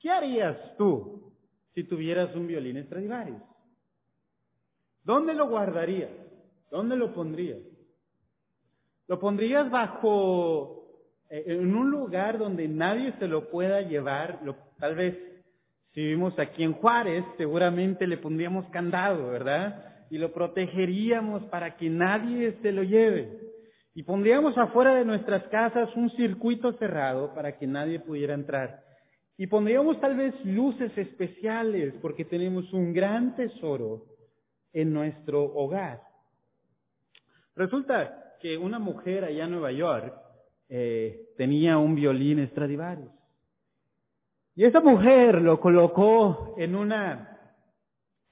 ¿Qué 0.00 0.10
harías 0.10 0.56
tú 0.76 1.32
si 1.74 1.84
tuvieras 1.84 2.34
un 2.34 2.46
violín 2.46 2.82
Stradivarius? 2.84 3.42
¿Dónde 5.02 5.34
lo 5.34 5.48
guardarías? 5.48 6.10
¿Dónde 6.70 6.96
lo 6.96 7.14
pondrías? 7.14 7.58
¿Lo 9.08 9.18
pondrías 9.18 9.70
bajo, 9.70 11.02
eh, 11.30 11.44
en 11.46 11.74
un 11.74 11.90
lugar 11.90 12.38
donde 12.38 12.68
nadie 12.68 13.14
se 13.18 13.26
lo 13.26 13.48
pueda 13.48 13.80
llevar? 13.80 14.40
Lo, 14.44 14.56
tal 14.78 14.94
vez, 14.94 15.16
si 15.94 16.02
vivimos 16.02 16.38
aquí 16.38 16.62
en 16.62 16.74
Juárez, 16.74 17.24
seguramente 17.38 18.06
le 18.06 18.18
pondríamos 18.18 18.66
candado, 18.66 19.28
¿verdad? 19.28 20.06
Y 20.10 20.18
lo 20.18 20.32
protegeríamos 20.32 21.42
para 21.44 21.76
que 21.76 21.88
nadie 21.88 22.58
se 22.60 22.70
lo 22.70 22.82
lleve. 22.82 23.40
Y 23.94 24.02
pondríamos 24.02 24.56
afuera 24.58 24.94
de 24.94 25.04
nuestras 25.04 25.42
casas 25.44 25.88
un 25.96 26.10
circuito 26.10 26.74
cerrado 26.74 27.34
para 27.34 27.58
que 27.58 27.66
nadie 27.66 27.98
pudiera 27.98 28.34
entrar. 28.34 28.87
Y 29.40 29.46
pondríamos 29.46 30.00
tal 30.00 30.16
vez 30.16 30.34
luces 30.44 30.90
especiales 30.98 31.94
porque 32.02 32.24
tenemos 32.24 32.72
un 32.72 32.92
gran 32.92 33.36
tesoro 33.36 34.04
en 34.72 34.92
nuestro 34.92 35.44
hogar. 35.44 36.02
Resulta 37.54 38.34
que 38.40 38.58
una 38.58 38.80
mujer 38.80 39.24
allá 39.24 39.44
en 39.44 39.52
Nueva 39.52 39.70
York 39.70 40.12
eh, 40.68 41.30
tenía 41.36 41.78
un 41.78 41.94
violín 41.94 42.44
Stradivarius. 42.48 43.12
Y 44.56 44.64
esa 44.64 44.80
mujer 44.80 45.40
lo 45.40 45.60
colocó 45.60 46.56
en 46.58 46.74
una, 46.74 47.40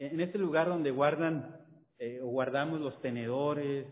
en 0.00 0.20
este 0.20 0.38
lugar 0.38 0.66
donde 0.66 0.90
guardan 0.90 1.56
eh, 2.00 2.20
o 2.20 2.26
guardamos 2.26 2.80
los 2.80 3.00
tenedores, 3.00 3.86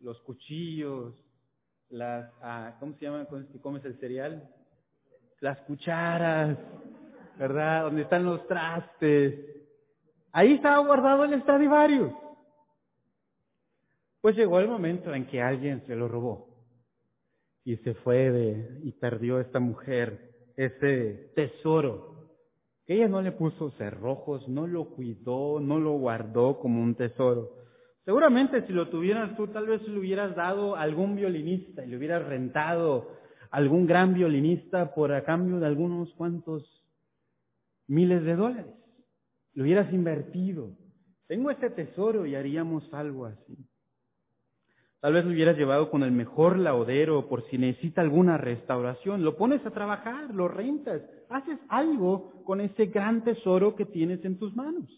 los 0.00 0.20
cuchillos, 0.22 1.14
las, 1.90 2.28
ah, 2.42 2.76
¿cómo 2.80 2.94
se 2.94 3.04
llama 3.04 3.24
cuando 3.26 3.60
comes 3.60 3.84
el 3.84 3.98
cereal? 4.00 4.52
Las 5.40 5.58
cucharas, 5.62 6.58
¿verdad? 7.38 7.84
Donde 7.84 8.02
están 8.02 8.24
los 8.24 8.46
trastes. 8.46 9.38
Ahí 10.32 10.54
estaba 10.54 10.78
guardado 10.78 11.24
el 11.24 11.40
Stradivarius. 11.42 12.12
Pues 14.20 14.36
llegó 14.36 14.58
el 14.58 14.68
momento 14.68 15.14
en 15.14 15.26
que 15.26 15.42
alguien 15.42 15.84
se 15.86 15.94
lo 15.94 16.08
robó 16.08 16.48
y 17.64 17.76
se 17.78 17.94
fue 17.94 18.30
de, 18.30 18.80
y 18.82 18.92
perdió 18.92 19.40
esta 19.40 19.58
mujer 19.58 20.34
ese 20.56 21.32
tesoro. 21.34 22.14
Ella 22.86 23.08
no 23.08 23.22
le 23.22 23.32
puso 23.32 23.70
cerrojos, 23.72 24.46
no 24.48 24.66
lo 24.66 24.90
cuidó, 24.90 25.58
no 25.60 25.78
lo 25.78 25.92
guardó 25.92 26.58
como 26.58 26.82
un 26.82 26.94
tesoro. 26.94 27.52
Seguramente 28.04 28.66
si 28.66 28.72
lo 28.72 28.88
tuvieras 28.88 29.34
tú, 29.36 29.46
tal 29.48 29.66
vez 29.66 29.86
le 29.88 29.98
hubieras 29.98 30.36
dado 30.36 30.76
a 30.76 30.82
algún 30.82 31.16
violinista 31.16 31.84
y 31.84 31.88
le 31.88 31.96
hubieras 31.96 32.26
rentado 32.26 33.08
algún 33.54 33.86
gran 33.86 34.14
violinista 34.14 34.92
por 34.94 35.12
a 35.12 35.22
cambio 35.22 35.60
de 35.60 35.66
algunos 35.66 36.12
cuantos 36.14 36.64
miles 37.86 38.24
de 38.24 38.34
dólares. 38.34 38.74
Lo 39.52 39.62
hubieras 39.62 39.92
invertido. 39.92 40.72
Tengo 41.28 41.52
este 41.52 41.70
tesoro 41.70 42.26
y 42.26 42.34
haríamos 42.34 42.92
algo 42.92 43.26
así. 43.26 43.56
Tal 44.98 45.12
vez 45.12 45.24
lo 45.24 45.30
hubieras 45.30 45.56
llevado 45.56 45.88
con 45.88 46.02
el 46.02 46.10
mejor 46.10 46.58
laudero 46.58 47.28
por 47.28 47.48
si 47.48 47.56
necesita 47.56 48.00
alguna 48.00 48.38
restauración. 48.38 49.22
Lo 49.22 49.36
pones 49.36 49.64
a 49.64 49.70
trabajar, 49.70 50.34
lo 50.34 50.48
rentas, 50.48 51.02
haces 51.28 51.60
algo 51.68 52.42
con 52.42 52.60
ese 52.60 52.86
gran 52.86 53.22
tesoro 53.22 53.76
que 53.76 53.84
tienes 53.84 54.24
en 54.24 54.36
tus 54.36 54.56
manos. 54.56 54.90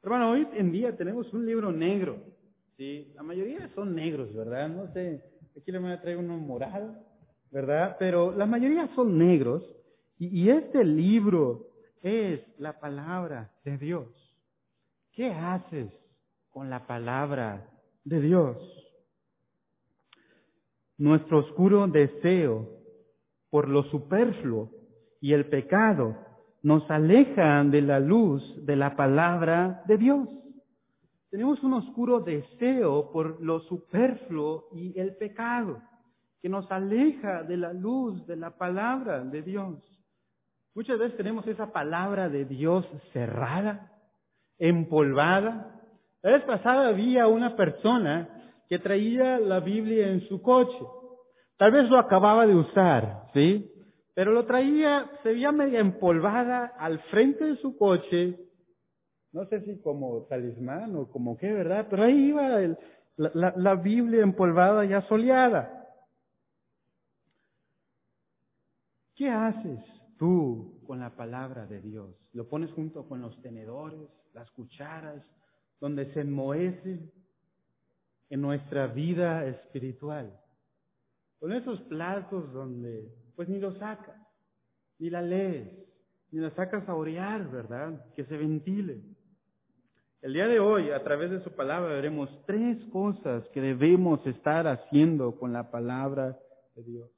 Hermano, 0.00 0.30
hoy 0.30 0.46
en 0.52 0.70
día 0.70 0.96
tenemos 0.96 1.32
un 1.32 1.44
libro 1.44 1.72
negro. 1.72 2.18
¿sí? 2.76 3.10
La 3.16 3.24
mayoría 3.24 3.68
son 3.74 3.96
negros, 3.96 4.32
¿verdad? 4.32 4.68
No 4.68 4.92
sé, 4.92 5.33
aquí 5.56 5.72
le 5.72 5.78
voy 5.78 5.92
a 5.92 6.00
traer 6.00 6.18
uno 6.18 6.36
morado, 6.36 6.94
¿verdad? 7.50 7.96
Pero 7.98 8.32
la 8.32 8.46
mayoría 8.46 8.88
son 8.94 9.18
negros. 9.18 9.62
Y, 10.18 10.42
y 10.42 10.50
este 10.50 10.84
libro 10.84 11.68
es 12.02 12.40
la 12.58 12.78
palabra 12.78 13.52
de 13.64 13.78
Dios. 13.78 14.08
¿Qué 15.12 15.30
haces 15.30 15.90
con 16.54 16.70
la 16.70 16.86
palabra 16.86 17.68
de 18.04 18.20
Dios. 18.20 18.56
Nuestro 20.98 21.40
oscuro 21.40 21.88
deseo 21.88 22.68
por 23.50 23.68
lo 23.68 23.82
superfluo 23.84 24.70
y 25.20 25.32
el 25.32 25.46
pecado 25.46 26.16
nos 26.62 26.88
alejan 26.90 27.70
de 27.70 27.82
la 27.82 27.98
luz 27.98 28.42
de 28.64 28.76
la 28.76 28.94
palabra 28.94 29.82
de 29.88 29.98
Dios. 29.98 30.28
Tenemos 31.34 31.60
un 31.64 31.72
oscuro 31.72 32.20
deseo 32.20 33.10
por 33.10 33.42
lo 33.42 33.58
superfluo 33.62 34.68
y 34.70 34.96
el 34.96 35.16
pecado 35.16 35.82
que 36.40 36.48
nos 36.48 36.70
aleja 36.70 37.42
de 37.42 37.56
la 37.56 37.72
luz 37.72 38.24
de 38.28 38.36
la 38.36 38.56
palabra 38.56 39.18
de 39.24 39.42
Dios. 39.42 39.82
Muchas 40.76 40.96
veces 40.96 41.16
tenemos 41.16 41.44
esa 41.48 41.72
palabra 41.72 42.28
de 42.28 42.44
Dios 42.44 42.86
cerrada, 43.12 43.90
empolvada, 44.60 45.82
la 46.22 46.30
vez 46.30 46.44
pasada 46.44 46.86
había 46.86 47.26
una 47.26 47.56
persona 47.56 48.28
que 48.68 48.78
traía 48.78 49.40
la 49.40 49.58
Biblia 49.58 50.12
en 50.12 50.20
su 50.28 50.40
coche. 50.40 50.78
Tal 51.56 51.72
vez 51.72 51.90
lo 51.90 51.98
acababa 51.98 52.46
de 52.46 52.54
usar, 52.54 53.24
¿sí? 53.34 53.72
Pero 54.14 54.30
lo 54.30 54.44
traía, 54.44 55.10
se 55.24 55.30
veía 55.30 55.50
media 55.50 55.80
empolvada 55.80 56.74
al 56.78 57.00
frente 57.10 57.44
de 57.44 57.56
su 57.56 57.76
coche, 57.76 58.38
no 59.34 59.44
sé 59.46 59.60
si 59.64 59.76
como 59.80 60.22
talismán 60.22 60.96
o 60.96 61.10
como 61.10 61.36
qué, 61.36 61.52
¿verdad? 61.52 61.88
Pero 61.90 62.04
ahí 62.04 62.28
iba 62.28 62.48
la, 63.16 63.52
la 63.56 63.74
Biblia 63.74 64.22
empolvada 64.22 64.84
y 64.86 64.92
asoleada. 64.92 65.90
¿Qué 69.14 69.28
haces 69.28 69.80
tú 70.18 70.80
con 70.86 71.00
la 71.00 71.10
palabra 71.10 71.66
de 71.66 71.80
Dios? 71.80 72.14
¿Lo 72.32 72.48
pones 72.48 72.70
junto 72.72 73.06
con 73.08 73.20
los 73.20 73.40
tenedores, 73.42 74.08
las 74.32 74.50
cucharas, 74.52 75.22
donde 75.80 76.12
se 76.14 76.20
enmohece 76.20 77.12
en 78.30 78.40
nuestra 78.40 78.86
vida 78.86 79.46
espiritual. 79.46 80.40
Con 81.38 81.52
esos 81.52 81.80
platos 81.82 82.52
donde 82.52 83.12
pues 83.36 83.48
ni 83.48 83.58
lo 83.58 83.76
sacas, 83.78 84.16
ni 84.98 85.10
la 85.10 85.22
lees, 85.22 85.68
ni 86.30 86.40
la 86.40 86.50
sacas 86.54 86.88
a 86.88 86.94
orear, 86.94 87.50
¿verdad? 87.50 88.12
Que 88.14 88.24
se 88.24 88.36
ventile. 88.36 89.13
El 90.24 90.32
día 90.32 90.48
de 90.48 90.58
hoy, 90.58 90.90
a 90.90 91.04
través 91.04 91.30
de 91.30 91.44
su 91.44 91.50
palabra, 91.50 91.92
veremos 91.96 92.30
tres 92.46 92.82
cosas 92.90 93.46
que 93.50 93.60
debemos 93.60 94.26
estar 94.26 94.66
haciendo 94.66 95.38
con 95.38 95.52
la 95.52 95.70
palabra 95.70 96.40
de 96.74 96.82
Dios. 96.82 97.10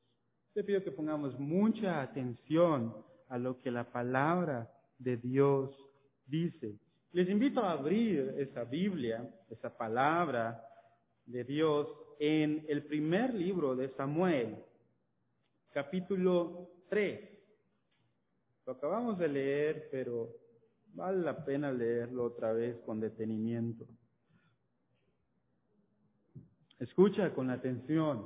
Te 0.54 0.64
pido 0.64 0.82
que 0.82 0.90
pongamos 0.90 1.38
mucha 1.38 2.02
atención 2.02 2.92
a 3.28 3.38
lo 3.38 3.60
que 3.60 3.70
la 3.70 3.92
palabra 3.92 4.68
de 4.98 5.18
Dios 5.18 5.70
dice. 6.26 6.80
Les 7.12 7.28
invito 7.28 7.60
a 7.60 7.70
abrir 7.70 8.34
esa 8.38 8.64
Biblia, 8.64 9.24
esa 9.50 9.78
palabra 9.78 10.60
de 11.26 11.44
Dios, 11.44 11.86
en 12.18 12.66
el 12.68 12.86
primer 12.86 13.32
libro 13.34 13.76
de 13.76 13.88
Samuel, 13.90 14.56
capítulo 15.72 16.70
3. 16.88 17.20
Lo 18.66 18.72
acabamos 18.72 19.16
de 19.16 19.28
leer, 19.28 19.88
pero 19.92 20.45
vale 20.96 21.18
la 21.18 21.44
pena 21.44 21.70
leerlo 21.70 22.24
otra 22.24 22.52
vez 22.52 22.76
con 22.86 23.00
detenimiento. 23.00 23.84
Escucha 26.78 27.32
con 27.34 27.50
atención. 27.50 28.24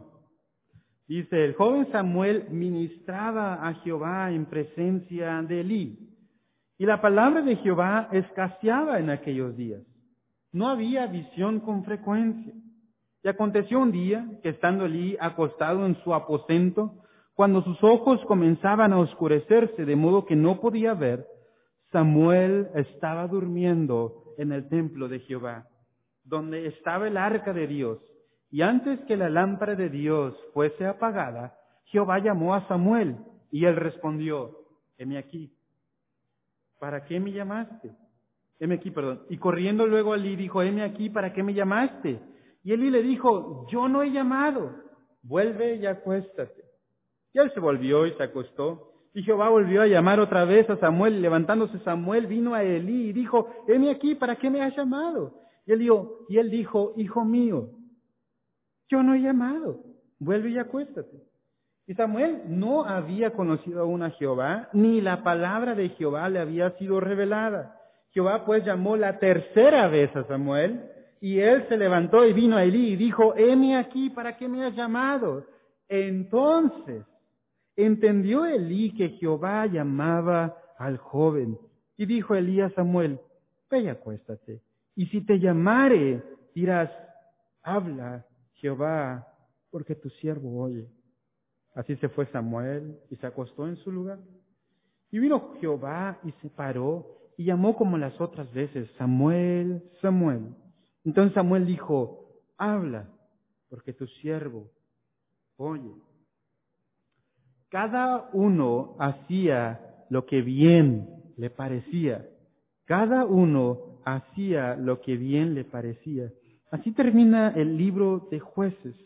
Dice, 1.09 1.45
el 1.45 1.55
joven 1.55 1.91
Samuel 1.91 2.47
ministraba 2.51 3.67
a 3.67 3.75
Jehová 3.83 4.31
en 4.31 4.47
presencia 4.47 5.43
de 5.43 5.61
Elí 5.61 6.17
y 6.79 6.87
la 6.87 7.01
palabra 7.01 7.43
de 7.43 7.57
Jehová 7.57 8.09
escaseaba 8.13 9.01
en 9.01 9.11
aquellos 9.11 9.57
días. 9.57 9.83
No 10.53 10.69
había 10.69 11.07
visión 11.07 11.61
con 11.61 11.85
frecuencia. 11.85 12.55
Y 13.23 13.29
aconteció 13.29 13.81
un 13.81 13.93
día 13.93 14.27
que 14.43 14.51
estando 14.51 14.85
allí 14.85 15.17
acostado 15.21 15.85
en 15.85 15.97
su 16.03 16.15
aposento, 16.15 16.95
cuando 17.35 17.63
sus 17.63 17.83
ojos 17.83 18.21
comenzaban 18.27 18.93
a 18.93 18.99
oscurecerse 18.99 19.85
de 19.85 19.97
modo 19.97 20.25
que 20.25 20.37
no 20.37 20.61
podía 20.61 20.95
ver, 20.95 21.27
Samuel 21.93 22.69
estaba 22.75 23.27
durmiendo 23.27 24.35
en 24.39 24.53
el 24.53 24.69
templo 24.69 25.09
de 25.09 25.21
Jehová, 25.21 25.67
donde 26.25 26.67
estaba 26.67 27.09
el 27.09 27.17
arca 27.17 27.53
de 27.53 27.67
Dios. 27.67 27.99
Y 28.51 28.63
antes 28.63 29.01
que 29.07 29.17
la 29.17 29.29
lámpara 29.29 29.75
de 29.75 29.89
Dios 29.89 30.37
fuese 30.53 30.87
apagada, 30.87 31.57
Jehová 31.85 32.19
llamó 32.19 32.55
a 32.55 32.67
Samuel 32.69 33.17
y 33.51 33.65
él 33.65 33.77
respondió, 33.77 34.57
heme 34.99 35.19
aquí. 35.19 35.53
¿para 36.81 37.05
qué 37.05 37.21
me 37.21 37.31
llamaste? 37.31 37.93
Heme 38.59 38.77
aquí, 38.77 38.91
perdón. 38.91 39.23
Y 39.29 39.37
corriendo 39.37 39.87
luego 39.87 40.15
Elí 40.15 40.35
dijo, 40.35 40.63
heme 40.63 40.83
aquí, 40.83 41.11
¿para 41.11 41.33
qué 41.33 41.43
me 41.43 41.55
llamaste? 41.55 42.19
Y 42.65 42.73
Elí 42.73 42.91
le 42.91 43.03
dijo, 43.03 43.67
yo 43.71 43.89
no 43.89 44.03
he 44.03 44.11
llamado, 44.11 44.75
vuelve 45.23 45.77
y 45.77 45.87
acuéstate. 45.87 46.65
Y 47.33 47.39
él 47.39 47.53
se 47.55 47.61
volvió 47.61 48.07
y 48.07 48.13
se 48.15 48.23
acostó. 48.23 48.90
Y 49.13 49.23
Jehová 49.23 49.49
volvió 49.49 49.83
a 49.83 49.87
llamar 49.87 50.21
otra 50.21 50.45
vez 50.45 50.71
a 50.71 50.77
Samuel, 50.77 51.21
levantándose 51.21 51.79
Samuel 51.81 52.27
vino 52.27 52.55
a 52.55 52.63
Elí 52.63 53.09
y 53.09 53.13
dijo, 53.13 53.49
heme 53.67 53.91
aquí, 53.91 54.15
¿para 54.15 54.37
qué 54.37 54.51
me 54.51 54.63
has 54.63 54.77
llamado? 54.77 55.35
Y 55.67 55.73
él 55.73 55.81
dijo, 55.81 56.27
y 56.29 56.39
él 56.39 56.51
dijo, 56.51 56.95
hijo 56.97 57.25
mío, 57.25 57.71
yo 58.89 59.03
no 59.03 59.15
he 59.15 59.21
llamado, 59.21 59.81
vuelve 60.19 60.51
y 60.51 60.59
acuéstate. 60.59 61.25
Y 61.87 61.95
Samuel 61.95 62.43
no 62.47 62.85
había 62.85 63.33
conocido 63.33 63.81
aún 63.81 64.03
a 64.03 64.11
Jehová, 64.11 64.69
ni 64.73 65.01
la 65.01 65.25
palabra 65.25 65.75
de 65.75 65.89
Jehová 65.91 66.29
le 66.29 66.39
había 66.39 66.71
sido 66.79 67.01
revelada. 67.01 67.77
Jehová 68.13 68.45
pues 68.45 68.65
llamó 68.65 68.97
la 68.97 69.19
tercera 69.19 69.89
vez 69.89 70.15
a 70.15 70.25
Samuel, 70.25 70.89
y 71.21 71.41
él 71.41 71.67
se 71.69 71.77
levantó 71.77 72.25
y 72.25 72.33
vino 72.33 72.57
a 72.57 72.63
Elí 72.63 72.93
y 72.93 72.97
dijo, 72.97 73.35
heme 73.37 73.77
aquí, 73.77 74.09
¿para 74.11 74.37
qué 74.37 74.49
me 74.49 74.65
has 74.65 74.75
llamado? 74.75 75.45
Entonces 75.89 77.05
entendió 77.77 78.47
Elí 78.47 78.95
que 78.95 79.11
Jehová 79.11 79.67
llamaba 79.67 80.57
al 80.79 80.99
joven, 80.99 81.59
y 81.97 82.07
dijo 82.07 82.35
Elí 82.35 82.61
a 82.61 82.71
Samuel, 82.71 83.21
ve 83.71 83.81
y 83.81 83.89
acuéstate, 83.89 84.63
y 84.97 85.07
si 85.07 85.21
te 85.25 85.39
llamare, 85.39 86.23
dirás, 86.55 86.91
habla 87.63 88.27
Jehová, 88.55 89.27
porque 89.71 89.95
tu 89.95 90.11
siervo 90.11 90.63
oye. 90.63 90.87
Así 91.75 91.97
se 91.97 92.09
fue 92.09 92.27
Samuel 92.27 92.99
y 93.11 93.17
se 93.17 93.27
acostó 93.27 93.69
en 93.69 93.77
su 93.77 93.93
lugar. 93.93 94.19
Y 95.11 95.19
vino 95.19 95.55
Jehová 95.61 96.19
y 96.25 96.33
se 96.43 96.51
paró 96.51 97.07
y 97.37 97.45
llamó 97.45 97.77
como 97.77 97.97
las 97.97 98.21
otras 98.21 98.53
veces, 98.53 98.91
Samuel, 98.99 99.83
Samuel. 100.03 100.55
Entonces 101.05 101.33
Samuel 101.33 101.65
dijo, 101.65 102.29
habla, 102.59 103.09
porque 103.69 103.93
tu 103.93 104.07
siervo 104.07 104.69
oye. 105.57 105.93
Cada 107.71 108.31
uno 108.33 108.97
hacía 108.99 110.05
lo 110.11 110.27
que 110.27 110.43
bien 110.43 111.33
le 111.37 111.51
parecía. 111.51 112.29
Cada 112.85 113.25
uno 113.25 114.01
hacía 114.05 114.75
lo 114.75 115.01
que 115.01 115.17
bien 115.17 115.55
le 115.55 115.65
parecía. 115.65 116.33
Así 116.73 116.91
termina 116.93 117.51
el 117.51 117.77
libro 117.77 118.29
de 118.31 118.41
jueces, 118.41 118.97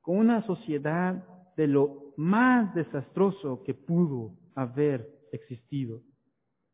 con 0.00 0.16
una 0.16 0.46
sociedad 0.46 1.22
de 1.56 1.66
lo 1.66 2.14
más 2.16 2.74
desastroso 2.74 3.62
que 3.64 3.74
pudo 3.74 4.32
haber 4.54 5.06
existido. 5.32 6.00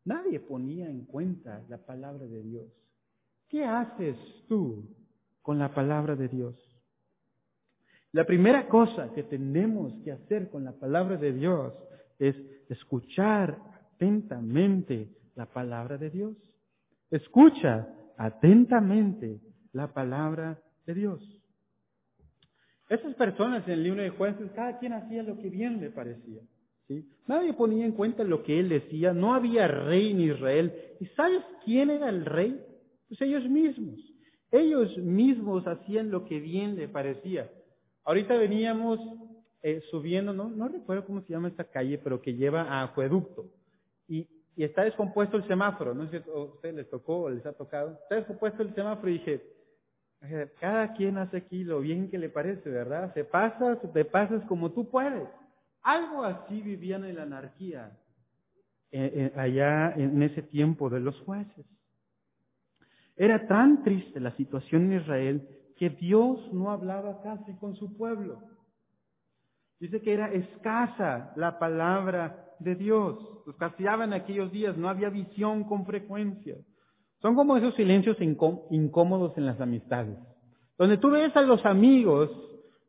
Nadie 0.05 0.39
ponía 0.39 0.89
en 0.89 1.05
cuenta 1.05 1.65
la 1.67 1.77
palabra 1.77 2.25
de 2.25 2.41
Dios. 2.41 2.67
¿Qué 3.49 3.65
haces 3.65 4.15
tú 4.47 4.95
con 5.41 5.59
la 5.59 5.73
palabra 5.73 6.15
de 6.15 6.29
Dios? 6.29 6.55
La 8.13 8.25
primera 8.25 8.67
cosa 8.67 9.11
que 9.13 9.23
tenemos 9.23 9.93
que 10.03 10.11
hacer 10.11 10.49
con 10.49 10.63
la 10.63 10.71
palabra 10.71 11.17
de 11.17 11.33
Dios 11.33 11.73
es 12.19 12.35
escuchar 12.69 13.59
atentamente 13.93 15.09
la 15.35 15.45
palabra 15.45 15.97
de 15.97 16.09
Dios. 16.09 16.35
Escucha 17.11 17.87
atentamente 18.17 19.39
la 19.73 19.93
palabra 19.93 20.59
de 20.85 20.93
Dios. 20.93 21.37
Esas 22.89 23.13
personas 23.15 23.67
en 23.67 23.73
el 23.73 23.83
libro 23.83 24.01
de 24.01 24.09
jueces, 24.09 24.49
cada 24.51 24.79
quien 24.79 24.93
hacía 24.93 25.23
lo 25.23 25.37
que 25.37 25.49
bien 25.49 25.79
le 25.79 25.89
parecía. 25.89 26.41
Nadie 27.27 27.53
ponía 27.53 27.85
en 27.85 27.91
cuenta 27.91 28.23
lo 28.23 28.43
que 28.43 28.59
él 28.59 28.69
decía, 28.69 29.13
no 29.13 29.33
había 29.33 29.67
rey 29.67 30.11
en 30.11 30.21
Israel. 30.21 30.73
¿Y 31.01 31.05
sabes 31.07 31.43
quién 31.65 31.89
era 31.89 32.07
el 32.09 32.25
rey? 32.25 32.59
Pues 33.09 33.21
ellos 33.21 33.47
mismos. 33.49 33.99
Ellos 34.51 34.97
mismos 34.97 35.67
hacían 35.67 36.09
lo 36.09 36.23
que 36.25 36.39
bien 36.39 36.77
le 36.77 36.87
parecía. 36.87 37.51
Ahorita 38.07 38.37
veníamos 38.37 39.01
eh, 39.61 39.81
subiendo, 39.91 40.31
¿no? 40.31 40.47
no 40.47 40.69
recuerdo 40.69 41.05
cómo 41.05 41.21
se 41.23 41.33
llama 41.33 41.49
esta 41.49 41.65
calle, 41.65 41.97
pero 41.97 42.21
que 42.21 42.35
lleva 42.35 42.61
a 42.61 42.83
acueducto. 42.83 43.51
Y, 44.07 44.29
está 44.55 44.85
descompuesto 44.85 45.35
el 45.35 45.45
semáforo, 45.45 45.93
no 45.93 46.09
sé 46.09 46.23
si 46.23 46.29
a 46.29 46.35
ustedes 46.35 46.73
les 46.73 46.89
tocó 46.89 47.23
o 47.23 47.29
les 47.29 47.45
ha 47.45 47.51
tocado. 47.51 47.99
Está 48.03 48.15
descompuesto 48.15 48.63
el 48.63 48.73
semáforo 48.73 49.09
y 49.09 49.17
dije, 49.17 49.43
cada 50.61 50.93
quien 50.93 51.17
hace 51.17 51.35
aquí 51.35 51.65
lo 51.65 51.81
bien 51.81 52.09
que 52.09 52.17
le 52.17 52.29
parece, 52.29 52.69
¿verdad? 52.69 53.13
Se 53.13 53.25
pasas, 53.25 53.77
te 53.91 54.05
pasas 54.05 54.41
como 54.45 54.71
tú 54.71 54.89
puedes. 54.89 55.27
Algo 55.81 56.23
así 56.23 56.61
vivían 56.61 57.03
en 57.03 57.17
la 57.17 57.23
anarquía 57.23 57.91
eh, 58.93 59.11
eh, 59.13 59.33
allá 59.37 59.93
en 59.97 60.23
ese 60.23 60.43
tiempo 60.43 60.89
de 60.89 61.01
los 61.01 61.19
jueces. 61.19 61.65
Era 63.17 63.47
tan 63.47 63.83
triste 63.83 64.21
la 64.21 64.33
situación 64.37 64.93
en 64.93 65.01
Israel 65.01 65.56
que 65.77 65.89
Dios 65.89 66.51
no 66.53 66.71
hablaba 66.71 67.21
casi 67.21 67.53
con 67.55 67.75
su 67.75 67.95
pueblo. 67.95 68.41
Dice 69.79 70.01
que 70.01 70.13
era 70.13 70.31
escasa 70.31 71.33
la 71.35 71.59
palabra 71.59 72.55
de 72.59 72.75
Dios. 72.75 73.17
Los 73.45 73.55
castigaban 73.57 74.13
aquellos 74.13 74.51
días, 74.51 74.75
no 74.75 74.89
había 74.89 75.09
visión 75.09 75.63
con 75.63 75.85
frecuencia. 75.85 76.55
Son 77.21 77.35
como 77.35 77.57
esos 77.57 77.75
silencios 77.75 78.17
incómodos 78.19 79.37
en 79.37 79.45
las 79.45 79.59
amistades, 79.59 80.17
donde 80.77 80.97
tú 80.97 81.09
ves 81.09 81.35
a 81.35 81.41
los 81.41 81.65
amigos 81.65 82.29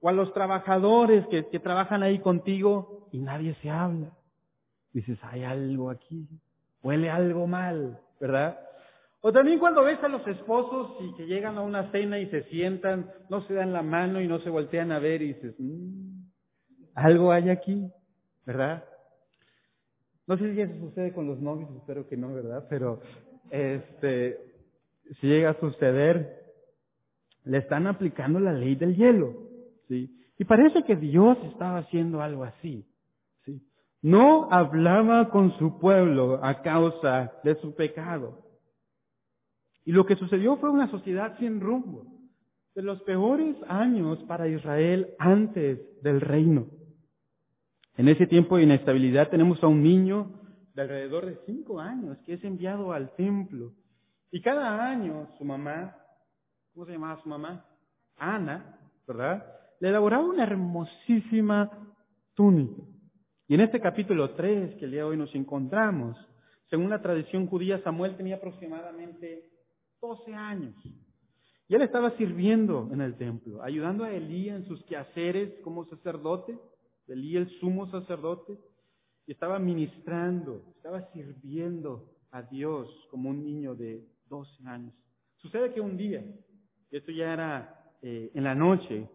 o 0.01 0.09
a 0.09 0.13
los 0.13 0.33
trabajadores 0.35 1.27
que 1.27 1.59
trabajan 1.61 2.03
ahí 2.03 2.19
contigo 2.19 3.09
y 3.13 3.19
nadie 3.19 3.55
se 3.63 3.71
habla. 3.71 4.13
Dices, 4.93 5.19
hay 5.23 5.45
algo 5.45 5.91
aquí, 5.91 6.29
huele 6.83 7.11
algo 7.11 7.47
mal, 7.47 8.01
¿verdad? 8.21 8.59
O 9.21 9.33
también 9.33 9.59
cuando 9.59 9.83
ves 9.83 10.03
a 10.03 10.09
los 10.09 10.27
esposos 10.29 10.93
y 11.01 11.15
que 11.15 11.27
llegan 11.27 11.59
a 11.59 11.63
una 11.63 11.91
cena 11.91 12.21
y 12.21 12.27
se 12.31 12.45
sientan, 12.45 13.11
no 13.29 13.43
se 13.47 13.55
dan 13.55 13.73
la 13.73 13.83
mano 13.83 14.21
y 14.21 14.29
no 14.29 14.39
se 14.41 14.51
voltean 14.51 14.93
a 14.93 15.01
ver 15.01 15.23
y 15.23 15.35
dices, 15.35 15.55
mmm, 15.59 16.23
algo 16.95 17.33
hay 17.33 17.51
aquí, 17.51 17.91
¿verdad? 18.47 18.85
No 20.27 20.37
sé 20.37 20.55
si 20.55 20.61
eso 20.61 20.75
sucede 20.79 21.13
con 21.13 21.27
los 21.27 21.41
novios, 21.41 21.71
espero 21.77 22.07
que 22.07 22.17
no, 22.17 22.33
¿verdad? 22.33 22.67
Pero 22.69 23.01
este, 23.51 24.39
si 25.21 25.27
llega 25.27 25.51
a 25.51 25.61
suceder, 25.61 26.39
le 27.45 27.59
están 27.59 27.87
aplicando 27.87 28.39
la 28.39 28.53
ley 28.53 28.77
del 28.77 28.95
hielo, 28.95 29.33
¿sí? 29.89 30.15
Y 30.39 30.45
parece 30.45 30.85
que 30.85 30.95
Dios 30.97 31.37
estaba 31.51 31.79
haciendo 31.79 32.23
algo 32.23 32.45
así, 32.45 32.87
¿sí? 33.45 33.63
No 34.01 34.49
hablaba 34.53 35.31
con 35.31 35.59
su 35.59 35.81
pueblo 35.81 36.39
a 36.45 36.63
causa 36.63 37.33
de 37.43 37.57
su 37.57 37.75
pecado. 37.75 38.48
Y 39.89 39.93
lo 39.93 40.05
que 40.05 40.17
sucedió 40.17 40.59
fue 40.59 40.69
una 40.69 40.91
sociedad 40.91 41.39
sin 41.39 41.63
rumbo, 41.63 42.05
de 42.75 42.83
los 42.83 43.01
peores 43.05 43.57
años 43.69 44.19
para 44.25 44.47
Israel 44.47 45.15
antes 45.19 45.81
del 46.03 46.21
reino. 46.21 46.67
En 47.97 48.09
ese 48.09 48.27
tiempo 48.27 48.59
de 48.59 48.65
inestabilidad 48.65 49.31
tenemos 49.31 49.65
a 49.65 49.67
un 49.67 49.83
niño 49.83 50.43
de 50.75 50.83
alrededor 50.83 51.25
de 51.25 51.39
cinco 51.47 51.81
años, 51.81 52.19
que 52.27 52.35
es 52.35 52.45
enviado 52.45 52.93
al 52.93 53.17
templo. 53.17 53.73
Y 54.31 54.43
cada 54.43 54.91
año 54.91 55.27
su 55.39 55.45
mamá, 55.47 55.97
¿cómo 56.75 56.85
se 56.85 56.93
llamaba 56.93 57.23
su 57.23 57.29
mamá? 57.31 57.65
Ana, 58.19 58.79
¿verdad? 59.07 59.43
Le 59.81 59.89
elaboraba 59.89 60.27
una 60.27 60.43
hermosísima 60.43 61.71
túnica. 62.35 62.83
Y 63.47 63.55
en 63.55 63.63
este 63.63 63.81
capítulo 63.81 64.33
3 64.33 64.75
que 64.75 64.85
el 64.85 64.91
día 64.91 65.01
de 65.01 65.09
hoy 65.09 65.17
nos 65.17 65.35
encontramos, 65.35 66.15
según 66.69 66.91
la 66.91 67.01
tradición 67.01 67.47
judía, 67.47 67.83
Samuel 67.83 68.19
tenía 68.19 68.37
aproximadamente 68.37 69.57
12 70.01 70.35
años. 70.35 70.75
Y 71.69 71.75
él 71.75 71.83
estaba 71.83 72.17
sirviendo 72.17 72.89
en 72.93 73.01
el 73.01 73.17
templo, 73.17 73.63
ayudando 73.63 74.05
a 74.05 74.13
Elí 74.13 74.49
en 74.49 74.65
sus 74.67 74.83
quehaceres 74.85 75.53
como 75.63 75.85
sacerdote, 75.87 76.59
Elí 77.07 77.37
el 77.37 77.49
sumo 77.61 77.91
sacerdote, 77.91 78.59
y 79.27 79.33
estaba 79.33 79.59
ministrando, 79.59 80.63
estaba 80.77 81.03
sirviendo 81.13 82.07
a 82.31 82.43
Dios 82.43 82.89
como 83.11 83.29
un 83.31 83.45
niño 83.45 83.75
de 83.75 84.03
12 84.29 84.67
años. 84.67 84.95
Sucede 85.37 85.73
que 85.75 85.81
un 85.81 85.97
día, 85.99 86.25
esto 86.91 87.13
ya 87.13 87.35
era 87.35 87.93
eh, 88.01 88.31
en 88.35 88.45
la 88.45 88.55
noche 88.55 89.07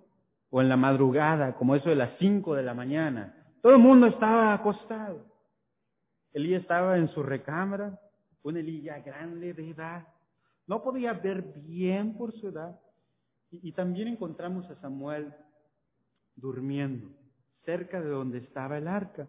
o 0.51 0.61
en 0.61 0.69
la 0.69 0.77
madrugada, 0.77 1.55
como 1.55 1.75
eso 1.75 1.89
de 1.89 1.95
las 1.95 2.11
5 2.19 2.53
de 2.53 2.63
la 2.63 2.75
mañana, 2.75 3.35
todo 3.63 3.73
el 3.73 3.79
mundo 3.79 4.05
estaba 4.05 4.53
acostado. 4.53 5.25
Elí 6.33 6.53
estaba 6.53 6.97
en 6.97 7.09
su 7.09 7.23
recámara, 7.23 7.99
un 8.43 8.57
Elí 8.57 8.81
ya 8.83 8.99
grande 8.99 9.53
de 9.53 9.71
edad, 9.71 10.07
no 10.67 10.83
podía 10.83 11.13
ver 11.13 11.41
bien 11.65 12.17
por 12.17 12.33
su 12.39 12.47
edad. 12.49 12.79
y 13.51 13.71
también 13.73 14.07
encontramos 14.07 14.67
a 14.71 14.81
Samuel 14.81 15.31
durmiendo 16.35 17.07
cerca 17.65 18.01
de 18.01 18.09
donde 18.09 18.39
estaba 18.39 18.77
el 18.77 18.87
arca. 18.87 19.27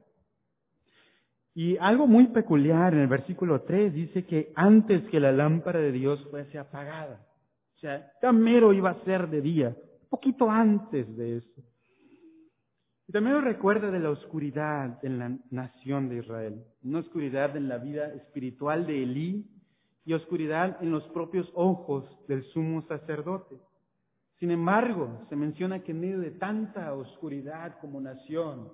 Y 1.54 1.76
algo 1.76 2.06
muy 2.06 2.26
peculiar 2.28 2.94
en 2.94 3.00
el 3.00 3.06
versículo 3.06 3.62
3 3.62 3.94
dice 3.94 4.24
que 4.26 4.52
antes 4.56 5.02
que 5.10 5.20
la 5.20 5.30
lámpara 5.30 5.78
de 5.78 5.92
Dios 5.92 6.26
fuese 6.30 6.58
apagada, 6.58 7.24
o 7.76 7.80
sea, 7.80 8.12
mero 8.32 8.72
iba 8.72 8.90
a 8.90 9.04
ser 9.04 9.28
de 9.28 9.40
día, 9.40 9.68
un 9.68 10.08
poquito 10.08 10.50
antes 10.50 11.16
de 11.16 11.36
eso. 11.36 11.62
Y 13.06 13.12
también 13.12 13.36
nos 13.36 13.44
recuerda 13.44 13.90
de 13.90 14.00
la 14.00 14.10
oscuridad 14.10 14.98
en 15.04 15.18
la 15.18 15.36
nación 15.50 16.08
de 16.08 16.18
Israel, 16.18 16.64
una 16.82 17.00
oscuridad 17.00 17.56
en 17.56 17.68
la 17.68 17.78
vida 17.78 18.12
espiritual 18.14 18.86
de 18.86 19.02
Elí 19.02 19.46
y 20.04 20.12
oscuridad 20.12 20.76
en 20.82 20.90
los 20.90 21.04
propios 21.04 21.50
ojos 21.54 22.04
del 22.28 22.44
sumo 22.52 22.86
sacerdote. 22.86 23.56
Sin 24.38 24.50
embargo, 24.50 25.26
se 25.28 25.36
menciona 25.36 25.82
que 25.82 25.92
en 25.92 26.00
medio 26.00 26.20
de 26.20 26.32
tanta 26.32 26.92
oscuridad 26.92 27.78
como 27.80 28.00
nación, 28.00 28.70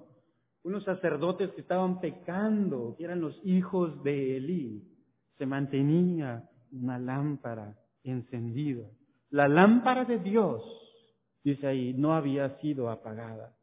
unos 0.63 0.85
sacerdotes 0.85 1.51
que 1.51 1.61
estaban 1.61 2.01
pecando, 2.01 2.95
que 2.99 3.05
eran 3.05 3.21
los 3.21 3.39
hijos 3.45 4.03
de 4.03 4.37
Elí, 4.37 4.83
se 5.39 5.47
mantenía 5.47 6.49
una 6.73 6.99
lámpara 6.99 7.79
encendida. 8.03 8.87
La 9.31 9.49
lámpara 9.49 10.05
de 10.05 10.19
Dios, 10.19 10.63
dice 11.45 11.67
ahí, 11.67 11.95
no 11.95 12.15
había 12.15 12.59
sido 12.61 12.91
apagada. 12.91 13.57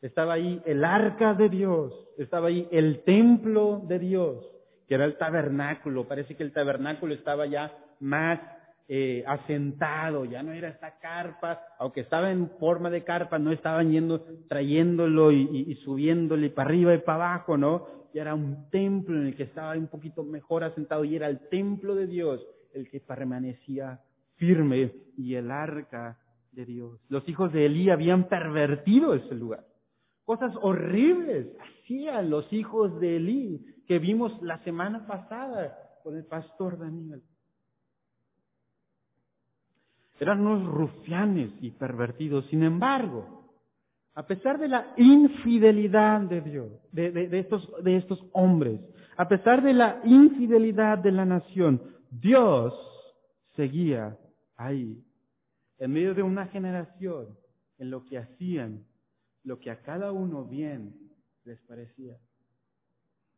estaba 0.00 0.34
ahí 0.34 0.60
el 0.66 0.84
arca 0.84 1.34
de 1.34 1.48
Dios, 1.48 1.92
estaba 2.18 2.48
ahí 2.48 2.68
el 2.70 3.04
templo 3.04 3.82
de 3.86 3.98
Dios, 3.98 4.44
que 4.86 4.94
era 4.94 5.04
el 5.04 5.16
tabernáculo. 5.16 6.06
Parece 6.06 6.36
que 6.36 6.42
el 6.42 6.52
tabernáculo 6.52 7.14
estaba 7.14 7.46
ya 7.46 7.72
más 8.00 8.40
eh, 8.88 9.24
asentado, 9.26 10.24
ya 10.26 10.42
no 10.42 10.52
era 10.52 10.68
esta 10.68 10.98
carpa, 10.98 11.60
aunque 11.78 12.00
estaba 12.00 12.30
en 12.30 12.50
forma 12.58 12.90
de 12.90 13.02
carpa, 13.02 13.38
no 13.38 13.50
estaban 13.50 13.90
yendo, 13.90 14.26
trayéndolo 14.48 15.32
y, 15.32 15.66
y, 15.68 15.74
subiéndole 15.76 16.50
para 16.50 16.68
arriba 16.68 16.94
y 16.94 16.98
para 16.98 17.32
abajo, 17.32 17.56
¿no? 17.56 17.86
Ya 18.12 18.22
era 18.22 18.34
un 18.34 18.68
templo 18.70 19.16
en 19.16 19.28
el 19.28 19.36
que 19.36 19.44
estaba 19.44 19.72
un 19.72 19.88
poquito 19.88 20.22
mejor 20.22 20.64
asentado 20.64 21.04
y 21.04 21.16
era 21.16 21.28
el 21.28 21.48
templo 21.48 21.94
de 21.94 22.06
Dios 22.06 22.46
el 22.74 22.90
que 22.90 23.00
permanecía 23.00 24.00
firme 24.36 24.92
y 25.16 25.34
el 25.34 25.50
arca 25.50 26.18
de 26.52 26.64
Dios. 26.66 27.00
Los 27.08 27.28
hijos 27.28 27.52
de 27.52 27.66
Elí 27.66 27.90
habían 27.90 28.28
pervertido 28.28 29.14
ese 29.14 29.34
lugar. 29.34 29.64
Cosas 30.24 30.54
horribles 30.62 31.48
hacían 31.60 32.30
los 32.30 32.50
hijos 32.52 32.98
de 33.00 33.16
Elí 33.16 33.64
que 33.86 33.98
vimos 33.98 34.32
la 34.42 34.62
semana 34.64 35.06
pasada 35.06 35.76
con 36.02 36.16
el 36.16 36.24
pastor 36.24 36.78
Daniel. 36.78 37.22
Eran 40.18 40.46
unos 40.46 40.66
rufianes 40.66 41.50
y 41.60 41.70
pervertidos. 41.72 42.46
Sin 42.46 42.62
embargo, 42.62 43.52
a 44.14 44.26
pesar 44.26 44.58
de 44.58 44.68
la 44.68 44.94
infidelidad 44.96 46.20
de 46.20 46.40
Dios, 46.40 46.70
de, 46.92 47.28
estos, 47.38 47.68
de 47.82 47.96
estos 47.96 48.24
hombres, 48.32 48.80
a 49.16 49.28
pesar 49.28 49.62
de 49.62 49.74
la 49.74 50.00
infidelidad 50.04 50.98
de 50.98 51.12
la 51.12 51.24
nación, 51.24 51.82
Dios 52.10 52.72
seguía 53.56 54.16
ahí, 54.56 55.04
en 55.78 55.92
medio 55.92 56.14
de 56.14 56.22
una 56.22 56.46
generación, 56.46 57.36
en 57.78 57.90
lo 57.90 58.06
que 58.06 58.18
hacían, 58.18 58.84
lo 59.44 59.60
que 59.60 59.70
a 59.70 59.82
cada 59.82 60.12
uno 60.12 60.44
bien 60.44 60.94
les 61.44 61.60
parecía. 61.62 62.18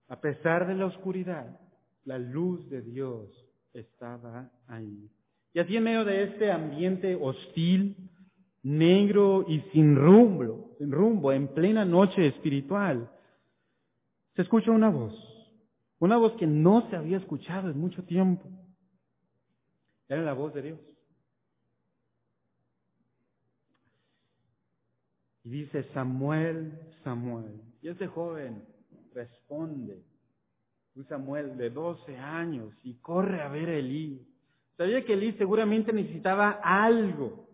A 0.08 0.20
pesar 0.20 0.66
de 0.66 0.74
la 0.74 0.86
oscuridad, 0.86 1.60
la 2.04 2.18
luz 2.18 2.68
de 2.70 2.80
Dios 2.80 3.28
estaba 3.72 4.50
ahí. 4.68 5.10
Y 5.52 5.58
así 5.58 5.76
en 5.76 5.84
medio 5.84 6.04
de 6.04 6.24
este 6.24 6.50
ambiente 6.50 7.18
hostil, 7.20 7.96
negro 8.62 9.44
y 9.48 9.60
sin 9.72 9.96
rumbo, 9.96 10.74
sin 10.78 10.92
rumbo, 10.92 11.32
en 11.32 11.48
plena 11.48 11.84
noche 11.84 12.26
espiritual, 12.26 13.10
se 14.34 14.42
escucha 14.42 14.70
una 14.70 14.90
voz, 14.90 15.14
una 15.98 16.16
voz 16.16 16.32
que 16.34 16.46
no 16.46 16.88
se 16.90 16.96
había 16.96 17.16
escuchado 17.16 17.70
en 17.70 17.78
mucho 17.78 18.04
tiempo. 18.04 18.48
Era 20.08 20.22
la 20.22 20.34
voz 20.34 20.54
de 20.54 20.62
Dios. 20.62 20.80
Y 25.46 25.50
dice, 25.50 25.84
Samuel, 25.94 26.72
Samuel. 27.04 27.62
Y 27.80 27.88
ese 27.88 28.08
joven 28.08 28.64
responde, 29.14 30.02
un 30.96 31.06
Samuel 31.06 31.56
de 31.56 31.70
12 31.70 32.16
años, 32.16 32.74
y 32.82 32.94
corre 32.94 33.40
a 33.40 33.48
ver 33.48 33.68
a 33.68 33.76
Elí. 33.76 34.26
Sabía 34.76 35.04
que 35.04 35.12
Elí 35.12 35.34
seguramente 35.34 35.92
necesitaba 35.92 36.58
algo. 36.64 37.46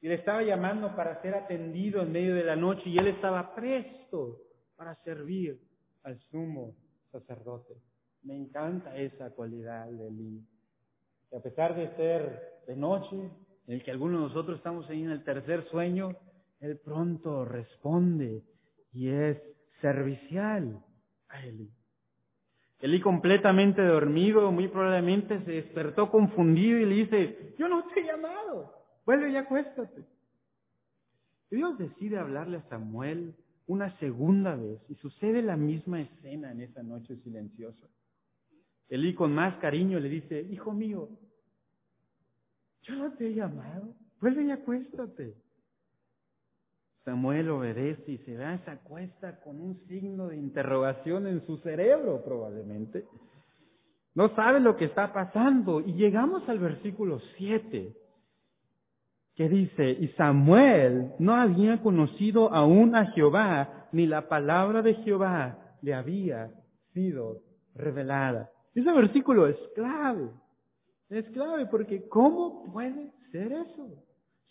Y 0.00 0.08
le 0.08 0.14
estaba 0.14 0.42
llamando 0.42 0.96
para 0.96 1.20
ser 1.20 1.34
atendido 1.34 2.00
en 2.00 2.12
medio 2.12 2.34
de 2.34 2.44
la 2.44 2.56
noche 2.56 2.84
y 2.86 2.96
él 2.96 3.08
estaba 3.08 3.54
presto 3.54 4.40
para 4.76 4.94
servir 5.04 5.60
al 6.02 6.18
sumo 6.30 6.74
sacerdote. 7.12 7.74
Me 8.22 8.34
encanta 8.34 8.96
esa 8.96 9.32
cualidad 9.32 9.86
de 9.90 10.08
Elí. 10.08 10.42
Que 11.28 11.36
a 11.36 11.40
pesar 11.40 11.76
de 11.76 11.94
ser 11.96 12.62
de 12.66 12.74
noche, 12.74 13.16
en 13.66 13.74
el 13.74 13.84
que 13.84 13.90
algunos 13.90 14.18
de 14.18 14.28
nosotros 14.28 14.56
estamos 14.56 14.88
ahí 14.88 15.02
en 15.02 15.10
el 15.10 15.24
tercer 15.24 15.68
sueño, 15.68 16.16
él 16.60 16.78
pronto 16.84 17.44
responde 17.44 18.42
y 18.92 19.08
es 19.08 19.38
servicial 19.80 20.82
a 21.28 21.44
Elí. 21.44 21.70
Elí 22.80 23.00
completamente 23.00 23.82
dormido, 23.82 24.52
muy 24.52 24.68
probablemente 24.68 25.42
se 25.44 25.52
despertó 25.52 26.10
confundido 26.10 26.78
y 26.78 26.84
le 26.84 26.94
dice, 26.94 27.54
yo 27.58 27.68
no 27.68 27.86
te 27.88 28.00
he 28.00 28.04
llamado, 28.04 28.72
vuelve 29.04 29.30
y 29.30 29.36
acuéstate. 29.36 30.04
Dios 31.50 31.78
decide 31.78 32.18
hablarle 32.18 32.58
a 32.58 32.68
Samuel 32.68 33.34
una 33.66 33.96
segunda 33.98 34.56
vez 34.56 34.80
y 34.88 34.94
sucede 34.96 35.42
la 35.42 35.56
misma 35.56 36.00
escena 36.02 36.52
en 36.52 36.60
esa 36.60 36.82
noche 36.82 37.16
silenciosa. 37.16 37.86
Elí 38.88 39.14
con 39.14 39.32
más 39.32 39.56
cariño 39.58 39.98
le 39.98 40.08
dice, 40.08 40.42
hijo 40.42 40.72
mío, 40.72 41.08
yo 42.82 42.94
no 42.94 43.12
te 43.14 43.26
he 43.26 43.34
llamado, 43.34 43.94
vuelve 44.20 44.44
y 44.44 44.50
acuéstate. 44.50 45.34
Samuel 47.06 47.50
obedece 47.50 48.10
y 48.10 48.18
se 48.18 48.34
da 48.34 48.54
esa 48.54 48.78
cuesta 48.78 49.38
con 49.40 49.60
un 49.60 49.78
signo 49.86 50.26
de 50.26 50.38
interrogación 50.38 51.28
en 51.28 51.46
su 51.46 51.58
cerebro 51.58 52.20
probablemente. 52.24 53.04
No 54.16 54.34
sabe 54.34 54.58
lo 54.58 54.76
que 54.76 54.86
está 54.86 55.12
pasando. 55.12 55.80
Y 55.80 55.92
llegamos 55.92 56.48
al 56.48 56.58
versículo 56.58 57.20
7, 57.38 57.94
que 59.36 59.48
dice, 59.48 59.88
y 59.88 60.08
Samuel 60.16 61.12
no 61.20 61.36
había 61.36 61.80
conocido 61.80 62.52
aún 62.52 62.96
a 62.96 63.12
Jehová, 63.12 63.86
ni 63.92 64.08
la 64.08 64.28
palabra 64.28 64.82
de 64.82 64.94
Jehová 64.94 65.76
le 65.82 65.94
había 65.94 66.50
sido 66.92 67.38
revelada. 67.76 68.50
Ese 68.74 68.90
versículo 68.90 69.46
es 69.46 69.56
clave. 69.76 70.28
Es 71.08 71.24
clave 71.28 71.66
porque 71.66 72.08
¿cómo 72.08 72.64
puede 72.72 73.12
ser 73.30 73.52
eso? 73.52 74.05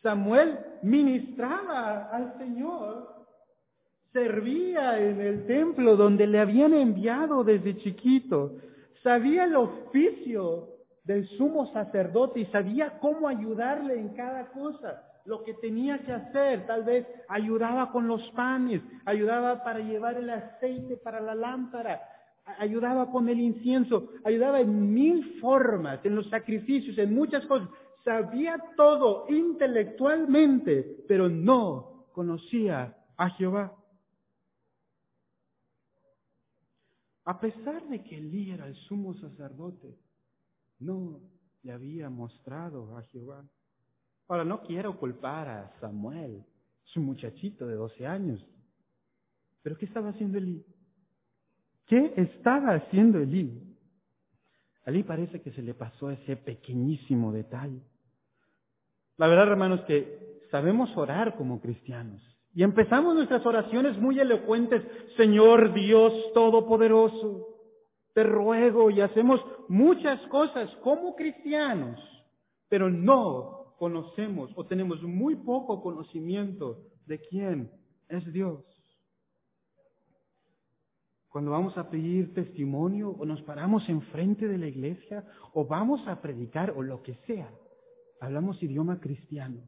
Samuel 0.06 0.60
ministraba 0.84 2.12
al 2.12 2.38
Señor, 2.38 3.26
servía 4.14 5.00
en 5.00 5.20
el 5.20 5.48
templo 5.48 5.96
donde 5.96 6.28
le 6.28 6.40
habían 6.40 6.76
enviado 6.76 7.44
desde 7.44 7.78
chiquito, 7.78 8.52
sabía 9.02 9.46
el 9.46 9.56
oficio 9.56 10.68
del 11.06 11.28
sumo 11.30 11.74
sacerdote 11.74 12.42
y 12.42 12.46
sabía 12.46 13.00
cómo 13.00 13.28
ayudarle 13.28 14.00
en 14.00 14.10
cada 14.10 14.52
cosa, 14.52 15.02
lo 15.26 15.44
que 15.44 15.56
tenía 15.56 15.98
que 16.06 16.12
hacer, 16.12 16.68
tal 16.68 16.84
vez 16.84 17.08
ayudaba 17.28 17.92
con 17.92 18.08
los 18.08 18.22
panes, 18.34 18.84
ayudaba 19.06 19.64
para 19.64 19.80
llevar 19.80 20.18
el 20.18 20.30
aceite 20.30 20.98
para 20.98 21.20
la 21.20 21.34
lámpara, 21.34 22.00
ayudaba 22.60 23.10
con 23.10 23.28
el 23.28 23.40
incienso, 23.40 24.08
ayudaba 24.24 24.60
en 24.60 24.94
mil 24.94 25.40
formas, 25.42 26.00
en 26.06 26.14
los 26.14 26.30
sacrificios, 26.30 26.96
en 27.00 27.16
muchas 27.16 27.44
cosas 27.48 27.68
sabía 28.06 28.58
todo 28.78 29.26
intelectualmente, 29.28 31.04
pero 31.08 31.28
no 31.28 32.06
conocía 32.14 32.96
a 33.18 33.30
Jehová. 33.32 33.76
A 37.26 37.40
pesar 37.40 37.86
de 37.90 38.04
que 38.04 38.18
Elí 38.18 38.52
era 38.52 38.68
el 38.68 38.76
sumo 38.88 39.16
sacerdote, 39.16 39.98
no 40.80 41.20
le 41.64 41.72
había 41.72 42.10
mostrado 42.10 42.96
a 42.96 43.02
Jehová. 43.04 43.44
Ahora, 44.28 44.46
no 44.46 44.62
quiero 44.62 44.98
culpar 45.00 45.50
a 45.50 45.74
Samuel, 45.80 46.46
su 46.84 47.02
muchachito 47.02 47.66
de 47.66 47.76
12 47.76 48.06
años. 48.06 48.46
Pero 49.64 49.76
¿qué 49.78 49.86
estaba 49.86 50.10
haciendo 50.10 50.38
Elí? 50.38 50.64
¿Qué 51.88 52.14
estaba 52.18 52.76
haciendo 52.76 53.20
Elí? 53.20 53.76
Elí 54.86 55.02
parece 55.02 55.42
que 55.42 55.52
se 55.52 55.64
le 55.64 55.74
pasó 55.74 56.12
ese 56.12 56.36
pequeñísimo 56.36 57.32
detalle. 57.32 57.82
La 59.18 59.28
verdad, 59.28 59.48
hermanos, 59.50 59.82
que 59.82 60.40
sabemos 60.52 60.96
orar 60.98 61.36
como 61.36 61.62
cristianos. 61.62 62.22
Y 62.54 62.64
empezamos 62.64 63.16
nuestras 63.16 63.46
oraciones 63.46 63.98
muy 63.98 64.20
elocuentes, 64.20 64.82
Señor 65.18 65.74
Dios 65.74 66.14
Todopoderoso, 66.34 67.56
te 68.14 68.24
ruego 68.24 68.90
y 68.90 69.02
hacemos 69.02 69.42
muchas 69.68 70.22
cosas 70.28 70.74
como 70.78 71.16
cristianos, 71.16 72.00
pero 72.70 72.90
no 72.90 73.76
conocemos 73.78 74.52
o 74.56 74.66
tenemos 74.66 75.04
muy 75.04 75.36
poco 75.36 75.82
conocimiento 75.82 76.80
de 77.06 77.20
quién 77.20 77.70
es 78.08 78.32
Dios. 78.32 78.64
Cuando 81.28 81.52
vamos 81.52 81.78
a 81.78 81.90
pedir 81.90 82.34
testimonio 82.34 83.10
o 83.10 83.26
nos 83.26 83.42
paramos 83.42 83.88
enfrente 83.90 84.48
de 84.48 84.58
la 84.58 84.68
iglesia 84.68 85.26
o 85.54 85.66
vamos 85.66 86.00
a 86.08 86.22
predicar 86.22 86.72
o 86.72 86.82
lo 86.82 87.04
que 87.04 87.16
sea, 87.28 87.52
hablamos 88.20 88.62
idioma 88.62 89.00
cristiano. 89.00 89.68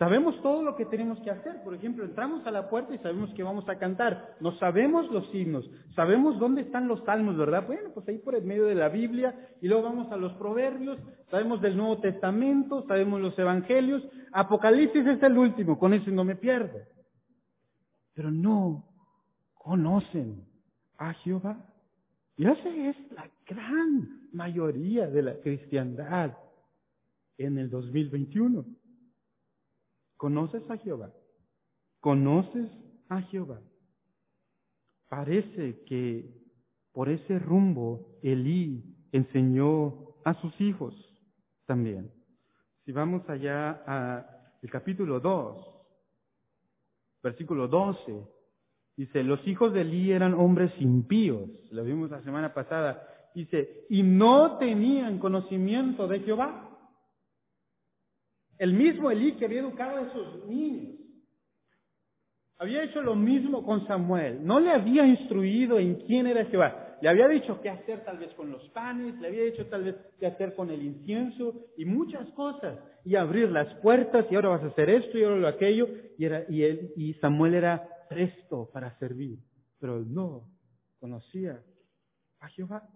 Sabemos 0.00 0.40
todo 0.40 0.62
lo 0.62 0.76
que 0.76 0.86
tenemos 0.86 1.20
que 1.20 1.30
hacer. 1.30 1.62
Por 1.62 1.74
ejemplo, 1.74 2.06
entramos 2.06 2.46
a 2.46 2.50
la 2.50 2.70
puerta 2.70 2.94
y 2.94 2.98
sabemos 3.00 3.34
que 3.34 3.42
vamos 3.42 3.68
a 3.68 3.78
cantar. 3.78 4.34
No 4.40 4.52
sabemos 4.52 5.10
los 5.10 5.28
himnos. 5.34 5.70
Sabemos 5.94 6.38
dónde 6.38 6.62
están 6.62 6.88
los 6.88 7.04
salmos, 7.04 7.36
¿verdad? 7.36 7.66
Bueno, 7.66 7.90
pues 7.92 8.08
ahí 8.08 8.16
por 8.16 8.34
el 8.34 8.44
medio 8.44 8.64
de 8.64 8.74
la 8.74 8.88
Biblia. 8.88 9.34
Y 9.60 9.68
luego 9.68 9.82
vamos 9.82 10.10
a 10.10 10.16
los 10.16 10.32
proverbios. 10.38 10.98
Sabemos 11.30 11.60
del 11.60 11.76
Nuevo 11.76 11.98
Testamento. 11.98 12.86
Sabemos 12.88 13.20
los 13.20 13.38
evangelios. 13.38 14.02
Apocalipsis 14.32 15.06
es 15.06 15.22
el 15.22 15.36
último. 15.36 15.78
Con 15.78 15.92
eso 15.92 16.10
no 16.10 16.24
me 16.24 16.36
pierdo. 16.36 16.78
Pero 18.14 18.30
no 18.30 18.86
conocen 19.52 20.46
a 20.96 21.12
Jehová. 21.12 21.62
Y 22.38 22.46
esa 22.46 22.70
es 22.70 22.96
la 23.12 23.28
gran 23.46 24.30
mayoría 24.32 25.08
de 25.08 25.20
la 25.20 25.34
cristiandad 25.40 26.32
en 27.40 27.58
el 27.58 27.70
2021. 27.70 28.64
¿Conoces 30.16 30.62
a 30.70 30.76
Jehová? 30.76 31.12
¿Conoces 32.00 32.70
a 33.08 33.22
Jehová? 33.22 33.60
Parece 35.08 35.82
que 35.84 36.30
por 36.92 37.08
ese 37.08 37.38
rumbo 37.38 38.18
Elí 38.22 38.84
enseñó 39.12 40.16
a 40.24 40.34
sus 40.40 40.58
hijos 40.60 40.94
también. 41.66 42.12
Si 42.84 42.92
vamos 42.92 43.28
allá 43.28 43.70
al 43.86 44.70
capítulo 44.70 45.20
2, 45.20 45.66
versículo 47.22 47.68
12, 47.68 48.26
dice, 48.96 49.22
los 49.24 49.46
hijos 49.46 49.72
de 49.72 49.80
Elí 49.80 50.12
eran 50.12 50.34
hombres 50.34 50.72
impíos, 50.78 51.48
lo 51.70 51.84
vimos 51.84 52.10
la 52.10 52.22
semana 52.22 52.52
pasada, 52.52 53.30
dice, 53.34 53.86
y 53.88 54.02
no 54.02 54.58
tenían 54.58 55.18
conocimiento 55.18 56.06
de 56.06 56.20
Jehová. 56.20 56.69
El 58.60 58.74
mismo 58.74 59.10
Elí 59.10 59.32
que 59.32 59.46
había 59.46 59.60
educado 59.60 59.96
a 59.96 60.02
esos 60.02 60.46
niños, 60.46 60.94
había 62.58 62.84
hecho 62.84 63.00
lo 63.00 63.16
mismo 63.16 63.64
con 63.64 63.86
Samuel. 63.86 64.44
No 64.44 64.60
le 64.60 64.70
había 64.70 65.06
instruido 65.06 65.78
en 65.78 65.94
quién 66.02 66.26
era 66.26 66.44
Jehová. 66.44 66.98
Le 67.00 67.08
había 67.08 67.26
dicho 67.26 67.58
qué 67.62 67.70
hacer 67.70 68.04
tal 68.04 68.18
vez 68.18 68.34
con 68.34 68.50
los 68.50 68.62
panes, 68.68 69.18
le 69.18 69.28
había 69.28 69.44
dicho 69.44 69.64
tal 69.68 69.84
vez 69.84 69.96
qué 70.18 70.26
hacer 70.26 70.54
con 70.54 70.70
el 70.70 70.82
incienso 70.82 71.68
y 71.78 71.86
muchas 71.86 72.28
cosas. 72.32 72.78
Y 73.02 73.16
abrir 73.16 73.50
las 73.50 73.72
puertas 73.76 74.26
y 74.30 74.34
ahora 74.34 74.50
vas 74.50 74.62
a 74.62 74.66
hacer 74.66 74.90
esto 74.90 75.16
y 75.16 75.24
ahora 75.24 75.36
lo 75.38 75.48
aquello. 75.48 75.88
Y, 76.18 76.26
él, 76.26 76.92
y 76.96 77.14
Samuel 77.14 77.54
era 77.54 77.88
presto 78.10 78.68
para 78.74 78.94
servir. 78.98 79.38
Pero 79.78 80.00
no 80.00 80.50
conocía 80.98 81.62
a 82.40 82.48
Jehová. 82.50 82.86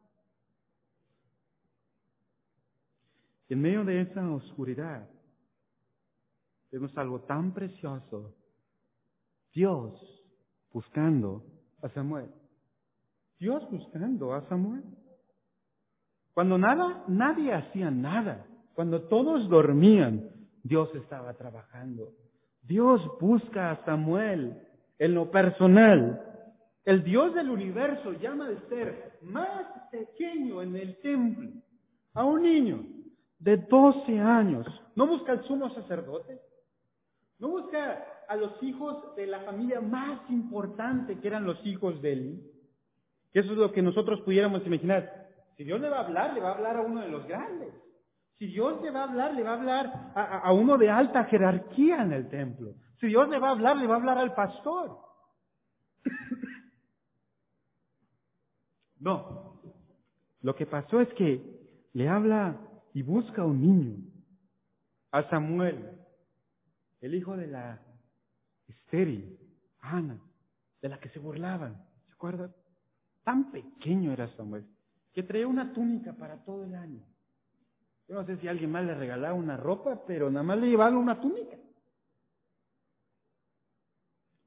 En 3.48 3.62
medio 3.62 3.82
de 3.86 4.02
esa 4.02 4.30
oscuridad, 4.30 5.08
vemos 6.74 6.96
algo 6.98 7.20
tan 7.20 7.54
precioso 7.54 8.34
Dios 9.52 9.94
buscando 10.72 11.44
a 11.80 11.88
Samuel. 11.90 12.28
Dios 13.38 13.62
buscando 13.70 14.34
a 14.34 14.40
Samuel. 14.48 14.82
Cuando 16.32 16.58
nada, 16.58 17.04
nadie 17.06 17.54
hacía 17.54 17.92
nada. 17.92 18.44
Cuando 18.74 19.02
todos 19.02 19.48
dormían, 19.48 20.28
Dios 20.64 20.92
estaba 20.96 21.34
trabajando. 21.34 22.08
Dios 22.62 23.00
busca 23.20 23.70
a 23.70 23.84
Samuel 23.84 24.60
en 24.98 25.14
lo 25.14 25.30
personal. 25.30 26.20
El 26.84 27.04
Dios 27.04 27.34
del 27.34 27.50
universo 27.50 28.14
llama 28.14 28.46
al 28.46 28.68
ser 28.68 29.20
más 29.22 29.64
pequeño 29.92 30.60
en 30.60 30.74
el 30.74 31.00
templo 31.00 31.50
a 32.14 32.24
un 32.24 32.42
niño 32.42 32.84
de 33.38 33.58
12 33.58 34.18
años. 34.18 34.66
¿No 34.96 35.06
busca 35.06 35.30
al 35.30 35.44
sumo 35.44 35.72
sacerdote? 35.72 36.40
¿No 37.44 37.50
busca 37.50 38.02
a 38.26 38.36
los 38.36 38.52
hijos 38.62 39.14
de 39.16 39.26
la 39.26 39.40
familia 39.40 39.78
más 39.78 40.18
importante 40.30 41.18
que 41.20 41.28
eran 41.28 41.44
los 41.44 41.58
hijos 41.66 42.00
de 42.00 42.12
él. 42.14 42.50
Que 43.34 43.40
eso 43.40 43.52
es 43.52 43.58
lo 43.58 43.70
que 43.70 43.82
nosotros 43.82 44.22
pudiéramos 44.22 44.64
imaginar. 44.64 45.28
Si 45.58 45.64
Dios 45.64 45.78
le 45.78 45.90
va 45.90 45.98
a 45.98 46.06
hablar, 46.06 46.32
le 46.32 46.40
va 46.40 46.52
a 46.52 46.54
hablar 46.54 46.76
a 46.78 46.80
uno 46.80 47.02
de 47.02 47.08
los 47.08 47.26
grandes. 47.26 47.74
Si 48.38 48.46
Dios 48.46 48.80
le 48.80 48.90
va 48.90 49.00
a 49.00 49.10
hablar, 49.10 49.34
le 49.34 49.42
va 49.42 49.50
a 49.50 49.58
hablar 49.58 50.12
a, 50.14 50.38
a 50.38 50.52
uno 50.54 50.78
de 50.78 50.88
alta 50.88 51.24
jerarquía 51.24 52.02
en 52.02 52.14
el 52.14 52.30
templo. 52.30 52.76
Si 52.98 53.08
Dios 53.08 53.28
le 53.28 53.38
va 53.38 53.48
a 53.48 53.52
hablar, 53.52 53.76
le 53.76 53.88
va 53.88 53.96
a 53.96 53.98
hablar 53.98 54.16
al 54.16 54.34
pastor. 54.34 54.98
No. 59.00 59.60
Lo 60.40 60.56
que 60.56 60.64
pasó 60.64 60.98
es 60.98 61.12
que 61.12 61.42
le 61.92 62.08
habla 62.08 62.56
y 62.94 63.02
busca 63.02 63.42
a 63.42 63.44
un 63.44 63.60
niño, 63.60 63.96
a 65.10 65.28
Samuel, 65.28 66.03
el 67.04 67.14
hijo 67.14 67.36
de 67.36 67.46
la 67.46 67.78
estéril, 68.66 69.38
Ana, 69.80 70.18
de 70.80 70.88
la 70.88 70.98
que 70.98 71.10
se 71.10 71.18
burlaban. 71.18 71.76
¿Se 72.06 72.12
acuerdan? 72.12 72.54
Tan 73.22 73.50
pequeño 73.52 74.12
era 74.12 74.34
Samuel, 74.36 74.66
que 75.12 75.22
traía 75.22 75.46
una 75.46 75.74
túnica 75.74 76.14
para 76.14 76.42
todo 76.44 76.64
el 76.64 76.74
año. 76.74 77.04
Yo 78.08 78.14
no 78.14 78.24
sé 78.24 78.38
si 78.38 78.48
alguien 78.48 78.70
más 78.70 78.86
le 78.86 78.94
regalaba 78.94 79.34
una 79.34 79.58
ropa, 79.58 80.02
pero 80.06 80.30
nada 80.30 80.44
más 80.44 80.58
le 80.58 80.68
llevaba 80.68 80.96
una 80.96 81.20
túnica. 81.20 81.58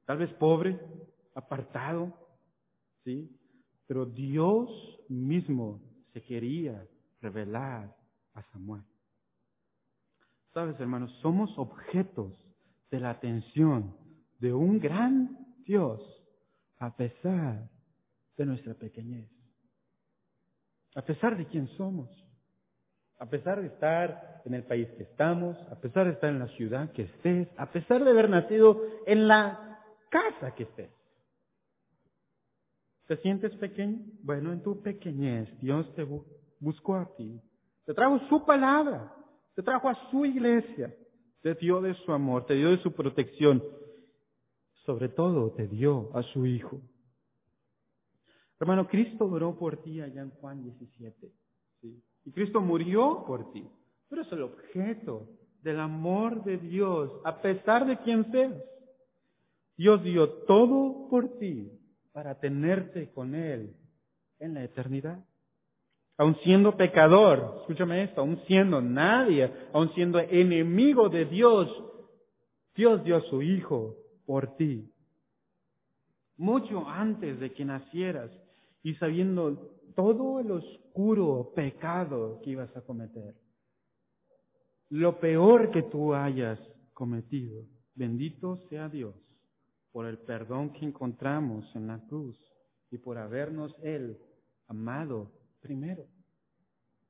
Tal 0.04 0.18
vez 0.18 0.32
pobre, 0.34 0.80
apartado, 1.34 2.12
¿sí? 3.04 3.38
Pero 3.86 4.04
Dios 4.04 4.68
mismo 5.08 5.80
se 6.12 6.22
quería 6.22 6.84
revelar 7.20 7.96
a 8.34 8.42
Samuel. 8.50 8.82
Sabes, 10.52 10.78
hermanos, 10.80 11.12
somos 11.20 11.56
objetos 11.56 12.32
de 12.90 13.00
la 13.00 13.10
atención 13.10 13.94
de 14.38 14.52
un 14.52 14.78
gran 14.78 15.36
Dios 15.64 16.00
a 16.78 16.96
pesar 16.96 17.68
de 18.36 18.46
nuestra 18.46 18.74
pequeñez, 18.74 19.28
a 20.94 21.02
pesar 21.02 21.36
de 21.36 21.46
quién 21.46 21.68
somos, 21.76 22.08
a 23.18 23.26
pesar 23.26 23.60
de 23.60 23.66
estar 23.66 24.42
en 24.44 24.54
el 24.54 24.62
país 24.64 24.88
que 24.96 25.02
estamos, 25.02 25.56
a 25.70 25.74
pesar 25.80 26.06
de 26.06 26.12
estar 26.12 26.30
en 26.30 26.38
la 26.38 26.48
ciudad 26.48 26.92
que 26.92 27.02
estés, 27.02 27.48
a 27.56 27.70
pesar 27.70 28.04
de 28.04 28.10
haber 28.10 28.30
nacido 28.30 28.80
en 29.06 29.26
la 29.26 29.80
casa 30.08 30.54
que 30.54 30.62
estés. 30.62 30.90
¿Te 33.06 33.16
sientes 33.18 33.52
pequeño? 33.56 33.98
Bueno, 34.22 34.52
en 34.52 34.62
tu 34.62 34.82
pequeñez 34.82 35.48
Dios 35.60 35.92
te 35.94 36.06
buscó 36.60 36.96
a 36.96 37.16
ti, 37.16 37.40
te 37.84 37.94
trajo 37.94 38.20
su 38.28 38.44
palabra, 38.44 39.12
te 39.54 39.62
trajo 39.62 39.88
a 39.88 40.10
su 40.10 40.24
iglesia, 40.24 40.94
te 41.42 41.54
dio 41.54 41.80
de 41.80 41.94
su 42.04 42.12
amor, 42.12 42.46
te 42.46 42.54
dio 42.54 42.70
de 42.70 42.78
su 42.78 42.92
protección 42.92 43.62
sobre 44.88 45.10
todo 45.10 45.50
te 45.50 45.68
dio 45.68 46.08
a 46.16 46.22
su 46.22 46.46
Hijo. 46.46 46.80
Hermano, 48.58 48.88
Cristo 48.88 49.26
oró 49.26 49.54
por 49.58 49.82
ti 49.82 50.00
allá 50.00 50.22
en 50.22 50.30
Juan 50.30 50.62
17. 50.62 51.30
Y 52.24 52.32
Cristo 52.32 52.62
murió 52.62 53.22
por 53.26 53.52
ti. 53.52 53.68
Pero 54.08 54.22
es 54.22 54.32
el 54.32 54.40
objeto 54.40 55.28
del 55.60 55.78
amor 55.78 56.42
de 56.42 56.56
Dios, 56.56 57.20
a 57.26 57.42
pesar 57.42 57.84
de 57.86 57.98
quien 57.98 58.32
seas. 58.32 58.54
Dios 59.76 60.02
dio 60.02 60.26
todo 60.46 61.06
por 61.10 61.38
ti 61.38 61.70
para 62.12 62.40
tenerte 62.40 63.12
con 63.12 63.34
Él 63.34 63.76
en 64.38 64.54
la 64.54 64.64
eternidad. 64.64 65.22
Aun 66.18 66.34
siendo 66.42 66.76
pecador, 66.76 67.58
escúchame 67.60 68.02
esto, 68.02 68.22
aun 68.22 68.40
siendo 68.48 68.82
nadie, 68.82 69.52
aun 69.72 69.94
siendo 69.94 70.18
enemigo 70.18 71.08
de 71.08 71.24
Dios, 71.26 71.70
Dios 72.74 73.04
dio 73.04 73.16
a 73.18 73.20
su 73.22 73.40
Hijo 73.40 73.94
por 74.26 74.56
ti. 74.56 74.92
Mucho 76.36 76.88
antes 76.88 77.38
de 77.38 77.52
que 77.52 77.64
nacieras 77.64 78.32
y 78.82 78.94
sabiendo 78.94 79.70
todo 79.94 80.40
el 80.40 80.50
oscuro 80.50 81.52
pecado 81.54 82.40
que 82.42 82.50
ibas 82.50 82.76
a 82.76 82.82
cometer. 82.82 83.36
Lo 84.90 85.20
peor 85.20 85.70
que 85.70 85.84
tú 85.84 86.14
hayas 86.14 86.58
cometido. 86.94 87.62
Bendito 87.94 88.58
sea 88.68 88.88
Dios 88.88 89.14
por 89.92 90.06
el 90.06 90.18
perdón 90.18 90.72
que 90.72 90.84
encontramos 90.84 91.64
en 91.76 91.86
la 91.86 92.00
cruz 92.08 92.36
y 92.90 92.98
por 92.98 93.18
habernos 93.18 93.74
Él 93.82 94.18
amado 94.66 95.37
primero, 95.60 96.06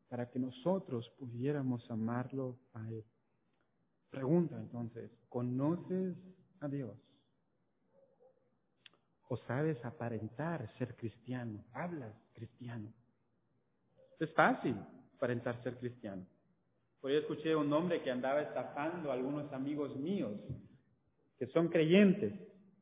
para 0.08 0.30
que 0.30 0.38
nosotros 0.38 1.08
pudiéramos 1.18 1.88
amarlo 1.90 2.58
a 2.74 2.88
Él. 2.90 3.04
Pregunta 4.10 4.56
entonces, 4.56 5.10
¿conoces 5.28 6.16
a 6.60 6.68
Dios? 6.68 6.96
o 9.28 9.36
sabes 9.36 9.82
aparentar 9.84 10.68
ser 10.78 10.96
cristiano, 10.96 11.62
hablas 11.72 12.14
cristiano. 12.32 12.92
Es 14.18 14.32
fácil 14.32 14.74
aparentar 15.16 15.62
ser 15.62 15.76
cristiano. 15.76 16.26
Hoy 17.02 17.14
escuché 17.14 17.54
un 17.54 17.72
hombre 17.72 18.02
que 18.02 18.10
andaba 18.10 18.40
estafando 18.40 19.10
a 19.10 19.14
algunos 19.14 19.52
amigos 19.52 19.94
míos 19.96 20.32
que 21.38 21.46
son 21.48 21.68
creyentes. 21.68 22.32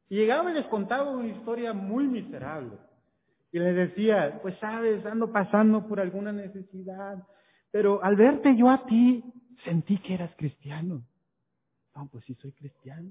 Y 0.09 0.17
llegaba 0.17 0.51
y 0.51 0.55
les 0.55 0.67
contaba 0.67 1.11
una 1.11 1.29
historia 1.29 1.73
muy 1.73 2.07
miserable. 2.07 2.79
Y 3.57 3.59
les 3.59 3.75
decía, 3.75 4.39
pues 4.43 4.55
sabes, 4.59 5.07
ando 5.07 5.33
pasando 5.33 5.89
por 5.89 5.99
alguna 5.99 6.31
necesidad, 6.31 7.27
pero 7.71 8.05
al 8.05 8.15
verte 8.15 8.55
yo 8.55 8.69
a 8.69 8.85
ti, 8.85 9.25
sentí 9.65 9.97
que 9.97 10.13
eras 10.13 10.31
cristiano. 10.37 11.07
No, 11.95 12.07
pues 12.13 12.23
sí 12.27 12.35
soy 12.35 12.53
cristiano. 12.53 13.09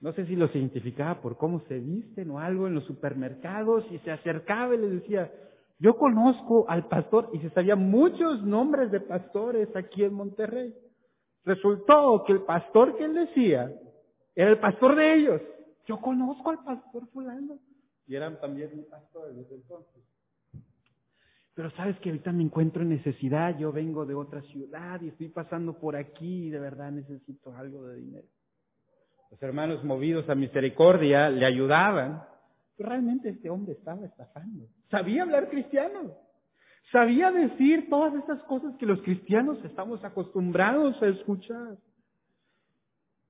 No 0.00 0.14
sé 0.14 0.24
si 0.24 0.34
los 0.34 0.54
identificaba 0.54 1.20
por 1.20 1.36
cómo 1.36 1.60
se 1.68 1.78
visten 1.78 2.30
o 2.30 2.38
algo 2.38 2.66
en 2.66 2.74
los 2.74 2.84
supermercados 2.84 3.84
y 3.90 3.98
se 3.98 4.12
acercaba 4.12 4.76
y 4.76 4.78
les 4.78 4.92
decía, 4.92 5.30
yo 5.78 5.98
conozco 5.98 6.64
al 6.70 6.88
pastor 6.88 7.28
y 7.34 7.40
se 7.40 7.50
sabían 7.50 7.90
muchos 7.90 8.42
nombres 8.44 8.90
de 8.90 9.00
pastores 9.00 9.68
aquí 9.76 10.04
en 10.04 10.14
Monterrey. 10.14 10.74
Resultó 11.44 12.24
que 12.26 12.32
el 12.32 12.44
pastor 12.44 12.96
que 12.96 13.04
él 13.04 13.12
decía 13.12 13.70
era 14.34 14.48
el 14.48 14.58
pastor 14.58 14.96
de 14.96 15.14
ellos. 15.16 15.42
Yo 15.86 16.00
conozco 16.00 16.48
al 16.48 16.64
pastor 16.64 17.06
fulano. 17.08 17.58
Y 18.06 18.14
eran 18.14 18.40
también 18.40 18.86
pastores 18.90 19.36
desde 19.36 19.54
entonces. 19.54 20.02
Pero 21.54 21.70
sabes 21.72 21.98
que 22.00 22.10
ahorita 22.10 22.32
me 22.32 22.42
encuentro 22.42 22.82
en 22.82 22.88
necesidad, 22.88 23.56
yo 23.58 23.70
vengo 23.70 24.04
de 24.04 24.14
otra 24.14 24.42
ciudad 24.42 25.00
y 25.00 25.08
estoy 25.08 25.28
pasando 25.28 25.78
por 25.78 25.94
aquí 25.94 26.46
y 26.46 26.50
de 26.50 26.58
verdad 26.58 26.90
necesito 26.90 27.54
algo 27.56 27.86
de 27.86 27.96
dinero. 27.96 28.26
Los 29.30 29.42
hermanos 29.42 29.82
movidos 29.84 30.28
a 30.28 30.34
misericordia 30.34 31.30
le 31.30 31.44
ayudaban. 31.46 32.22
Pero 32.76 32.88
realmente 32.88 33.30
este 33.30 33.50
hombre 33.50 33.72
estaba 33.74 34.04
estafando. 34.04 34.66
Sabía 34.90 35.22
hablar 35.22 35.48
cristiano. 35.48 36.12
Sabía 36.90 37.30
decir 37.30 37.88
todas 37.88 38.14
estas 38.14 38.42
cosas 38.44 38.76
que 38.76 38.86
los 38.86 39.00
cristianos 39.02 39.58
estamos 39.64 40.04
acostumbrados 40.04 41.00
a 41.02 41.06
escuchar. 41.06 41.76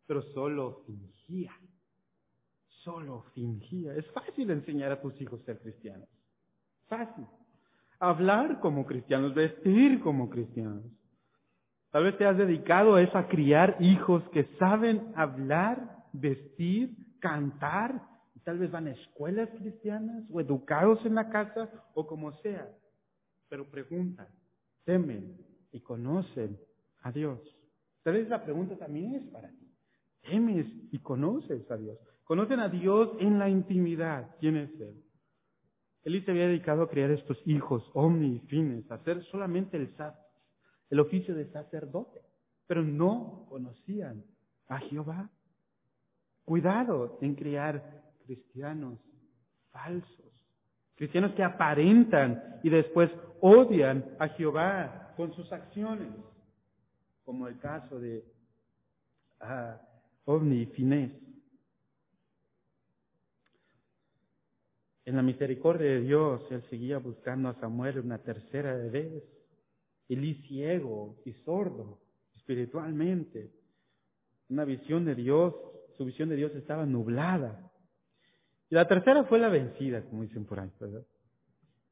Pero 0.06 0.22
solo 0.34 0.82
fingía. 0.86 1.52
Solo 2.84 3.24
fingía. 3.34 3.94
Es 3.94 4.06
fácil 4.10 4.50
enseñar 4.50 4.92
a 4.92 5.00
tus 5.00 5.18
hijos 5.18 5.40
a 5.40 5.44
ser 5.46 5.58
cristianos. 5.60 6.06
Fácil. 6.86 7.26
Hablar 7.98 8.60
como 8.60 8.84
cristianos, 8.84 9.34
vestir 9.34 10.00
como 10.00 10.28
cristianos. 10.28 10.84
Tal 11.90 12.04
vez 12.04 12.18
te 12.18 12.26
has 12.26 12.36
dedicado 12.36 12.96
a 12.96 13.02
eso, 13.02 13.16
a 13.16 13.28
criar 13.28 13.76
hijos 13.80 14.22
que 14.30 14.44
saben 14.58 15.12
hablar, 15.16 16.04
vestir, 16.12 16.94
cantar, 17.20 18.02
y 18.34 18.40
tal 18.40 18.58
vez 18.58 18.70
van 18.70 18.88
a 18.88 18.90
escuelas 18.90 19.48
cristianas 19.58 20.24
o 20.30 20.40
educados 20.40 20.98
en 21.06 21.14
la 21.14 21.30
casa 21.30 21.70
o 21.94 22.06
como 22.06 22.32
sea. 22.42 22.68
Pero 23.48 23.70
preguntan, 23.70 24.28
temen 24.84 25.38
y 25.72 25.80
conocen 25.80 26.58
a 27.02 27.12
Dios. 27.12 27.40
Tal 28.02 28.14
vez 28.14 28.28
la 28.28 28.44
pregunta 28.44 28.76
también 28.76 29.14
es 29.14 29.22
para 29.28 29.48
ti. 29.48 29.72
Temes 30.28 30.66
y 30.92 30.98
conoces 30.98 31.70
a 31.70 31.76
Dios. 31.76 31.98
Conocen 32.24 32.60
a 32.60 32.68
Dios 32.68 33.10
en 33.20 33.38
la 33.38 33.48
intimidad. 33.48 34.34
¿Quién 34.40 34.56
es 34.56 34.70
Él? 34.80 35.04
Él 36.04 36.24
se 36.24 36.30
había 36.30 36.48
dedicado 36.48 36.82
a 36.82 36.88
criar 36.88 37.10
estos 37.10 37.38
hijos 37.46 37.82
omnifines, 37.94 38.90
a 38.90 38.96
hacer 38.96 39.22
solamente 39.24 39.76
el 39.76 39.94
el 40.90 41.00
oficio 41.00 41.34
de 41.34 41.50
sacerdote, 41.50 42.20
pero 42.66 42.82
no 42.82 43.46
conocían 43.48 44.22
a 44.68 44.78
Jehová. 44.80 45.30
Cuidado 46.44 47.18
en 47.22 47.34
criar 47.34 48.02
cristianos 48.26 48.98
falsos, 49.70 50.32
cristianos 50.94 51.32
que 51.32 51.42
aparentan 51.42 52.60
y 52.62 52.68
después 52.68 53.10
odian 53.40 54.04
a 54.18 54.28
Jehová 54.28 55.14
con 55.16 55.34
sus 55.34 55.50
acciones, 55.52 56.12
como 57.24 57.48
el 57.48 57.58
caso 57.58 57.98
de 57.98 58.24
uh, 59.40 60.30
Ovni 60.30 60.62
y 60.62 60.66
Finés. 60.66 61.23
En 65.04 65.16
la 65.16 65.22
misericordia 65.22 65.90
de 65.90 66.00
Dios, 66.00 66.42
él 66.50 66.62
seguía 66.70 66.98
buscando 66.98 67.48
a 67.48 67.60
Samuel 67.60 67.98
una 67.98 68.18
tercera 68.18 68.74
vez 68.76 69.22
Elí 70.08 70.34
ciego 70.46 71.16
y 71.24 71.32
sordo 71.44 71.98
espiritualmente. 72.36 73.50
Una 74.48 74.64
visión 74.64 75.04
de 75.04 75.14
Dios, 75.14 75.54
su 75.96 76.04
visión 76.04 76.28
de 76.28 76.36
Dios 76.36 76.54
estaba 76.54 76.84
nublada. 76.84 77.70
Y 78.70 78.74
la 78.74 78.86
tercera 78.86 79.24
fue 79.24 79.38
la 79.38 79.48
vencida, 79.48 80.02
como 80.02 80.22
dicen 80.22 80.44
por 80.44 80.60
ahí, 80.60 80.70
¿verdad? 80.78 81.06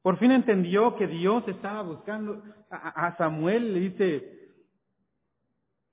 Por 0.01 0.17
fin 0.17 0.31
entendió 0.31 0.95
que 0.95 1.07
Dios 1.07 1.47
estaba 1.47 1.81
buscando 1.81 2.43
a, 2.69 3.15
Samuel, 3.17 3.73
le 3.73 3.79
dice, 3.79 4.49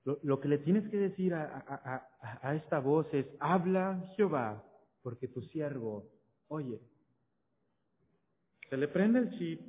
lo, 0.03 0.39
que 0.39 0.49
le 0.49 0.57
tienes 0.57 0.89
que 0.89 0.97
decir 0.97 1.33
a, 1.33 2.09
a 2.41 2.55
esta 2.55 2.79
voz 2.79 3.07
es, 3.13 3.25
habla 3.39 4.11
Jehová, 4.15 4.63
porque 5.01 5.27
tu 5.27 5.41
siervo 5.43 6.09
oye. 6.51 6.79
Se 8.71 8.77
le 8.77 8.87
prende 8.87 9.19
el 9.19 9.37
chip 9.37 9.61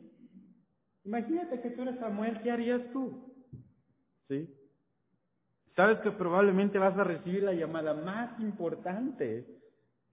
Imagínate 1.05 1.61
que 1.61 1.71
tú 1.71 1.83
eres 1.83 1.99
Samuel, 1.99 2.41
¿qué 2.43 2.53
harías 2.53 2.81
tú? 2.93 3.35
¿Sí? 4.29 4.49
Sabes 5.75 5.99
que 5.99 6.13
probablemente 6.13 6.79
vas 6.79 6.97
a 6.97 7.03
recibir 7.03 7.43
la 7.43 7.53
llamada 7.53 7.93
más 7.95 8.39
importante 8.39 9.45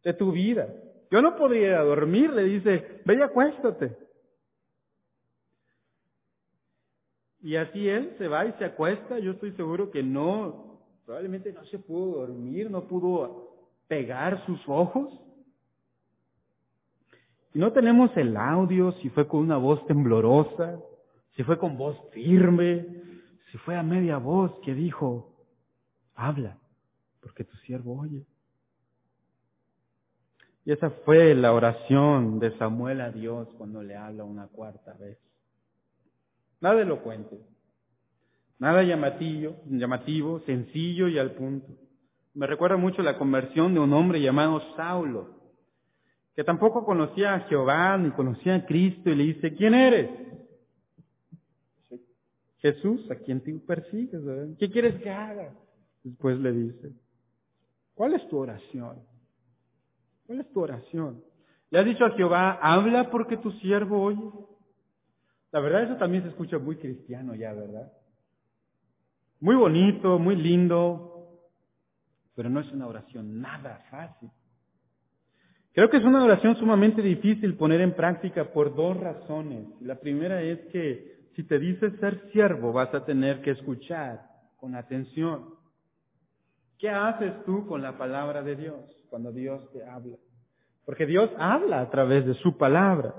de 0.04 0.13
tu 0.13 0.32
vida. 0.32 0.67
Yo 1.12 1.21
no 1.21 1.36
podría 1.36 1.82
dormir, 1.82 2.32
le 2.32 2.45
dice, 2.45 3.04
ve 3.06 3.17
y 3.17 3.21
acuéstate. 3.21 3.95
Y 7.41 7.58
así 7.58 7.88
él 7.88 8.15
se 8.17 8.28
va 8.28 8.47
y 8.47 8.54
se 8.54 8.65
acuesta, 8.65 9.19
yo 9.19 9.34
estoy 9.34 9.52
seguro 9.52 9.91
que 9.91 10.02
no, 10.02 10.82
probablemente 11.06 11.54
no 11.54 11.63
se 11.65 11.78
pudo 11.78 12.21
dormir, 12.21 12.71
no 12.71 12.88
pudo 12.88 13.69
pegar 13.88 14.43
sus 14.47 14.60
ojos. 14.67 15.13
No 17.53 17.71
tenemos 17.73 18.15
el 18.15 18.38
audio, 18.38 18.91
si 19.01 19.09
fue 19.09 19.27
con 19.27 19.41
una 19.41 19.57
voz 19.57 19.85
temblorosa, 19.88 20.79
si 21.35 21.43
fue 21.43 21.57
con 21.57 21.77
voz 21.77 21.97
firme, 22.12 22.85
si 23.51 23.57
fue 23.59 23.75
a 23.75 23.83
media 23.83 24.17
voz 24.17 24.51
que 24.63 24.73
dijo, 24.73 25.35
habla, 26.13 26.57
porque 27.21 27.43
tu 27.43 27.55
siervo 27.57 27.99
oye. 27.99 28.25
Y 30.65 30.71
esa 30.71 30.91
fue 30.91 31.33
la 31.33 31.53
oración 31.53 32.39
de 32.39 32.55
Samuel 32.57 33.01
a 33.01 33.09
Dios 33.09 33.47
cuando 33.57 33.81
le 33.81 33.95
habla 33.95 34.23
una 34.23 34.47
cuarta 34.47 34.93
vez. 34.93 35.17
Nada 36.62 36.81
elocuente, 36.81 37.41
nada 38.59 38.83
llamativo, 38.83 39.55
llamativo, 39.65 40.41
sencillo 40.41 41.07
y 41.07 41.17
al 41.17 41.31
punto. 41.31 41.67
Me 42.35 42.45
recuerda 42.45 42.77
mucho 42.77 43.01
la 43.01 43.17
conversión 43.17 43.73
de 43.73 43.79
un 43.79 43.93
hombre 43.93 44.21
llamado 44.21 44.62
Saulo, 44.75 45.38
que 46.39 46.45
tampoco 46.45 46.86
conocía 46.86 47.34
a 47.36 47.39
Jehová 47.49 47.97
ni 47.97 48.12
conocía 48.12 48.56
a 48.56 48.65
Cristo 48.65 49.10
y 49.10 49.15
le 49.15 49.23
dice, 49.25 49.54
¿quién 49.56 49.73
eres? 49.73 50.10
Jesús, 52.60 53.12
a 53.12 53.15
quien 53.15 53.43
tú 53.43 53.60
persigues, 53.65 54.21
¿qué 54.58 54.71
quieres 54.71 55.02
que 55.02 55.10
haga? 55.10 55.54
Después 56.02 56.39
le 56.39 56.54
dice, 56.54 56.93
¿cuál 57.93 58.13
es 58.13 58.25
tu 58.30 58.38
oración? 58.38 59.02
¿Cuál 60.28 60.39
es 60.39 60.49
tu 60.54 60.62
oración? 60.62 61.21
Le 61.71 61.80
has 61.80 61.84
dicho 61.84 62.06
a 62.06 62.12
Jehová, 62.12 62.58
habla 62.62 63.12
porque 63.12 63.36
tu 63.36 63.52
siervo 63.60 64.02
oye. 64.02 64.32
La 65.52 65.60
verdad, 65.60 65.84
eso 65.84 65.97
también 65.97 66.23
se 66.23 66.30
escucha 66.30 66.58
muy 66.58 66.78
cristiano 66.78 67.36
ya, 67.36 67.52
¿verdad? 67.52 67.91
Muy 69.41 69.58
bonito, 69.58 70.17
muy 70.17 70.38
lindo, 70.38 71.38
pero 72.34 72.49
no 72.49 72.62
es 72.62 72.71
una 72.71 72.88
oración 72.88 73.41
nada 73.41 73.84
fácil. 73.91 74.30
Creo 75.73 75.89
que 75.89 75.97
es 75.97 76.03
una 76.03 76.23
oración 76.23 76.55
sumamente 76.58 77.01
difícil 77.01 77.55
poner 77.55 77.82
en 77.82 77.93
práctica 77.93 78.45
por 78.51 78.75
dos 78.75 78.97
razones. 78.97 79.67
La 79.82 79.95
primera 79.95 80.41
es 80.41 80.60
que 80.71 81.19
si 81.36 81.43
te 81.43 81.60
dices 81.60 81.93
ser 81.99 82.29
siervo 82.32 82.73
vas 82.73 82.93
a 82.93 83.05
tener 83.05 83.41
que 83.41 83.51
escuchar 83.51 84.21
con 84.58 84.75
atención. 84.75 85.53
¿Qué 86.77 86.89
haces 86.89 87.43
tú 87.45 87.67
con 87.67 87.82
la 87.82 87.97
palabra 87.97 88.41
de 88.41 88.55
Dios 88.55 88.79
cuando 89.10 89.32
Dios 89.32 89.71
te 89.71 89.84
habla? 89.84 90.17
Porque 90.86 91.05
Dios 91.05 91.29
habla 91.38 91.82
a 91.82 91.89
través 91.89 92.25
de 92.25 92.34
su 92.36 92.58
palabra. 92.58 93.13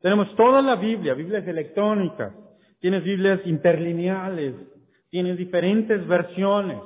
Tenemos 0.00 0.34
toda 0.34 0.62
la 0.62 0.76
Biblia, 0.76 1.14
Biblias 1.14 1.46
electrónicas, 1.46 2.32
tienes 2.80 3.04
Biblias 3.04 3.40
interlineales, 3.44 4.54
tienes 5.10 5.36
diferentes 5.36 6.06
versiones. 6.06 6.78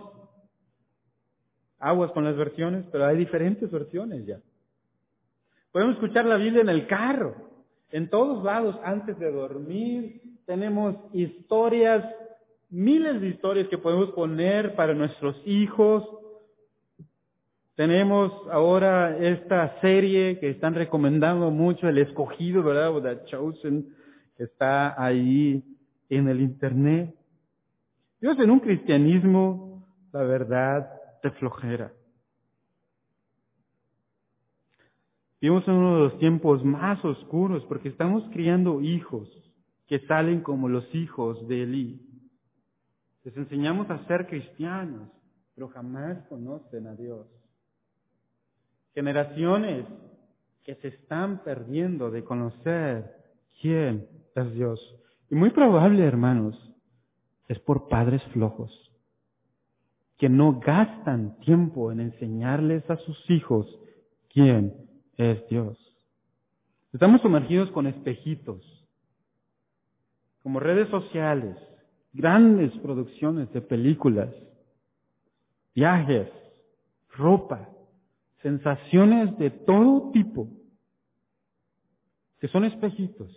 Aguas 1.78 2.10
con 2.12 2.24
las 2.24 2.36
versiones, 2.36 2.84
pero 2.90 3.06
hay 3.06 3.16
diferentes 3.16 3.70
versiones 3.70 4.26
ya. 4.26 4.40
Podemos 5.76 5.96
escuchar 5.96 6.24
la 6.24 6.38
Biblia 6.38 6.62
en 6.62 6.70
el 6.70 6.86
carro, 6.86 7.34
en 7.90 8.08
todos 8.08 8.42
lados, 8.42 8.78
antes 8.82 9.18
de 9.18 9.30
dormir. 9.30 10.22
Tenemos 10.46 10.96
historias, 11.12 12.02
miles 12.70 13.20
de 13.20 13.28
historias 13.28 13.68
que 13.68 13.76
podemos 13.76 14.08
poner 14.12 14.74
para 14.74 14.94
nuestros 14.94 15.36
hijos. 15.44 16.02
Tenemos 17.74 18.32
ahora 18.50 19.18
esta 19.18 19.78
serie 19.82 20.38
que 20.38 20.48
están 20.48 20.74
recomendando 20.74 21.50
mucho, 21.50 21.90
El 21.90 21.98
Escogido, 21.98 22.62
¿verdad? 22.62 22.96
O 22.96 23.02
The 23.02 23.24
Chosen, 23.26 23.94
que 24.34 24.44
está 24.44 24.94
ahí 24.96 25.62
en 26.08 26.28
el 26.28 26.40
Internet. 26.40 27.14
Dios 28.18 28.38
en 28.38 28.50
un 28.50 28.60
cristianismo, 28.60 29.86
la 30.10 30.22
verdad, 30.22 30.90
de 31.22 31.30
flojera. 31.32 31.92
Vivimos 35.46 35.68
en 35.68 35.74
uno 35.74 35.94
de 35.94 36.02
los 36.02 36.18
tiempos 36.18 36.64
más 36.64 37.04
oscuros 37.04 37.64
porque 37.66 37.90
estamos 37.90 38.24
criando 38.32 38.80
hijos 38.80 39.28
que 39.86 40.00
salen 40.08 40.40
como 40.40 40.68
los 40.68 40.92
hijos 40.92 41.46
de 41.46 41.62
Elí. 41.62 42.00
Les 43.22 43.36
enseñamos 43.36 43.88
a 43.88 44.04
ser 44.08 44.26
cristianos, 44.26 45.08
pero 45.54 45.68
jamás 45.68 46.18
conocen 46.28 46.88
a 46.88 46.96
Dios. 46.96 47.28
Generaciones 48.92 49.86
que 50.64 50.74
se 50.74 50.88
están 50.88 51.44
perdiendo 51.44 52.10
de 52.10 52.24
conocer 52.24 53.14
quién 53.60 54.08
es 54.34 54.52
Dios. 54.52 54.96
Y 55.30 55.36
muy 55.36 55.50
probable, 55.50 56.04
hermanos, 56.04 56.56
es 57.46 57.60
por 57.60 57.86
padres 57.86 58.20
flojos, 58.32 58.72
que 60.18 60.28
no 60.28 60.58
gastan 60.58 61.38
tiempo 61.38 61.92
en 61.92 62.00
enseñarles 62.00 62.90
a 62.90 62.96
sus 62.96 63.30
hijos 63.30 63.68
quién 64.28 64.85
es 65.16 65.48
Dios. 65.48 65.78
Estamos 66.92 67.20
sumergidos 67.20 67.70
con 67.70 67.86
espejitos, 67.86 68.62
como 70.42 70.60
redes 70.60 70.88
sociales, 70.88 71.56
grandes 72.12 72.72
producciones 72.78 73.52
de 73.52 73.60
películas, 73.60 74.30
viajes, 75.74 76.28
ropa, 77.10 77.68
sensaciones 78.42 79.36
de 79.38 79.50
todo 79.50 80.10
tipo, 80.12 80.48
que 82.40 82.48
son 82.48 82.64
espejitos, 82.64 83.30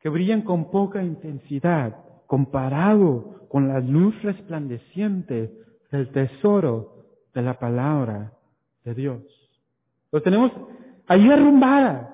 que 0.00 0.08
brillan 0.08 0.42
con 0.42 0.70
poca 0.70 1.02
intensidad 1.02 1.96
comparado 2.26 3.46
con 3.48 3.68
la 3.68 3.80
luz 3.80 4.20
resplandeciente 4.22 5.52
del 5.90 6.10
tesoro 6.10 7.06
de 7.34 7.42
la 7.42 7.58
palabra 7.58 8.32
de 8.84 8.94
Dios. 8.94 9.22
Lo 10.12 10.22
tenemos 10.22 10.52
ahí 11.06 11.30
arrumbada, 11.30 12.12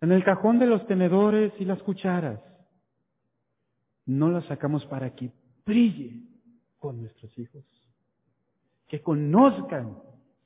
en 0.00 0.12
el 0.12 0.22
cajón 0.24 0.58
de 0.58 0.66
los 0.66 0.86
tenedores 0.86 1.52
y 1.58 1.64
las 1.64 1.82
cucharas. 1.82 2.40
No 4.06 4.28
la 4.30 4.42
sacamos 4.42 4.84
para 4.86 5.14
que 5.14 5.32
brille 5.64 6.22
con 6.78 7.00
nuestros 7.00 7.36
hijos, 7.38 7.64
que 8.88 9.00
conozcan 9.00 9.98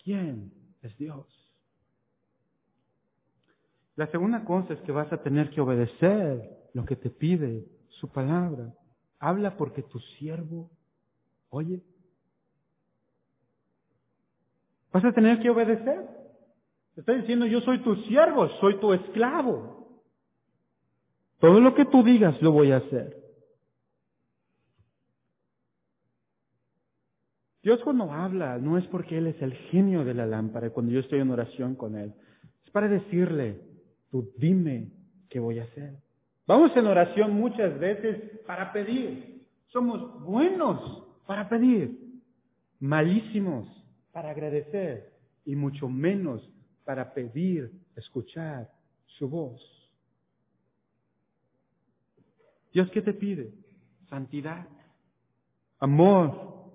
quién 0.03 0.53
es 0.83 0.97
Dios. 0.97 1.27
La 3.97 4.07
segunda 4.13 4.45
cosa 4.45 4.75
es 4.75 4.81
que 4.83 4.93
vas 4.93 5.13
a 5.13 5.23
tener 5.23 5.51
que 5.51 5.61
obedecer 5.61 6.71
lo 6.73 6.85
que 6.85 6.95
te 6.95 7.11
pide 7.11 7.67
su 7.89 8.09
palabra. 8.09 8.73
Habla 9.19 9.57
porque 9.57 9.83
tu 9.83 9.99
siervo 9.99 10.71
oye. 11.51 11.83
Vas 14.93 15.05
a 15.05 15.13
tener 15.13 15.41
que 15.41 15.51
obedecer. 15.51 16.07
Está 16.99 17.13
diciendo, 17.13 17.47
yo 17.47 17.61
soy 17.61 17.79
tu 17.79 17.95
siervo, 18.03 18.49
soy 18.61 18.81
tu 18.81 18.93
esclavo. 18.93 20.03
Todo 21.39 21.61
lo 21.61 21.73
que 21.73 21.85
tú 21.85 22.03
digas 22.03 22.43
lo 22.43 22.51
voy 22.51 22.73
a 22.73 22.79
hacer. 22.79 23.17
Dios 27.63 27.81
cuando 27.85 28.11
habla 28.11 28.59
no 28.59 28.79
es 28.79 28.85
porque 28.89 29.17
Él 29.17 29.29
es 29.29 29.41
el 29.41 29.53
genio 29.71 30.05
de 30.05 30.15
la 30.15 30.27
lámpara, 30.27 30.71
cuando 30.71 30.91
yo 30.91 30.99
estoy 30.99 31.21
en 31.21 31.31
oración 31.31 31.77
con 31.77 31.97
Él. 31.97 32.15
Es 32.65 32.71
para 32.73 32.89
decirle, 32.89 33.61
tú 34.11 34.33
dime 34.37 34.91
qué 35.31 35.39
voy 35.39 35.61
a 35.61 35.65
hacer. 35.65 35.99
Vamos 36.49 36.77
en 36.77 36.85
oración 36.85 37.33
muchas 37.33 37.79
veces 37.79 38.41
para 38.45 38.73
pedir. 38.73 39.47
Somos 39.69 40.21
buenos 40.25 41.05
para 41.29 41.49
pedir, 41.49 41.97
malísimos 42.81 43.69
para 44.11 44.31
agradecer 44.31 45.13
y 45.45 45.55
mucho 45.55 45.89
menos 45.89 46.43
para 46.89 47.13
pedir, 47.13 47.71
escuchar 47.97 48.73
su 49.19 49.29
voz. 49.29 49.61
Dios, 52.73 52.91
¿qué 52.93 53.03
te 53.03 53.13
pide? 53.13 53.53
Santidad, 54.09 54.67
amor, 55.81 56.73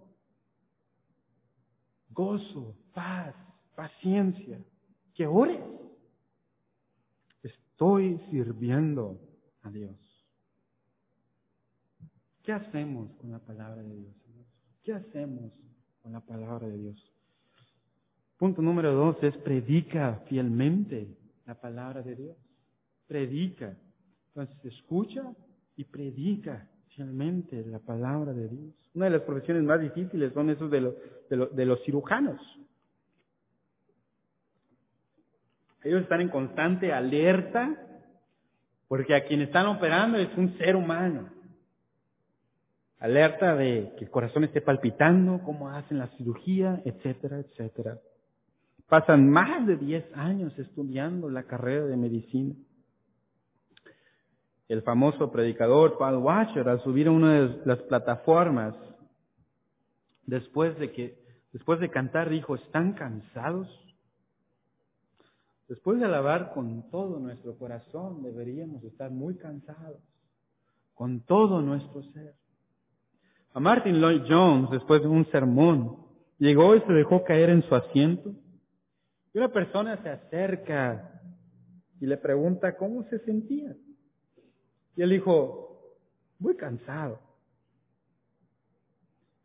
gozo, 2.11 2.75
paz, 2.93 3.33
paciencia. 3.73 4.63
Que 5.15 5.25
ores. 5.25 5.65
Estoy 7.41 8.19
sirviendo 8.29 9.19
a 9.63 9.71
Dios. 9.71 9.97
¿Qué 12.43 12.53
hacemos 12.53 13.11
con 13.15 13.31
la 13.31 13.39
palabra 13.39 13.81
de 13.81 13.95
Dios? 13.95 14.15
¿Qué 14.83 14.93
hacemos 14.93 15.51
con 16.03 16.11
la 16.11 16.19
palabra 16.19 16.67
de 16.67 16.77
Dios? 16.77 17.12
Punto 18.43 18.61
número 18.61 18.91
dos 18.91 19.15
es 19.23 19.37
predica 19.37 20.19
fielmente 20.27 21.07
la 21.45 21.55
palabra 21.55 22.01
de 22.01 22.13
Dios. 22.13 22.35
Predica. 23.07 23.73
Entonces 24.27 24.65
escucha 24.65 25.33
y 25.77 25.85
predica 25.85 26.67
fielmente 26.89 27.63
la 27.65 27.79
palabra 27.79 28.33
de 28.33 28.49
Dios. 28.49 28.73
Una 28.95 29.05
de 29.05 29.11
las 29.11 29.21
profesiones 29.21 29.63
más 29.63 29.79
difíciles 29.79 30.33
son 30.33 30.49
esos 30.49 30.69
de, 30.69 30.81
de, 31.29 31.47
de 31.53 31.65
los 31.65 31.81
cirujanos. 31.85 32.41
Ellos 35.81 36.01
están 36.01 36.19
en 36.19 36.27
constante 36.27 36.91
alerta 36.91 37.77
porque 38.89 39.15
a 39.15 39.23
quien 39.23 39.39
están 39.39 39.67
operando 39.67 40.17
es 40.17 40.37
un 40.37 40.57
ser 40.57 40.75
humano. 40.75 41.29
Alerta 42.99 43.55
de 43.55 43.93
que 43.97 44.03
el 44.03 44.11
corazón 44.11 44.43
esté 44.43 44.59
palpitando, 44.59 45.39
cómo 45.45 45.69
hacen 45.69 45.97
la 45.97 46.07
cirugía, 46.17 46.81
etcétera, 46.83 47.39
etcétera. 47.39 47.99
Pasan 48.93 49.27
más 49.27 49.65
de 49.65 49.75
10 49.75 50.15
años 50.15 50.53
estudiando 50.59 51.27
la 51.27 51.45
carrera 51.45 51.87
de 51.87 51.97
medicina. 51.97 52.53
El 54.67 54.83
famoso 54.83 55.31
predicador 55.31 55.97
Paul 55.97 56.17
Washer, 56.17 56.69
al 56.69 56.79
subir 56.83 57.07
a 57.07 57.11
una 57.11 57.33
de 57.33 57.61
las 57.65 57.79
plataformas, 57.79 58.75
después 60.27 60.77
de 60.77 60.91
que, 60.91 61.17
después 61.53 61.79
de 61.79 61.89
cantar, 61.89 62.29
dijo, 62.29 62.53
¿están 62.53 62.93
cansados? 62.93 63.67
Después 65.67 65.97
de 65.97 66.05
alabar 66.05 66.53
con 66.53 66.87
todo 66.91 67.17
nuestro 67.17 67.57
corazón, 67.57 68.21
deberíamos 68.21 68.83
estar 68.83 69.09
muy 69.09 69.37
cansados, 69.37 70.03
con 70.93 71.21
todo 71.21 71.63
nuestro 71.63 72.03
ser. 72.11 72.35
A 73.55 73.59
Martin 73.59 73.99
Lloyd 73.99 74.21
Jones, 74.29 74.69
después 74.69 75.01
de 75.01 75.07
un 75.07 75.25
sermón, 75.31 75.97
llegó 76.37 76.75
y 76.75 76.81
se 76.81 76.93
dejó 76.93 77.23
caer 77.23 77.49
en 77.49 77.63
su 77.63 77.73
asiento. 77.73 78.35
Y 79.33 79.39
una 79.39 79.49
persona 79.49 80.01
se 80.03 80.09
acerca 80.09 81.21
y 81.99 82.05
le 82.05 82.17
pregunta 82.17 82.77
cómo 82.77 83.03
se 83.05 83.19
sentía. 83.19 83.75
Y 84.95 85.01
él 85.01 85.09
dijo, 85.09 85.97
muy 86.39 86.55
cansado. 86.55 87.19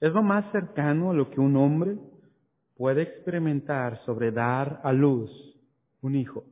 Es 0.01 0.13
lo 0.13 0.23
más 0.23 0.51
cercano 0.53 1.11
a 1.11 1.15
lo 1.15 1.31
que 1.31 1.41
un 1.41 1.57
hombre 1.57 1.99
puede 2.77 3.03
experimentar 3.03 4.05
sobre 4.05 4.31
dar 4.31 4.81
a 4.85 4.93
luz 4.93 5.31
un 6.03 6.15
hijo. 6.15 6.45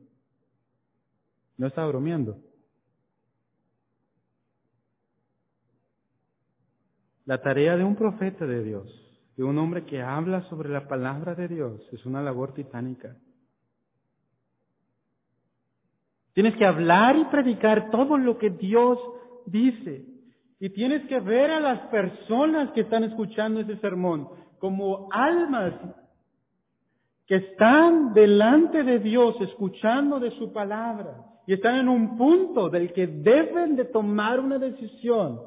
No 1.57 1.67
está 1.67 1.85
bromeando. 1.85 2.37
La 7.25 7.41
tarea 7.41 7.75
de 7.75 7.83
un 7.83 7.95
profeta 7.95 8.45
de 8.45 8.63
Dios, 8.63 8.87
de 9.35 9.43
un 9.43 9.57
hombre 9.57 9.85
que 9.85 10.01
habla 10.01 10.47
sobre 10.49 10.69
la 10.69 10.87
palabra 10.87 11.35
de 11.35 11.47
Dios, 11.47 11.81
es 11.91 12.05
una 12.05 12.21
labor 12.21 12.53
titánica. 12.53 13.17
Tienes 16.37 16.55
que 16.55 16.67
hablar 16.67 17.15
y 17.17 17.25
predicar 17.25 17.89
todo 17.89 18.15
lo 18.15 18.37
que 18.37 18.51
Dios 18.51 18.99
dice. 19.47 20.05
Y 20.59 20.69
tienes 20.69 21.03
que 21.07 21.19
ver 21.19 21.49
a 21.49 21.59
las 21.59 21.79
personas 21.87 22.69
que 22.73 22.81
están 22.81 23.03
escuchando 23.05 23.59
ese 23.59 23.75
sermón 23.77 24.29
como 24.59 25.09
almas 25.11 25.73
que 27.25 27.37
están 27.37 28.13
delante 28.13 28.83
de 28.83 28.99
Dios 28.99 29.35
escuchando 29.41 30.19
de 30.19 30.29
su 30.37 30.53
palabra 30.53 31.25
y 31.47 31.53
están 31.53 31.79
en 31.79 31.89
un 31.89 32.19
punto 32.19 32.69
del 32.69 32.93
que 32.93 33.07
deben 33.07 33.75
de 33.75 33.85
tomar 33.85 34.39
una 34.39 34.59
decisión 34.59 35.41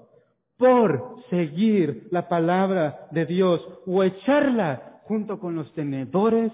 por 0.57 1.23
seguir 1.31 2.09
la 2.11 2.29
palabra 2.29 3.07
de 3.13 3.27
Dios 3.27 3.65
o 3.87 4.03
echarla 4.03 5.03
junto 5.05 5.39
con 5.39 5.55
los 5.55 5.73
tenedores 5.73 6.51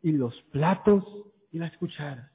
y 0.00 0.12
los 0.12 0.40
platos 0.52 1.02
y 1.50 1.58
las 1.58 1.76
cucharas. 1.76 2.30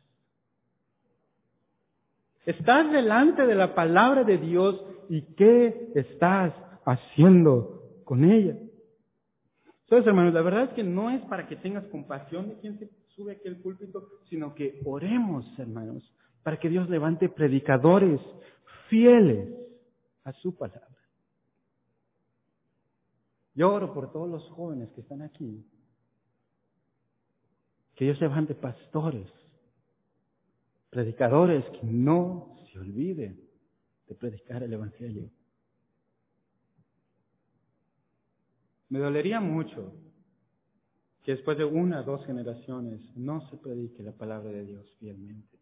Estás 2.45 2.91
delante 2.91 3.45
de 3.45 3.55
la 3.55 3.73
palabra 3.73 4.23
de 4.23 4.37
Dios 4.37 4.81
y 5.09 5.21
¿qué 5.35 5.91
estás 5.95 6.53
haciendo 6.85 8.01
con 8.03 8.23
ella? 8.23 8.57
Entonces, 9.83 10.07
hermanos, 10.07 10.33
la 10.33 10.41
verdad 10.41 10.63
es 10.65 10.69
que 10.71 10.83
no 10.83 11.09
es 11.09 11.21
para 11.23 11.47
que 11.47 11.55
tengas 11.55 11.85
compasión 11.85 12.49
de 12.49 12.59
quien 12.59 12.77
se 12.79 12.89
sube 13.15 13.33
aquí 13.33 13.47
al 13.47 13.57
púlpito, 13.57 14.07
sino 14.29 14.53
que 14.53 14.81
oremos, 14.85 15.45
hermanos, 15.57 16.03
para 16.43 16.59
que 16.59 16.69
Dios 16.69 16.89
levante 16.89 17.29
predicadores 17.29 18.19
fieles 18.89 19.49
a 20.23 20.33
su 20.33 20.55
palabra. 20.55 20.87
Yo 23.55 23.73
oro 23.73 23.93
por 23.93 24.11
todos 24.11 24.29
los 24.29 24.43
jóvenes 24.49 24.89
que 24.91 25.01
están 25.01 25.21
aquí, 25.21 25.65
que 27.95 28.05
Dios 28.05 28.19
levante 28.19 28.53
pastores, 28.53 29.27
predicadores 30.95 31.65
que 31.71 31.81
no 31.83 32.55
se 32.71 32.79
olviden 32.79 33.37
de 34.07 34.15
predicar 34.15 34.63
el 34.63 34.71
Evangelio. 34.71 35.29
Me 38.87 38.99
dolería 38.99 39.41
mucho 39.41 39.93
que 41.21 41.33
después 41.33 41.57
de 41.57 41.65
una 41.65 41.99
o 41.99 42.03
dos 42.03 42.25
generaciones 42.25 43.01
no 43.13 43.41
se 43.49 43.57
predique 43.57 44.03
la 44.03 44.13
palabra 44.13 44.49
de 44.51 44.63
Dios 44.63 44.89
fielmente. 44.97 45.59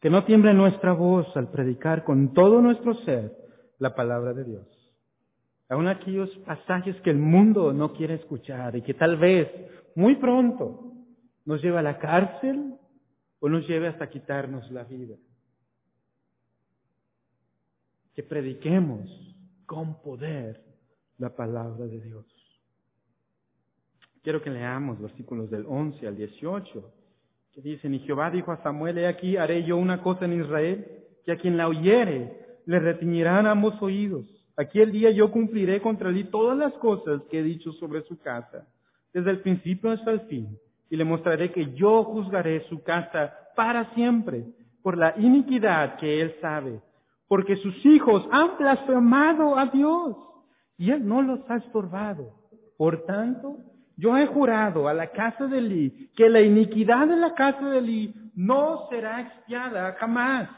Que 0.00 0.10
no 0.10 0.26
tiemble 0.26 0.52
nuestra 0.52 0.92
voz 0.92 1.34
al 1.34 1.50
predicar 1.50 2.04
con 2.04 2.34
todo 2.34 2.60
nuestro 2.60 2.92
ser 3.06 3.34
la 3.78 3.94
palabra 3.94 4.34
de 4.34 4.44
Dios. 4.44 4.73
Aún 5.68 5.88
aquellos 5.88 6.30
pasajes 6.46 6.94
que 7.02 7.10
el 7.10 7.18
mundo 7.18 7.72
no 7.72 7.92
quiere 7.92 8.14
escuchar 8.14 8.76
y 8.76 8.82
que 8.82 8.94
tal 8.94 9.16
vez 9.16 9.48
muy 9.94 10.16
pronto 10.16 10.92
nos 11.44 11.62
lleve 11.62 11.78
a 11.78 11.82
la 11.82 11.98
cárcel 11.98 12.74
o 13.40 13.48
nos 13.48 13.66
lleve 13.66 13.88
hasta 13.88 14.10
quitarnos 14.10 14.70
la 14.70 14.84
vida 14.84 15.16
que 18.14 18.22
prediquemos 18.22 19.10
con 19.66 20.00
poder 20.00 20.62
la 21.18 21.34
palabra 21.34 21.86
de 21.86 22.00
Dios. 22.00 22.24
Quiero 24.22 24.40
que 24.40 24.50
leamos 24.50 25.00
versículos 25.00 25.50
del 25.50 25.66
11 25.66 26.06
al 26.06 26.16
18, 26.16 26.92
que 27.52 27.60
dicen, 27.60 27.94
y 27.94 27.98
Jehová 28.00 28.30
dijo 28.30 28.52
a 28.52 28.62
Samuel, 28.62 28.98
he 28.98 29.06
aquí 29.06 29.36
haré 29.36 29.64
yo 29.64 29.76
una 29.76 30.02
cosa 30.02 30.24
en 30.24 30.40
Israel, 30.40 30.86
que 31.24 31.32
a 31.32 31.36
quien 31.36 31.56
la 31.56 31.68
oyere 31.68 32.60
le 32.66 32.78
retiñirán 32.78 33.46
ambos 33.46 33.80
oídos. 33.82 34.26
Aquí 34.56 34.80
el 34.80 34.92
día 34.92 35.10
yo 35.10 35.30
cumpliré 35.30 35.80
contra 35.80 36.10
él 36.10 36.28
todas 36.30 36.56
las 36.56 36.72
cosas 36.74 37.22
que 37.30 37.40
he 37.40 37.42
dicho 37.42 37.72
sobre 37.72 38.02
su 38.02 38.18
casa, 38.18 38.66
desde 39.12 39.30
el 39.30 39.40
principio 39.40 39.90
hasta 39.90 40.12
el 40.12 40.20
fin, 40.22 40.58
y 40.90 40.96
le 40.96 41.04
mostraré 41.04 41.50
que 41.50 41.74
yo 41.74 42.04
juzgaré 42.04 42.64
su 42.68 42.82
casa 42.82 43.32
para 43.56 43.92
siempre, 43.94 44.44
por 44.82 44.96
la 44.96 45.14
iniquidad 45.16 45.96
que 45.96 46.20
él 46.20 46.34
sabe, 46.40 46.80
porque 47.26 47.56
sus 47.56 47.84
hijos 47.86 48.28
han 48.30 48.56
blasfemado 48.58 49.58
a 49.58 49.66
Dios, 49.66 50.16
y 50.76 50.90
él 50.90 51.06
no 51.06 51.22
los 51.22 51.40
ha 51.48 51.56
estorbado. 51.56 52.34
Por 52.76 53.04
tanto, 53.06 53.56
yo 53.96 54.16
he 54.16 54.26
jurado 54.26 54.88
a 54.88 54.94
la 54.94 55.08
casa 55.08 55.46
de 55.46 55.58
Eli 55.58 56.10
que 56.16 56.28
la 56.28 56.40
iniquidad 56.40 57.06
de 57.08 57.16
la 57.16 57.34
casa 57.34 57.68
de 57.70 57.78
Eli 57.78 58.14
no 58.34 58.88
será 58.90 59.20
expiada 59.20 59.96
jamás, 59.98 60.48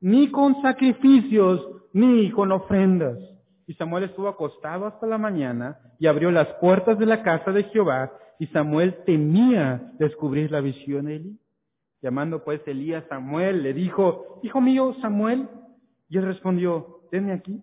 ni 0.00 0.30
con 0.30 0.60
sacrificios, 0.62 1.66
ni 1.92 2.30
con 2.30 2.52
ofrendas. 2.52 3.18
Y 3.66 3.74
Samuel 3.74 4.04
estuvo 4.04 4.28
acostado 4.28 4.86
hasta 4.86 5.06
la 5.06 5.18
mañana 5.18 5.78
y 5.98 6.06
abrió 6.06 6.30
las 6.30 6.48
puertas 6.54 6.98
de 6.98 7.06
la 7.06 7.22
casa 7.22 7.52
de 7.52 7.64
Jehová, 7.64 8.12
y 8.38 8.46
Samuel 8.48 9.04
temía 9.04 9.92
descubrir 9.98 10.50
la 10.50 10.60
visión 10.60 11.06
de 11.06 11.16
Eli. 11.16 11.38
Llamando 12.00 12.42
pues 12.42 12.60
Elías 12.66 13.04
Samuel, 13.08 13.62
le 13.62 13.72
dijo, 13.72 14.40
Hijo 14.42 14.60
mío, 14.60 14.96
Samuel. 15.00 15.48
Y 16.08 16.18
él 16.18 16.24
respondió, 16.24 17.02
Tenme 17.10 17.32
aquí. 17.32 17.62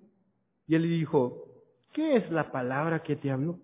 Y 0.70 0.76
él 0.76 0.84
le 0.84 0.88
dijo, 0.88 1.46
¿qué 1.92 2.18
es 2.18 2.32
la 2.32 2.52
palabra 2.52 3.02
que 3.02 3.16
te 3.16 3.32
habló? 3.32 3.58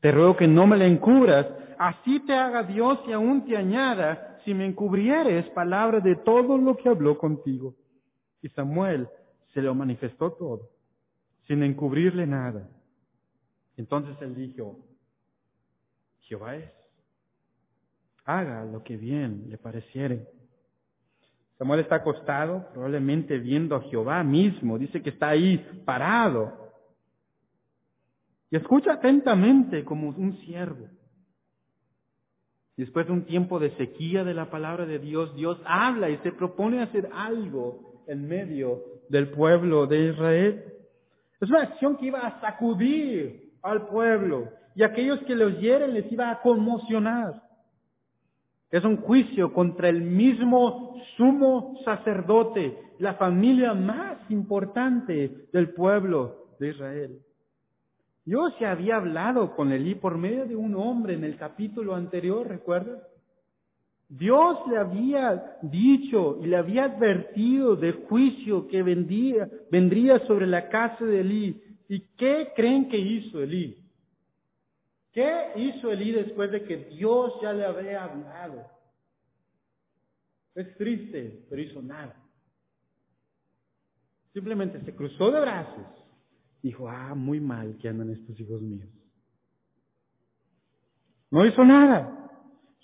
Te 0.00 0.10
ruego 0.10 0.36
que 0.36 0.48
no 0.48 0.66
me 0.66 0.78
la 0.78 0.86
encubras, 0.86 1.46
así 1.78 2.18
te 2.20 2.32
haga 2.32 2.62
Dios 2.62 2.98
y 3.06 3.12
aún 3.12 3.44
te 3.44 3.56
añada, 3.56 4.40
si 4.44 4.54
me 4.54 4.66
encubrieres 4.66 5.46
palabra 5.50 6.00
de 6.00 6.16
todo 6.16 6.56
lo 6.56 6.78
que 6.78 6.88
habló 6.88 7.18
contigo. 7.18 7.74
Y 8.40 8.48
Samuel 8.48 9.06
se 9.52 9.60
lo 9.60 9.74
manifestó 9.74 10.32
todo, 10.32 10.70
sin 11.46 11.62
encubrirle 11.62 12.26
nada. 12.26 12.68
Entonces 13.76 14.16
él 14.20 14.34
dijo, 14.34 14.78
Jehová 16.20 16.56
es, 16.56 16.70
haga 18.24 18.64
lo 18.64 18.82
que 18.82 18.96
bien 18.96 19.46
le 19.48 19.58
pareciere. 19.58 20.26
Samuel 21.58 21.80
está 21.80 21.96
acostado, 21.96 22.68
probablemente 22.72 23.38
viendo 23.38 23.76
a 23.76 23.82
Jehová 23.82 24.22
mismo, 24.24 24.78
dice 24.78 25.02
que 25.02 25.10
está 25.10 25.30
ahí 25.30 25.58
parado, 25.84 26.64
y 28.50 28.56
escucha 28.56 28.94
atentamente 28.94 29.84
como 29.84 30.08
un 30.10 30.38
siervo. 30.38 30.88
Después 32.76 33.06
de 33.06 33.12
un 33.12 33.24
tiempo 33.24 33.58
de 33.58 33.76
sequía 33.76 34.24
de 34.24 34.34
la 34.34 34.50
palabra 34.50 34.84
de 34.84 34.98
Dios, 34.98 35.34
Dios 35.36 35.60
habla 35.64 36.10
y 36.10 36.18
se 36.18 36.32
propone 36.32 36.82
hacer 36.82 37.08
algo 37.12 38.02
en 38.06 38.26
medio 38.26 38.82
del 39.08 39.30
pueblo 39.30 39.86
de 39.86 40.10
Israel. 40.10 40.73
Es 41.44 41.50
una 41.50 41.60
acción 41.60 41.98
que 41.98 42.06
iba 42.06 42.20
a 42.20 42.40
sacudir 42.40 43.52
al 43.60 43.86
pueblo 43.88 44.48
y 44.74 44.82
aquellos 44.82 45.18
que 45.24 45.36
le 45.36 45.44
oyeren 45.44 45.92
les 45.92 46.10
iba 46.10 46.30
a 46.30 46.40
conmocionar. 46.40 47.42
Es 48.70 48.82
un 48.82 48.96
juicio 48.96 49.52
contra 49.52 49.90
el 49.90 50.00
mismo 50.00 50.96
sumo 51.18 51.78
sacerdote, 51.84 52.78
la 52.98 53.16
familia 53.16 53.74
más 53.74 54.18
importante 54.30 55.48
del 55.52 55.74
pueblo 55.74 56.46
de 56.58 56.70
Israel. 56.70 57.20
Dios 58.24 58.54
ya 58.58 58.70
había 58.70 58.96
hablado 58.96 59.54
con 59.54 59.70
Elí 59.70 59.94
por 59.96 60.16
medio 60.16 60.46
de 60.46 60.56
un 60.56 60.74
hombre 60.74 61.12
en 61.12 61.24
el 61.24 61.36
capítulo 61.36 61.94
anterior, 61.94 62.48
¿recuerdas? 62.48 63.02
Dios 64.08 64.58
le 64.68 64.76
había 64.76 65.58
dicho 65.62 66.38
y 66.42 66.46
le 66.46 66.56
había 66.56 66.84
advertido 66.84 67.76
del 67.76 68.04
juicio 68.06 68.68
que 68.68 68.82
vendría, 68.82 69.48
vendría 69.70 70.24
sobre 70.26 70.46
la 70.46 70.68
casa 70.68 71.04
de 71.04 71.20
Elí. 71.20 71.62
¿Y 71.88 72.00
qué 72.16 72.52
creen 72.54 72.88
que 72.88 72.98
hizo 72.98 73.42
Elí? 73.42 73.78
¿Qué 75.12 75.52
hizo 75.56 75.90
Elí 75.90 76.12
después 76.12 76.50
de 76.50 76.62
que 76.64 76.76
Dios 76.76 77.32
ya 77.42 77.52
le 77.52 77.64
había 77.64 78.04
hablado? 78.04 78.66
Es 80.54 80.76
triste, 80.76 81.46
pero 81.48 81.62
hizo 81.62 81.82
nada. 81.82 82.16
Simplemente 84.32 84.80
se 84.80 84.94
cruzó 84.94 85.30
de 85.30 85.40
brazos 85.40 86.04
dijo, 86.64 86.88
ah, 86.88 87.14
muy 87.14 87.40
mal 87.40 87.76
que 87.76 87.90
andan 87.90 88.10
estos 88.10 88.40
hijos 88.40 88.60
míos. 88.62 88.88
No 91.30 91.44
hizo 91.44 91.62
nada. 91.62 92.23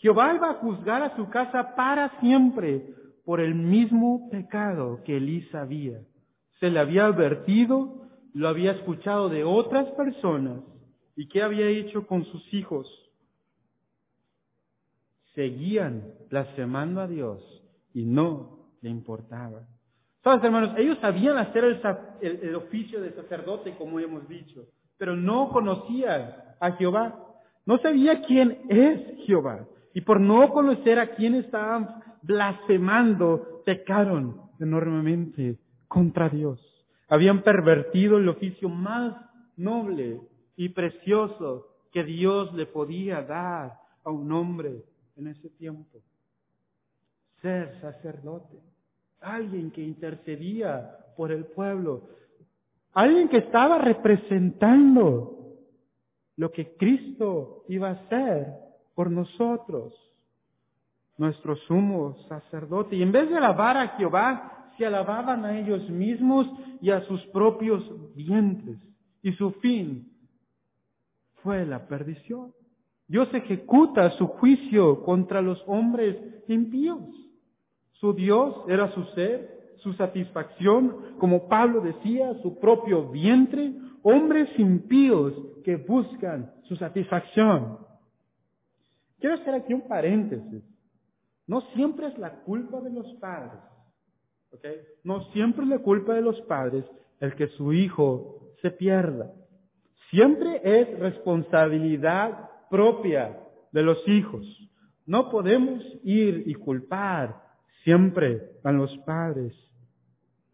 Jehová 0.01 0.35
iba 0.35 0.51
a 0.51 0.55
juzgar 0.55 1.03
a 1.03 1.15
su 1.15 1.29
casa 1.29 1.75
para 1.77 2.19
siempre 2.21 2.95
por 3.25 3.41
el 3.41 3.55
mismo 3.55 4.31
pecado 4.31 5.03
que 5.05 5.19
Elí 5.19 5.43
sabía. 5.53 6.01
Se 6.59 6.71
le 6.71 6.81
había 6.81 7.05
advertido, 7.05 8.09
lo 8.33 8.49
había 8.49 8.73
escuchado 8.73 9.29
de 9.29 9.45
otras 9.45 9.91
personas. 9.93 10.63
¿Y 11.17 11.29
qué 11.29 11.43
había 11.43 11.67
hecho 11.67 12.07
con 12.07 12.25
sus 12.25 12.55
hijos? 12.55 12.89
Seguían 15.35 16.15
blasfemando 16.31 17.03
a 17.03 17.07
Dios 17.07 17.41
y 17.93 18.07
no 18.07 18.71
le 18.81 18.89
importaba. 18.89 19.69
¿Sabes, 20.25 20.43
hermanos? 20.43 20.75
Ellos 20.79 20.99
sabían 21.01 21.37
hacer 21.37 21.65
el, 22.23 22.55
oficio 22.55 23.03
de 23.03 23.13
sacerdote, 23.13 23.75
como 23.77 24.01
hemos 24.01 24.27
dicho, 24.29 24.65
pero 24.97 25.15
no 25.15 25.51
conocían 25.51 26.35
a 26.59 26.73
Jehová. 26.73 27.19
No 27.67 27.79
sabía 27.79 28.23
quién 28.23 28.63
es 28.71 29.27
Jehová. 29.27 29.67
Y 29.95 30.03
por 30.03 30.21
no 30.21 30.53
conocer 30.53 30.99
a 30.99 31.15
quién 31.15 31.35
estaban 31.35 32.03
blasfemando, 32.23 33.63
pecaron 33.65 34.41
enormemente 34.59 35.59
contra 35.89 36.29
Dios. 36.29 36.61
Habían 37.09 37.43
pervertido 37.43 38.19
el 38.19 38.29
oficio 38.29 38.69
más 38.69 39.17
noble 39.57 40.21
y 40.57 40.69
precioso 40.69 41.67
que 41.93 42.05
Dios 42.05 42.55
le 42.55 42.67
podía 42.67 43.23
dar 43.23 43.79
a 44.05 44.11
un 44.11 44.31
hombre 44.31 44.85
en 45.17 45.27
ese 45.27 45.51
tiempo. 45.51 45.99
Ser 47.43 47.81
sacerdote 47.81 48.61
alguien 49.21 49.71
que 49.71 49.83
intercedía 49.83 50.97
por 51.17 51.31
el 51.33 51.45
pueblo, 51.45 52.03
alguien 52.93 53.29
que 53.29 53.39
estaba 53.39 53.79
representando 53.79 55.37
lo 56.37 56.51
que 56.53 56.75
Cristo 56.77 57.65
iba 57.69 57.89
a 57.89 57.93
hacer 57.93 58.55
por 59.01 59.11
nosotros, 59.11 59.95
nuestro 61.17 61.57
sumo 61.57 62.19
sacerdote. 62.29 62.97
Y 62.97 63.03
en 63.03 63.13
vez 63.13 63.31
de 63.31 63.39
alabar 63.39 63.79
a 63.79 63.89
Jehová, 63.97 64.73
se 64.77 64.85
alababan 64.85 65.43
a 65.47 65.59
ellos 65.59 65.89
mismos 65.89 66.47
y 66.83 66.91
a 66.91 67.01
sus 67.07 67.25
propios 67.29 67.83
vientres. 68.15 68.77
Y 69.23 69.33
su 69.33 69.53
fin 69.53 70.13
fue 71.43 71.65
la 71.65 71.87
perdición. 71.87 72.53
Dios 73.09 73.33
ejecuta 73.33 74.11
su 74.19 74.27
juicio 74.27 75.03
contra 75.03 75.41
los 75.41 75.65
hombres 75.67 76.19
impíos. 76.49 77.01
Su 77.93 78.13
Dios 78.13 78.55
era 78.69 78.93
su 78.93 79.03
ser, 79.15 79.79
su 79.79 79.95
satisfacción, 79.95 81.17
como 81.19 81.49
Pablo 81.49 81.81
decía, 81.81 82.35
su 82.43 82.61
propio 82.61 83.09
vientre, 83.09 83.73
hombres 84.03 84.51
impíos 84.59 85.33
que 85.65 85.77
buscan 85.77 86.53
su 86.65 86.77
satisfacción. 86.77 87.89
Quiero 89.21 89.37
hacer 89.37 89.55
aquí 89.55 89.75
un 89.75 89.87
paréntesis. 89.87 90.63
No 91.47 91.61
siempre 91.75 92.09
es 92.09 92.19
la 92.19 92.41
culpa 92.43 92.81
de 92.81 92.91
los 92.91 93.07
padres. 93.15 93.61
No 95.05 95.25
siempre 95.33 95.65
es 95.65 95.69
la 95.69 95.79
culpa 95.79 96.15
de 96.15 96.23
los 96.23 96.41
padres 96.43 96.85
el 97.21 97.35
que 97.35 97.49
su 97.49 97.73
hijo 97.73 98.55
se 98.63 98.71
pierda. 98.71 99.33
Siempre 100.11 100.61
es 100.65 100.99
responsabilidad 100.99 102.51
propia 102.71 103.39
de 103.73 103.83
los 103.83 104.07
hijos. 104.09 104.45
No 105.07 105.31
podemos 105.31 105.83
ir 106.03 106.45
y 106.47 106.55
culpar 106.55 107.43
siempre 107.85 108.53
a 108.65 108.73
los 108.73 108.97
padres. 108.99 109.55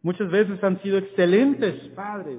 Muchas 0.02 0.30
veces 0.30 0.62
han 0.62 0.80
sido 0.82 0.98
excelentes 0.98 1.88
padres 1.90 2.38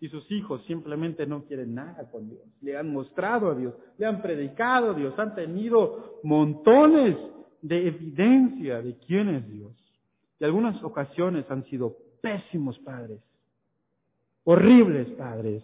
y 0.00 0.08
sus 0.08 0.30
hijos 0.32 0.62
simplemente 0.66 1.26
no 1.26 1.44
quieren 1.44 1.74
nada 1.74 2.10
con 2.10 2.28
Dios. 2.28 2.42
Le 2.62 2.76
han 2.76 2.90
mostrado 2.90 3.50
a 3.50 3.54
Dios, 3.54 3.74
le 3.98 4.06
han 4.06 4.22
predicado 4.22 4.92
a 4.92 4.94
Dios, 4.94 5.16
han 5.18 5.34
tenido 5.34 6.20
montones 6.22 7.16
de 7.60 7.86
evidencia 7.86 8.80
de 8.80 8.96
quién 9.06 9.28
es 9.28 9.46
Dios. 9.48 9.72
Y 10.38 10.44
algunas 10.44 10.82
ocasiones 10.82 11.44
han 11.50 11.64
sido 11.66 11.96
pésimos 12.22 12.78
padres, 12.78 13.20
horribles 14.44 15.06
padres, 15.10 15.62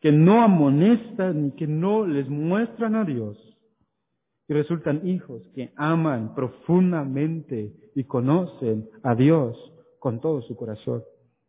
que 0.00 0.10
no 0.10 0.42
amonestan 0.42 1.44
ni 1.44 1.50
que 1.52 1.66
no 1.66 2.06
les 2.06 2.28
muestran 2.28 2.96
a 2.96 3.04
Dios 3.04 3.38
y 4.48 4.54
resultan 4.54 5.06
hijos 5.06 5.42
que 5.54 5.72
aman 5.76 6.34
profundamente 6.34 7.72
y 7.94 8.04
conocen 8.04 8.88
a 9.02 9.14
Dios 9.14 9.56
con 9.98 10.20
todo 10.20 10.40
su 10.42 10.56
corazón, 10.56 11.04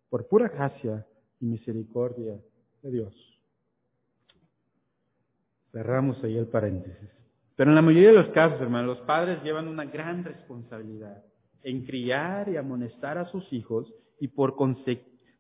por 0.10 0.28
pura 0.28 0.50
gracia 0.50 1.06
misericordia 1.44 2.40
de 2.82 2.92
Dios. 2.92 3.14
Cerramos 5.72 6.24
ahí 6.24 6.38
el 6.38 6.48
paréntesis. 6.48 7.10
Pero 7.56 7.72
en 7.72 7.76
la 7.76 7.82
mayoría 7.82 8.10
de 8.10 8.16
los 8.16 8.30
casos, 8.30 8.60
hermanos, 8.62 8.98
los 8.98 9.06
padres 9.06 9.44
llevan 9.44 9.68
una 9.68 9.86
gran 9.86 10.24
responsabilidad 10.24 11.24
en 11.64 11.86
criar 11.86 12.50
y 12.50 12.58
amonestar 12.58 13.18
a 13.18 13.30
sus 13.32 13.52
hijos 13.54 13.92
y 14.20 14.28
por, 14.28 14.56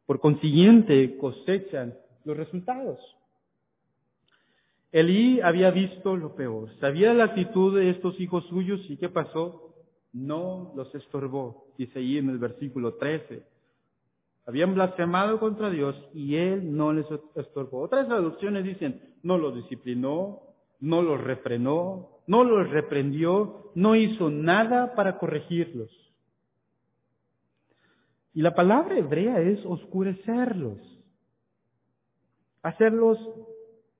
por 0.05 0.19
consiguiente 0.19 1.17
cosechan 1.17 1.95
los 2.23 2.37
resultados. 2.37 2.99
Elí 4.91 5.41
había 5.41 5.71
visto 5.71 6.15
lo 6.15 6.35
peor, 6.35 6.69
sabía 6.79 7.13
la 7.13 7.25
actitud 7.25 7.75
de 7.77 7.89
estos 7.89 8.19
hijos 8.19 8.45
suyos 8.47 8.79
y 8.89 8.97
¿qué 8.97 9.09
pasó? 9.09 9.73
No 10.11 10.71
los 10.75 10.93
estorbó, 10.93 11.65
dice 11.77 11.97
ahí 11.97 12.19
en 12.19 12.29
el 12.29 12.37
versículo 12.37 12.93
13. 12.95 13.52
Habían 14.45 14.73
blasfemado 14.73 15.39
contra 15.39 15.69
Dios 15.69 15.95
y 16.13 16.35
Él 16.35 16.75
no 16.75 16.91
les 16.91 17.05
estorbó. 17.35 17.81
Otras 17.81 18.07
traducciones 18.07 18.63
dicen, 18.63 19.15
no 19.23 19.37
los 19.37 19.55
disciplinó, 19.55 20.41
no 20.79 21.01
los 21.01 21.21
refrenó, 21.21 22.19
no 22.27 22.43
los 22.43 22.69
reprendió, 22.69 23.71
no 23.75 23.95
hizo 23.95 24.29
nada 24.29 24.95
para 24.95 25.17
corregirlos. 25.17 25.89
Y 28.33 28.41
la 28.41 28.55
palabra 28.55 28.97
hebrea 28.97 29.39
es 29.41 29.63
oscurecerlos, 29.65 30.79
hacerlos 32.63 33.19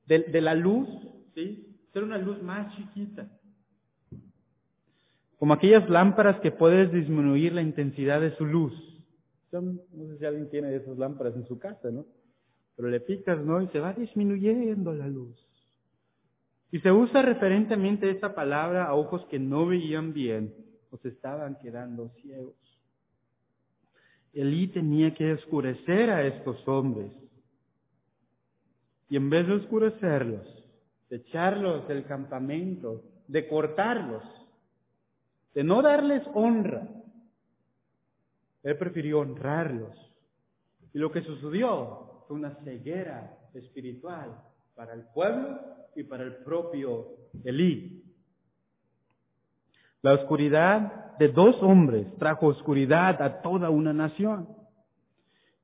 de, 0.07 0.41
la 0.41 0.55
luz, 0.55 0.89
¿sí? 1.35 1.77
Ser 1.93 2.03
una 2.03 2.17
luz 2.17 2.41
más 2.41 2.75
chiquita. 2.75 3.29
Como 5.37 5.53
aquellas 5.53 5.87
lámparas 5.89 6.39
que 6.39 6.51
puedes 6.51 6.91
disminuir 6.91 7.53
la 7.53 7.61
intensidad 7.61 8.21
de 8.21 8.35
su 8.35 8.45
luz. 8.45 8.73
No 9.61 10.07
sé 10.07 10.17
si 10.17 10.25
alguien 10.25 10.49
tiene 10.49 10.75
esas 10.75 10.97
lámparas 10.97 11.35
en 11.35 11.45
su 11.47 11.59
casa, 11.59 11.91
¿no? 11.91 12.05
Pero 12.75 12.89
le 12.89 12.99
picas, 12.99 13.43
¿no? 13.43 13.61
Y 13.61 13.67
se 13.67 13.79
va 13.79 13.93
disminuyendo 13.93 14.93
la 14.93 15.07
luz. 15.07 15.37
Y 16.71 16.79
se 16.79 16.91
usa 16.91 17.21
referentemente 17.21 18.09
esta 18.09 18.33
palabra 18.33 18.85
a 18.85 18.95
ojos 18.95 19.25
que 19.29 19.37
no 19.37 19.67
veían 19.67 20.13
bien 20.13 20.53
o 20.89 20.97
se 20.97 21.09
estaban 21.09 21.57
quedando 21.59 22.09
ciegos. 22.21 22.55
Elí 24.33 24.67
tenía 24.69 25.13
que 25.13 25.33
oscurecer 25.33 26.09
a 26.09 26.25
estos 26.25 26.67
hombres. 26.67 27.11
Y 29.07 29.17
en 29.17 29.29
vez 29.29 29.45
de 29.45 29.53
oscurecerlos, 29.53 30.47
de 31.11 31.17
echarlos 31.17 31.87
del 31.87 32.05
campamento, 32.05 33.03
de 33.27 33.47
cortarlos, 33.47 34.23
de 35.53 35.63
no 35.63 35.83
darles 35.83 36.23
honra, 36.33 36.89
él 38.63 38.77
prefirió 38.77 39.19
honrarlos. 39.19 39.97
Y 40.93 40.99
lo 40.99 41.11
que 41.11 41.21
sucedió 41.21 42.23
fue 42.27 42.37
una 42.37 42.55
ceguera 42.63 43.37
espiritual 43.53 44.41
para 44.75 44.93
el 44.93 45.03
pueblo 45.13 45.59
y 45.95 46.03
para 46.03 46.23
el 46.23 46.37
propio 46.37 47.09
Elí. 47.43 48.03
La 50.01 50.13
oscuridad 50.13 51.17
de 51.17 51.27
dos 51.29 51.61
hombres 51.61 52.07
trajo 52.17 52.47
oscuridad 52.47 53.21
a 53.21 53.41
toda 53.41 53.69
una 53.69 53.93
nación. 53.93 54.47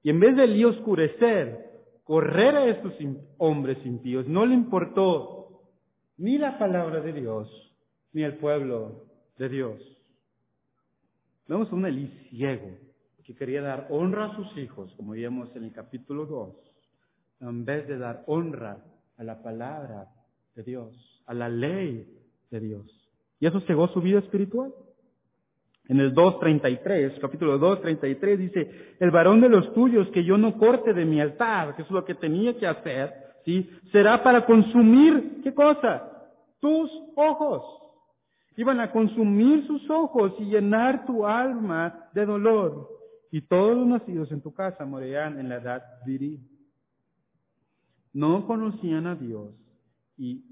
Y 0.04 0.10
en 0.10 0.20
vez 0.20 0.36
de 0.36 0.44
Elí 0.44 0.64
oscurecer, 0.66 1.70
correr 2.04 2.56
a 2.56 2.66
estos 2.66 2.94
hombres 3.38 3.78
impíos, 3.86 4.28
no 4.28 4.46
le 4.46 4.56
importó 4.56 5.62
ni 6.18 6.38
la 6.38 6.58
palabra 6.58 7.02
de 7.02 7.14
Dios, 7.14 7.74
ni 8.12 8.24
el 8.24 8.38
pueblo 8.38 9.06
de 9.38 9.50
Dios. 9.50 9.82
Vemos 11.48 11.72
un 11.72 11.86
Elí 11.86 12.08
ciego 12.30 12.89
que 13.30 13.36
quería 13.36 13.62
dar 13.62 13.86
honra 13.92 14.26
a 14.26 14.36
sus 14.36 14.58
hijos, 14.58 14.92
como 14.98 15.12
vimos 15.12 15.56
en 15.56 15.66
el 15.66 15.72
capítulo 15.72 16.26
2, 16.26 16.56
en 17.42 17.64
vez 17.64 17.88
de 17.88 18.00
dar 18.00 18.24
honra 18.26 18.84
a 19.18 19.24
la 19.24 19.44
palabra 19.44 20.08
de 20.56 20.64
Dios, 20.64 21.22
a 21.28 21.36
la 21.36 21.48
ley 21.48 22.12
de 22.50 22.60
Dios. 22.60 22.88
Y 23.40 23.46
eso 23.46 23.60
cegó 23.68 23.88
su 23.90 24.02
vida 24.02 24.18
espiritual. 24.18 24.74
En 25.88 26.00
el 26.00 26.16
2.33, 26.16 27.20
capítulo 27.20 27.60
2.33 27.60 28.38
dice, 28.38 28.96
el 29.00 29.12
varón 29.12 29.42
de 29.42 29.50
los 29.50 29.76
tuyos 29.76 30.08
que 30.10 30.24
yo 30.24 30.36
no 30.40 30.58
corte 30.58 30.96
de 30.96 31.06
mi 31.06 31.22
altar, 31.22 31.76
que 31.76 31.84
es 31.84 31.92
lo 31.92 32.04
que 32.06 32.16
tenía 32.16 32.58
que 32.58 32.66
hacer, 32.66 33.14
¿sí? 33.46 33.70
Será 33.92 34.24
para 34.24 34.48
consumir, 34.48 35.42
¿qué 35.44 35.54
cosa? 35.54 36.32
Tus 36.60 36.90
ojos. 37.16 37.62
Iban 38.58 38.80
a 38.80 38.92
consumir 38.92 39.68
sus 39.68 39.88
ojos 39.88 40.34
y 40.40 40.46
llenar 40.46 41.06
tu 41.06 41.28
alma 41.28 42.10
de 42.12 42.26
dolor. 42.26 42.99
Y 43.32 43.42
todos 43.42 43.78
los 43.78 43.88
nacidos 43.88 44.32
en 44.32 44.42
tu 44.42 44.54
casa 44.54 44.86
morirán 44.86 45.40
en 45.40 45.50
la 45.50 45.58
edad 45.58 45.84
viril 46.06 46.40
no 48.14 48.46
conocían 48.48 49.08
a 49.08 49.16
Dios 49.16 49.54
y 50.18 50.44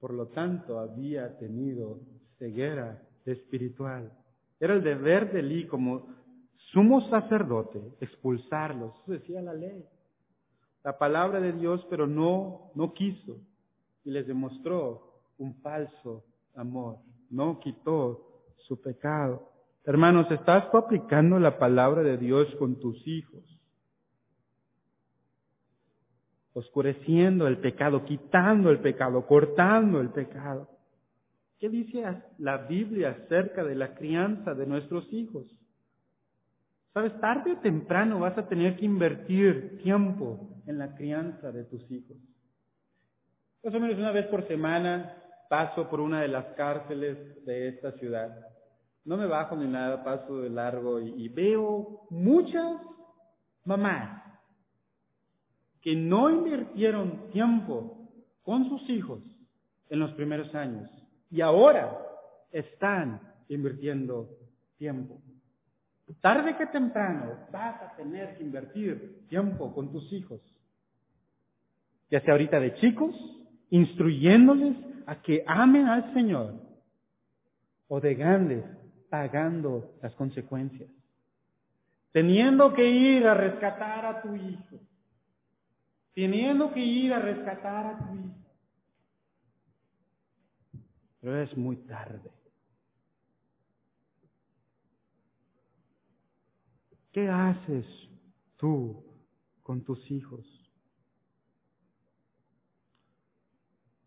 por 0.00 0.12
lo 0.12 0.28
tanto 0.28 0.80
había 0.80 1.38
tenido 1.38 2.00
ceguera 2.38 3.00
espiritual. 3.24 4.12
Era 4.58 4.74
el 4.74 4.82
deber 4.82 5.32
de 5.32 5.40
Elí 5.40 5.66
como 5.66 6.06
sumo 6.72 7.08
sacerdote 7.08 7.80
expulsarlos, 8.00 8.94
eso 9.02 9.12
decía 9.12 9.42
la 9.42 9.54
ley. 9.54 9.84
La 10.82 10.98
palabra 10.98 11.40
de 11.40 11.52
Dios, 11.52 11.86
pero 11.88 12.06
no, 12.06 12.72
no 12.74 12.92
quiso 12.92 13.36
y 14.04 14.10
les 14.10 14.26
demostró 14.26 15.22
un 15.38 15.54
falso 15.60 16.24
amor, 16.56 16.98
no 17.30 17.60
quitó 17.60 18.42
su 18.66 18.80
pecado. 18.80 19.51
Hermanos, 19.84 20.30
¿estás 20.30 20.70
tú 20.70 20.78
aplicando 20.78 21.38
la 21.38 21.58
palabra 21.58 22.02
de 22.02 22.16
Dios 22.16 22.48
con 22.58 22.78
tus 22.78 23.06
hijos? 23.06 23.42
oscureciendo 26.54 27.46
el 27.46 27.58
pecado, 27.58 28.04
quitando 28.04 28.70
el 28.70 28.80
pecado, 28.80 29.26
cortando 29.26 30.00
el 30.00 30.10
pecado. 30.10 30.68
¿Qué 31.58 31.68
dice 31.68 32.04
la 32.38 32.58
Biblia 32.58 33.10
acerca 33.10 33.64
de 33.64 33.74
la 33.74 33.94
crianza 33.94 34.54
de 34.54 34.66
nuestros 34.66 35.10
hijos? 35.12 35.46
Sabes, 36.92 37.18
tarde 37.20 37.52
o 37.52 37.60
temprano 37.60 38.18
vas 38.18 38.36
a 38.36 38.48
tener 38.48 38.76
que 38.76 38.84
invertir 38.84 39.80
tiempo 39.82 40.62
en 40.66 40.78
la 40.78 40.94
crianza 40.94 41.50
de 41.50 41.64
tus 41.64 41.90
hijos. 41.90 42.16
Más 43.64 43.74
o 43.74 43.80
menos 43.80 43.96
una 43.96 44.10
vez 44.10 44.26
por 44.26 44.46
semana 44.46 45.16
paso 45.48 45.88
por 45.88 46.00
una 46.00 46.20
de 46.20 46.28
las 46.28 46.46
cárceles 46.54 47.44
de 47.46 47.68
esta 47.68 47.92
ciudad. 47.92 48.51
No 49.04 49.16
me 49.16 49.26
bajo 49.26 49.56
ni 49.56 49.66
nada, 49.66 50.04
paso 50.04 50.40
de 50.40 50.50
largo 50.50 51.00
y, 51.00 51.28
veo 51.28 52.06
muchas 52.10 52.80
mamás 53.64 54.22
que 55.80 55.96
no 55.96 56.30
invirtieron 56.30 57.30
tiempo 57.32 58.08
con 58.44 58.68
sus 58.68 58.88
hijos 58.88 59.20
en 59.88 59.98
los 59.98 60.12
primeros 60.12 60.54
años 60.54 60.88
y 61.30 61.40
ahora 61.40 61.98
están 62.52 63.20
invirtiendo 63.48 64.28
tiempo. 64.78 65.20
Tarde 66.20 66.56
que 66.56 66.66
temprano 66.66 67.36
vas 67.50 67.82
a 67.82 67.96
tener 67.96 68.36
que 68.36 68.44
invertir 68.44 69.26
tiempo 69.28 69.74
con 69.74 69.90
tus 69.90 70.12
hijos, 70.12 70.40
ya 72.10 72.20
sea 72.20 72.34
ahorita 72.34 72.60
de 72.60 72.74
chicos, 72.74 73.14
instruyéndoles 73.70 74.76
a 75.06 75.22
que 75.22 75.42
amen 75.46 75.88
al 75.88 76.12
Señor, 76.12 76.54
o 77.88 78.00
de 78.00 78.14
grandes, 78.14 78.64
pagando 79.12 79.94
las 80.00 80.14
consecuencias, 80.14 80.88
teniendo 82.12 82.72
que 82.72 82.88
ir 82.88 83.26
a 83.26 83.34
rescatar 83.34 84.06
a 84.06 84.22
tu 84.22 84.34
hijo, 84.34 84.80
teniendo 86.14 86.72
que 86.72 86.80
ir 86.80 87.12
a 87.12 87.18
rescatar 87.18 87.86
a 87.88 87.98
tu 87.98 88.14
hijo. 88.14 88.34
Pero 91.20 91.42
es 91.42 91.54
muy 91.58 91.76
tarde. 91.76 92.30
¿Qué 97.12 97.28
haces 97.28 97.84
tú 98.56 99.04
con 99.62 99.84
tus 99.84 100.10
hijos? 100.10 100.46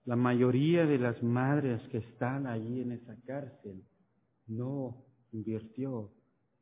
La 0.05 0.15
mayoría 0.15 0.87
de 0.87 0.97
las 0.97 1.21
madres 1.21 1.79
que 1.89 1.99
están 1.99 2.47
allí 2.47 2.81
en 2.81 2.93
esa 2.93 3.15
cárcel 3.27 3.85
no 4.47 4.95
invirtió 5.31 6.09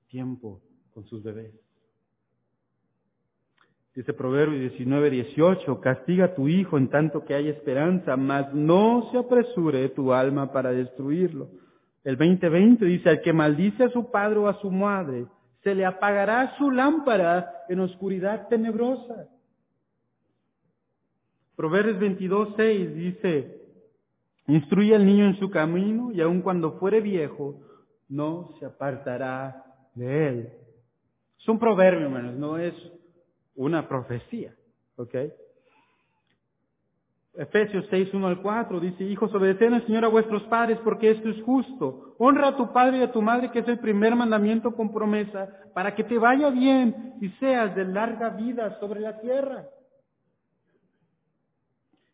tiempo 0.08 0.62
con 0.94 1.06
sus 1.06 1.24
bebés. 1.24 1.54
Dice 3.96 4.14
Proverbio 4.14 4.60
19, 4.60 5.12
18, 5.12 5.80
castiga 5.80 6.26
a 6.26 6.36
tu 6.36 6.48
hijo 6.48 6.80
en 6.80 6.90
tanto 6.90 7.26
que 7.26 7.36
hay 7.36 7.48
esperanza, 7.50 8.18
mas 8.18 8.52
no 8.54 9.10
se 9.12 9.20
apresure 9.20 9.90
tu 9.90 10.12
alma 10.14 10.52
para 10.52 10.72
destruirlo. 10.72 11.50
El 12.04 12.18
2020 12.18 12.86
dice, 12.86 13.10
al 13.10 13.22
que 13.22 13.34
maldice 13.34 13.84
a 13.84 13.90
su 13.90 14.10
padre 14.10 14.40
o 14.40 14.48
a 14.48 14.60
su 14.62 14.72
madre, 14.72 15.28
se 15.64 15.76
le 15.76 15.86
apagará 15.86 16.58
su 16.58 16.72
lámpara 16.72 17.50
en 17.70 17.82
oscuridad 17.82 18.48
tenebrosa. 18.48 19.28
Proverbios 21.56 22.00
22, 22.00 22.50
6 22.58 22.96
dice, 22.96 23.62
instruye 24.48 24.96
al 24.96 25.06
niño 25.06 25.26
en 25.26 25.40
su 25.40 25.52
camino 25.52 26.12
y 26.12 26.20
aun 26.20 26.42
cuando 26.42 26.80
fuere 26.80 27.00
viejo, 27.00 27.62
no 28.10 28.50
se 28.60 28.66
apartará 28.66 29.64
de 29.96 30.28
él. 30.28 30.54
Es 31.40 31.48
un 31.48 31.60
proverbio, 31.60 32.06
hermanos, 32.06 32.36
no 32.36 32.58
es 32.58 32.74
una 33.56 33.88
profecía. 33.88 34.54
¿Ok? 34.96 35.16
Efesios 37.36 37.86
6, 37.90 38.14
1 38.14 38.28
al 38.28 38.42
4 38.44 38.80
dice, 38.80 39.04
hijos, 39.06 39.34
obedeced 39.34 39.74
al 39.74 39.86
Señor 39.88 40.06
a 40.06 40.10
vuestros 40.10 40.44
padres 40.44 40.78
porque 40.84 41.10
esto 41.10 41.30
es 41.30 41.42
justo. 41.42 42.16
Honra 42.20 42.50
a 42.50 42.58
tu 42.58 42.72
padre 42.72 43.00
y 43.00 43.02
a 43.02 43.12
tu 43.12 43.24
madre, 43.24 43.50
que 43.50 43.60
es 43.60 43.68
el 43.68 43.80
primer 43.80 44.16
mandamiento 44.16 44.76
con 44.76 44.94
promesa, 44.94 45.50
para 45.74 45.96
que 45.96 46.04
te 46.04 46.20
vaya 46.20 46.52
bien 46.52 47.16
y 47.22 47.30
seas 47.40 47.76
de 47.76 47.86
larga 47.86 48.30
vida 48.30 48.80
sobre 48.80 49.00
la 49.00 49.20
tierra. 49.20 49.66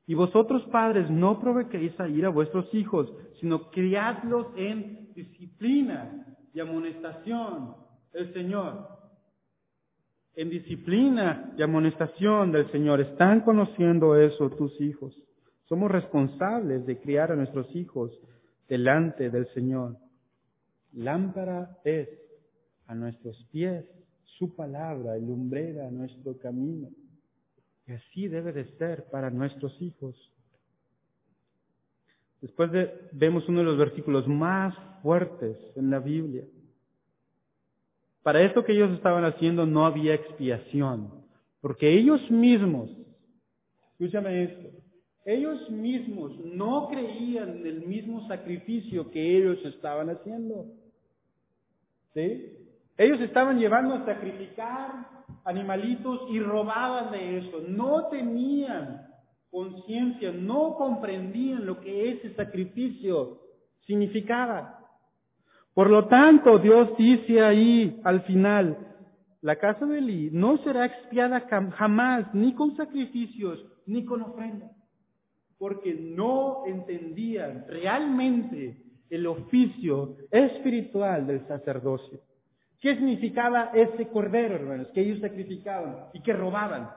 Y 0.08 0.16
vosotros 0.16 0.64
padres 0.72 1.10
no 1.10 1.40
provoquéis 1.40 2.00
a 2.00 2.08
ir 2.08 2.26
a 2.26 2.30
vuestros 2.30 2.74
hijos, 2.74 3.12
sino 3.42 3.70
criadlos 3.72 4.48
en 4.56 5.09
disciplina 5.24 6.26
y 6.54 6.60
amonestación 6.60 7.76
del 8.14 8.34
Señor. 8.34 8.88
En 10.36 10.50
disciplina 10.50 11.54
y 11.58 11.62
amonestación 11.62 12.52
del 12.52 12.72
Señor. 12.72 13.02
¿Están 13.02 13.42
conociendo 13.42 14.16
eso 14.16 14.50
tus 14.52 14.80
hijos? 14.80 15.14
Somos 15.68 15.92
responsables 15.92 16.86
de 16.86 17.00
criar 17.00 17.32
a 17.32 17.36
nuestros 17.36 17.68
hijos 17.76 18.12
delante 18.68 19.30
del 19.30 19.48
Señor. 19.54 19.98
Lámpara 20.94 21.78
es 21.84 22.10
a 22.88 22.96
nuestros 22.96 23.38
pies 23.52 23.86
su 24.38 24.56
palabra 24.56 25.18
y 25.18 25.22
lumbrera 25.26 25.92
nuestro 25.92 26.38
camino. 26.38 26.90
Y 27.86 27.92
así 27.92 28.28
debe 28.28 28.54
de 28.54 28.66
ser 28.78 29.06
para 29.12 29.30
nuestros 29.30 29.80
hijos. 29.82 30.16
Después 32.42 32.72
de, 32.72 33.10
vemos 33.12 33.48
uno 33.50 33.60
de 33.60 33.66
los 33.66 33.78
versículos 33.78 34.28
más 34.28 34.74
fuertes 35.02 35.58
en 35.76 35.90
la 35.90 36.00
Biblia. 36.00 36.44
Para 38.24 38.42
esto 38.42 38.64
que 38.64 38.74
ellos 38.74 38.92
estaban 38.92 39.26
haciendo 39.26 39.66
no 39.66 39.86
había 39.86 40.14
expiación, 40.14 41.12
porque 41.62 41.92
ellos 41.92 42.30
mismos, 42.30 42.90
escúchame 43.92 44.44
esto, 44.44 44.70
ellos 45.26 45.70
mismos 45.70 46.38
no 46.44 46.90
creían 46.90 47.58
en 47.58 47.68
el 47.68 47.82
mismo 47.86 48.28
sacrificio 48.28 49.12
que 49.12 49.38
ellos 49.38 49.58
estaban 49.66 50.10
haciendo. 50.10 50.66
¿Sí? 52.14 52.58
Ellos 52.98 53.22
estaban 53.22 53.60
llevando 53.60 53.96
a 53.96 54.06
sacrificar 54.06 55.08
animalitos 55.46 56.22
y 56.32 56.40
robaban 56.40 57.12
de 57.12 57.38
eso. 57.38 57.62
No 57.68 58.08
tenían 58.08 59.09
conciencia, 59.50 60.32
no 60.32 60.76
comprendían 60.76 61.66
lo 61.66 61.80
que 61.80 62.12
ese 62.12 62.34
sacrificio 62.36 63.42
significaba. 63.86 64.80
Por 65.74 65.90
lo 65.90 66.08
tanto, 66.08 66.60
Dios 66.60 66.90
dice 66.98 67.42
ahí 67.42 68.00
al 68.04 68.22
final, 68.24 68.90
la 69.42 69.56
casa 69.56 69.86
de 69.86 70.00
Eli 70.00 70.30
no 70.32 70.58
será 70.60 70.86
expiada 70.86 71.42
jamás, 71.76 72.34
ni 72.34 72.54
con 72.54 72.76
sacrificios, 72.76 73.66
ni 73.86 74.04
con 74.04 74.22
ofrendas, 74.22 74.72
porque 75.58 75.94
no 75.94 76.66
entendían 76.66 77.66
realmente 77.68 78.84
el 79.10 79.26
oficio 79.26 80.18
espiritual 80.32 81.26
del 81.26 81.48
sacerdocio. 81.48 82.20
¿Qué 82.80 82.96
significaba 82.96 83.72
ese 83.74 84.08
cordero, 84.08 84.56
hermanos, 84.56 84.88
que 84.94 85.02
ellos 85.02 85.20
sacrificaban 85.20 86.10
y 86.14 86.22
que 86.22 86.34
robaban? 86.34 86.90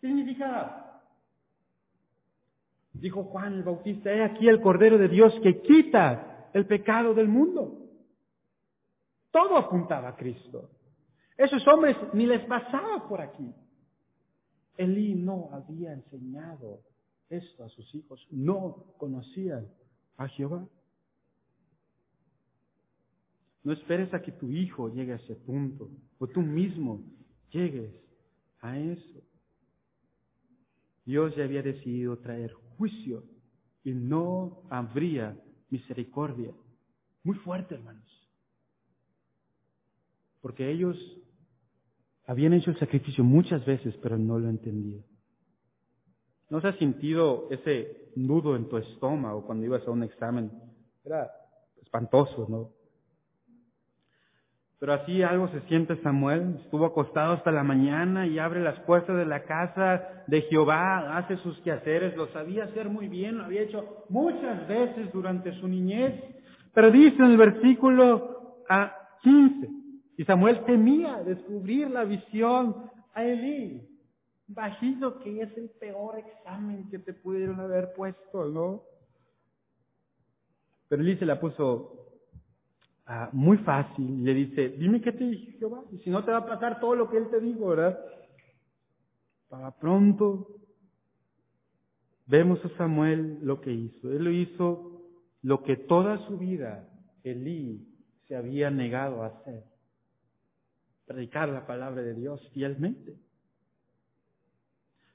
¿Qué 0.00 0.06
significaba? 0.06 0.87
Dijo 3.00 3.24
Juan 3.24 3.54
el 3.54 3.62
Bautista, 3.62 4.12
he 4.12 4.22
aquí 4.24 4.48
el 4.48 4.60
cordero 4.60 4.98
de 4.98 5.08
Dios 5.08 5.32
que 5.42 5.60
quita 5.62 6.50
el 6.52 6.66
pecado 6.66 7.14
del 7.14 7.28
mundo. 7.28 7.86
Todo 9.30 9.56
apuntaba 9.56 10.08
a 10.08 10.16
Cristo. 10.16 10.70
Esos 11.36 11.66
hombres 11.68 11.96
ni 12.12 12.26
les 12.26 12.44
pasaba 12.46 13.08
por 13.08 13.20
aquí. 13.20 13.54
Elí 14.76 15.14
no 15.14 15.50
había 15.52 15.92
enseñado 15.92 16.80
esto 17.28 17.64
a 17.64 17.68
sus 17.68 17.94
hijos, 17.94 18.26
no 18.30 18.94
conocían 18.96 19.68
a 20.16 20.26
Jehová. 20.28 20.66
No 23.62 23.72
esperes 23.72 24.12
a 24.14 24.22
que 24.22 24.32
tu 24.32 24.50
hijo 24.50 24.88
llegue 24.88 25.12
a 25.12 25.16
ese 25.16 25.34
punto 25.34 25.90
o 26.18 26.26
tú 26.26 26.40
mismo 26.40 27.02
llegues 27.50 27.92
a 28.60 28.78
eso. 28.78 29.20
Dios 31.04 31.34
ya 31.36 31.44
había 31.44 31.62
decidido 31.62 32.18
traer 32.18 32.54
juicio 32.78 33.24
y 33.84 33.92
no 33.92 34.62
habría 34.70 35.36
misericordia. 35.68 36.52
Muy 37.24 37.36
fuerte, 37.36 37.74
hermanos. 37.74 38.08
Porque 40.40 40.70
ellos 40.70 40.96
habían 42.26 42.52
hecho 42.54 42.70
el 42.70 42.78
sacrificio 42.78 43.24
muchas 43.24 43.64
veces, 43.66 43.94
pero 44.02 44.16
no 44.16 44.38
lo 44.38 44.48
entendían. 44.48 45.04
¿No 46.50 46.60
se 46.60 46.68
ha 46.68 46.78
sentido 46.78 47.48
ese 47.50 48.12
nudo 48.16 48.56
en 48.56 48.68
tu 48.68 48.78
estómago 48.78 49.44
cuando 49.44 49.66
ibas 49.66 49.86
a 49.86 49.90
un 49.90 50.02
examen? 50.02 50.50
Era 51.04 51.30
espantoso, 51.82 52.46
¿no? 52.48 52.77
Pero 54.78 54.92
así 54.92 55.22
algo 55.22 55.48
se 55.48 55.60
siente 55.62 56.00
Samuel. 56.02 56.60
Estuvo 56.64 56.86
acostado 56.86 57.32
hasta 57.32 57.50
la 57.50 57.64
mañana 57.64 58.26
y 58.26 58.38
abre 58.38 58.62
las 58.62 58.78
puertas 58.80 59.16
de 59.16 59.26
la 59.26 59.42
casa 59.42 60.24
de 60.28 60.42
Jehová, 60.42 61.16
hace 61.16 61.36
sus 61.38 61.58
quehaceres, 61.60 62.16
lo 62.16 62.28
sabía 62.28 62.64
hacer 62.64 62.88
muy 62.88 63.08
bien, 63.08 63.38
lo 63.38 63.44
había 63.44 63.62
hecho 63.62 64.04
muchas 64.08 64.68
veces 64.68 65.12
durante 65.12 65.52
su 65.60 65.66
niñez. 65.66 66.14
Pero 66.74 66.90
dice 66.92 67.16
en 67.16 67.24
el 67.24 67.36
versículo 67.36 68.62
15, 69.22 69.68
y 70.16 70.24
Samuel 70.24 70.64
temía 70.64 71.22
descubrir 71.24 71.90
la 71.90 72.04
visión 72.04 72.90
a 73.14 73.24
Elí. 73.24 73.84
Bajito 74.46 75.18
que 75.20 75.42
es 75.42 75.56
el 75.56 75.70
peor 75.80 76.18
examen 76.18 76.88
que 76.88 76.98
te 76.98 77.14
pudieron 77.14 77.60
haber 77.60 77.92
puesto, 77.94 78.46
¿no? 78.46 78.82
Pero 80.88 81.02
Elí 81.02 81.16
se 81.16 81.26
la 81.26 81.40
puso 81.40 82.07
Ah, 83.10 83.30
muy 83.32 83.56
fácil. 83.58 84.22
Le 84.22 84.34
dice, 84.34 84.68
dime 84.68 85.00
qué 85.00 85.12
te 85.12 85.24
dijo 85.24 85.58
Jehová. 85.58 85.82
Y 85.90 85.98
si 86.00 86.10
no 86.10 86.22
te 86.24 86.30
va 86.30 86.38
a 86.38 86.46
pasar 86.46 86.78
todo 86.78 86.94
lo 86.94 87.08
que 87.08 87.16
él 87.16 87.30
te 87.30 87.40
dijo, 87.40 87.68
¿verdad? 87.68 87.98
Para 89.48 89.70
pronto 89.70 90.46
vemos 92.26 92.62
a 92.62 92.68
Samuel 92.76 93.38
lo 93.42 93.62
que 93.62 93.72
hizo. 93.72 94.12
Él 94.12 94.24
lo 94.24 94.30
hizo 94.30 95.00
lo 95.40 95.62
que 95.62 95.76
toda 95.76 96.18
su 96.26 96.36
vida 96.36 96.86
Elí 97.24 97.88
se 98.26 98.36
había 98.36 98.70
negado 98.70 99.22
a 99.22 99.28
hacer. 99.28 99.64
Predicar 101.06 101.48
la 101.48 101.66
palabra 101.66 102.02
de 102.02 102.12
Dios 102.12 102.46
fielmente. 102.52 103.16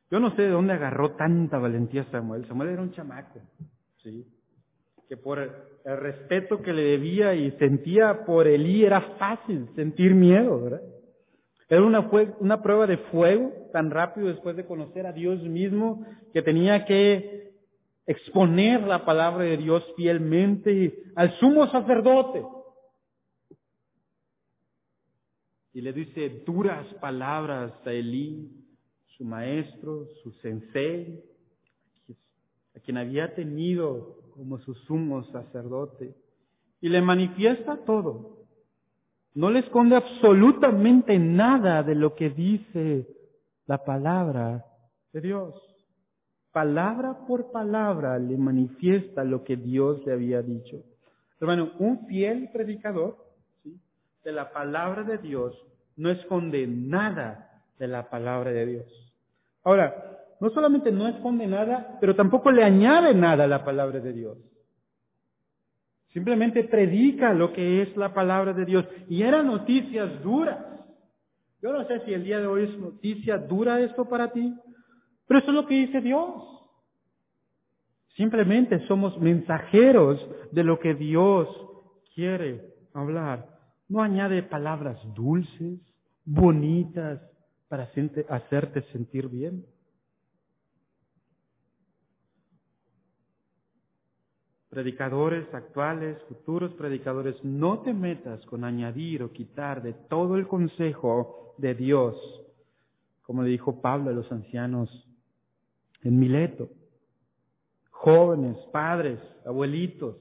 Yo 0.10 0.20
no 0.20 0.36
sé 0.36 0.42
de 0.42 0.50
dónde 0.50 0.74
agarró 0.74 1.12
tanta 1.16 1.60
valentía 1.60 2.10
Samuel. 2.10 2.48
Samuel 2.48 2.70
era 2.70 2.82
un 2.82 2.92
chamaco, 2.92 3.40
¿sí? 4.02 4.28
que 5.08 5.16
por 5.16 5.40
el 5.86 5.98
respeto 5.98 6.62
que 6.62 6.74
le 6.74 6.84
debía 6.84 7.36
y 7.36 7.52
sentía 7.52 8.26
por 8.26 8.48
Elí 8.48 8.86
era 8.86 9.02
fácil 9.18 9.68
sentir 9.76 10.14
miedo, 10.14 10.62
¿verdad? 10.62 10.82
Era 11.68 11.84
una, 11.84 12.10
una 12.40 12.62
prueba 12.62 12.88
de 12.88 12.98
fuego 12.98 13.52
tan 13.72 13.90
rápido 13.90 14.28
después 14.28 14.56
de 14.56 14.66
conocer 14.66 15.06
a 15.08 15.12
Dios 15.12 15.42
mismo 15.42 16.06
que 16.32 16.42
tenía 16.42 16.86
que 16.86 17.52
exponer 18.06 18.82
la 18.82 19.06
palabra 19.06 19.44
de 19.44 19.58
Dios 19.58 19.84
fielmente 19.96 21.04
al 21.16 21.32
sumo 21.40 21.68
sacerdote. 21.68 22.44
Y 25.74 25.82
le 25.82 25.92
dice 25.92 26.44
duras 26.46 26.86
palabras 27.02 27.74
a 27.86 27.92
Elí, 27.92 28.52
su 29.18 29.26
maestro, 29.26 30.06
su 30.22 30.32
sensei, 30.34 31.24
a 32.76 32.80
quien 32.80 32.98
había 32.98 33.34
tenido 33.34 34.23
como 34.36 34.60
su 34.60 34.74
sumo 34.74 35.24
sacerdote 35.26 36.16
y 36.82 36.90
le 36.90 37.02
manifiesta 37.02 37.78
todo. 37.86 38.44
No 39.34 39.50
le 39.50 39.60
esconde 39.60 39.96
absolutamente 39.96 41.18
nada 41.18 41.82
de 41.84 41.96
lo 41.96 42.16
que 42.16 42.30
dice 42.30 43.08
la 43.66 43.84
palabra 43.84 44.66
de 45.12 45.22
Dios. 45.22 45.56
Palabra 46.52 47.26
por 47.26 47.52
palabra 47.52 48.20
le 48.20 48.38
manifiesta 48.38 49.24
lo 49.24 49.44
que 49.44 49.56
Dios 49.56 50.06
le 50.06 50.14
había 50.14 50.42
dicho. 50.42 50.84
Hermano, 51.40 51.72
un 51.80 52.06
fiel 52.06 52.50
predicador 52.54 53.18
de 54.24 54.32
la 54.32 54.52
palabra 54.52 55.04
de 55.04 55.18
Dios 55.18 55.56
no 55.96 56.10
esconde 56.10 56.68
nada 56.68 57.64
de 57.80 57.88
la 57.88 58.10
palabra 58.10 58.52
de 58.52 58.66
Dios. 58.66 59.14
Ahora, 59.64 60.13
no 60.44 60.50
solamente 60.50 60.92
no 60.92 61.08
esconde 61.08 61.48
nada, 61.48 61.98
pero 62.02 62.18
tampoco 62.18 62.52
le 62.52 62.66
añade 62.66 63.16
nada 63.16 63.46
a 63.46 63.48
la 63.48 63.64
palabra 63.64 64.02
de 64.02 64.12
Dios. 64.12 64.38
Simplemente 66.12 66.66
predica 66.66 67.34
lo 67.34 67.54
que 67.54 67.82
es 67.82 67.96
la 67.96 68.14
palabra 68.14 68.52
de 68.52 68.66
Dios. 68.66 68.86
Y 69.08 69.22
eran 69.22 69.48
noticias 69.48 70.22
duras. 70.22 70.60
Yo 71.62 71.72
no 71.72 71.88
sé 71.88 72.02
si 72.02 72.14
el 72.14 72.26
día 72.26 72.42
de 72.42 72.48
hoy 72.48 72.64
es 72.64 72.78
noticia 72.78 73.38
dura 73.38 73.80
esto 73.80 74.04
para 74.04 74.34
ti, 74.34 74.54
pero 75.28 75.40
eso 75.40 75.48
es 75.48 75.56
lo 75.56 75.66
que 75.66 75.76
dice 75.76 76.02
Dios. 76.02 76.44
Simplemente 78.18 78.86
somos 78.86 79.18
mensajeros 79.22 80.20
de 80.52 80.64
lo 80.66 80.78
que 80.78 80.94
Dios 80.94 81.48
quiere 82.16 82.74
hablar. 82.94 83.48
No 83.88 84.04
añade 84.04 84.44
palabras 84.44 85.00
dulces, 85.16 85.80
bonitas, 86.26 87.22
para 87.70 87.90
hacerte 88.28 88.82
sentir 88.92 89.30
bien. 89.30 89.64
Predicadores 94.74 95.46
actuales, 95.54 96.18
futuros 96.28 96.74
predicadores, 96.74 97.36
no 97.44 97.82
te 97.82 97.94
metas 97.94 98.44
con 98.48 98.64
añadir 98.64 99.22
o 99.22 99.32
quitar 99.32 99.84
de 99.84 99.94
todo 99.94 100.36
el 100.36 100.48
consejo 100.48 101.54
de 101.60 101.76
Dios, 101.76 102.16
como 103.22 103.44
dijo 103.44 103.82
Pablo 103.82 104.10
a 104.10 104.14
los 104.14 104.32
ancianos 104.32 104.90
en 106.02 106.18
Mileto. 106.18 106.70
Jóvenes, 107.92 108.58
padres, 108.72 109.20
abuelitos, 109.46 110.18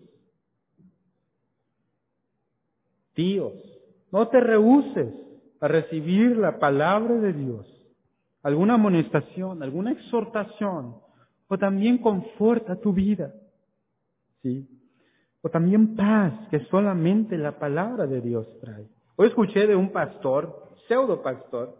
tíos, 3.14 3.54
no 4.10 4.28
te 4.28 4.38
rehuses 4.38 5.14
a 5.60 5.68
recibir 5.68 6.36
la 6.36 6.58
palabra 6.58 7.14
de 7.14 7.32
Dios, 7.32 7.66
alguna 8.42 8.74
amonestación, 8.74 9.62
alguna 9.62 9.92
exhortación, 9.92 10.96
o 11.48 11.56
también 11.56 11.96
conforta 11.96 12.78
tu 12.78 12.92
vida. 12.92 13.32
¿Sí? 14.42 14.68
O 15.40 15.48
también 15.48 15.96
paz 15.96 16.32
que 16.50 16.60
solamente 16.66 17.36
la 17.36 17.58
palabra 17.58 18.06
de 18.06 18.20
Dios 18.20 18.46
trae. 18.60 18.86
Hoy 19.16 19.28
escuché 19.28 19.66
de 19.66 19.76
un 19.76 19.90
pastor, 19.90 20.70
pseudo 20.86 21.22
pastor, 21.22 21.76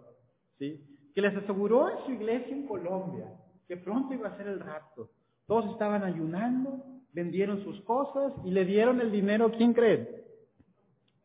¿sí? 0.59 0.81
que 1.15 1.21
les 1.21 1.37
aseguró 1.37 1.91
en 1.91 2.05
su 2.07 2.13
iglesia 2.13 2.55
en 2.55 2.67
Colombia 2.67 3.27
que 3.69 3.77
pronto 3.77 4.13
iba 4.15 4.29
a 4.29 4.37
ser 4.37 4.49
el 4.49 4.61
rapto. 4.61 5.11
Todos 5.47 5.71
estaban 5.73 6.03
ayunando, 6.03 6.85
vendieron 7.13 7.63
sus 7.65 7.81
cosas 7.83 8.33
y 8.45 8.51
le 8.51 8.65
dieron 8.65 9.01
el 9.01 9.11
dinero, 9.11 9.51
¿quién 9.57 9.73
cree? 9.73 10.25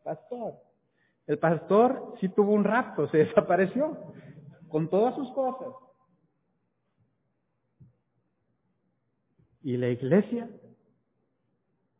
Pastor. 0.03 0.53
El 1.25 1.39
pastor 1.39 2.13
sí 2.19 2.29
tuvo 2.29 2.53
un 2.53 2.63
rapto, 2.63 3.09
se 3.09 3.17
desapareció 3.25 3.97
con 4.69 4.89
todas 4.89 5.15
sus 5.15 5.29
cosas. 5.33 5.73
Y 9.63 9.75
la 9.75 9.89
iglesia 9.89 10.49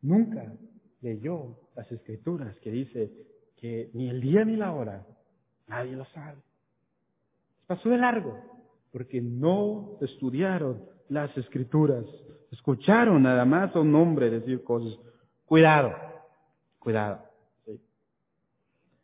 nunca 0.01 0.53
leyó 1.01 1.57
las 1.75 1.91
escrituras 1.91 2.55
que 2.59 2.71
dice 2.71 3.11
que 3.57 3.89
ni 3.93 4.09
el 4.09 4.21
día 4.21 4.45
ni 4.45 4.55
la 4.55 4.73
hora 4.73 5.05
nadie 5.67 5.95
lo 5.95 6.05
sabe. 6.05 6.37
Pasó 7.65 7.89
de 7.89 7.97
largo 7.97 8.39
porque 8.91 9.21
no 9.21 9.97
estudiaron 10.01 10.83
las 11.09 11.35
escrituras. 11.37 12.05
Escucharon 12.51 13.23
nada 13.23 13.45
más 13.45 13.75
a 13.75 13.79
un 13.79 13.93
hombre 13.95 14.29
decir 14.29 14.63
cosas. 14.63 14.97
Cuidado, 15.45 15.93
cuidado. 16.79 17.27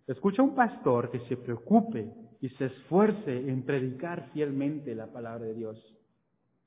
Escucha 0.08 0.42
un 0.42 0.56
pastor 0.56 1.12
que 1.12 1.20
se 1.28 1.38
preocupe 1.38 2.12
y 2.42 2.50
se 2.50 2.66
esfuerce 2.66 3.38
en 3.50 3.64
predicar 3.64 4.30
fielmente 4.34 4.94
la 4.96 5.08
palabra 5.08 5.46
de 5.46 5.54
Dios. 5.54 5.96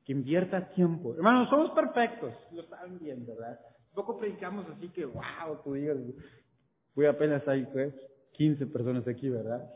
Que 0.04 0.12
invierta 0.12 0.70
tiempo. 0.70 1.14
Hermanos, 1.14 1.50
somos 1.50 1.70
perfectos. 1.72 2.32
Lo 2.52 2.62
saben 2.64 2.98
bien, 2.98 3.26
¿verdad? 3.26 3.58
Poco 3.96 4.18
predicamos 4.18 4.66
así 4.68 4.90
que, 4.90 5.06
wow, 5.06 5.56
tú 5.64 5.72
digas, 5.72 5.96
voy 6.94 7.06
apenas 7.06 7.48
hay 7.48 7.64
pues, 7.72 7.94
15 8.32 8.66
personas 8.66 9.08
aquí, 9.08 9.30
¿verdad? 9.30 9.66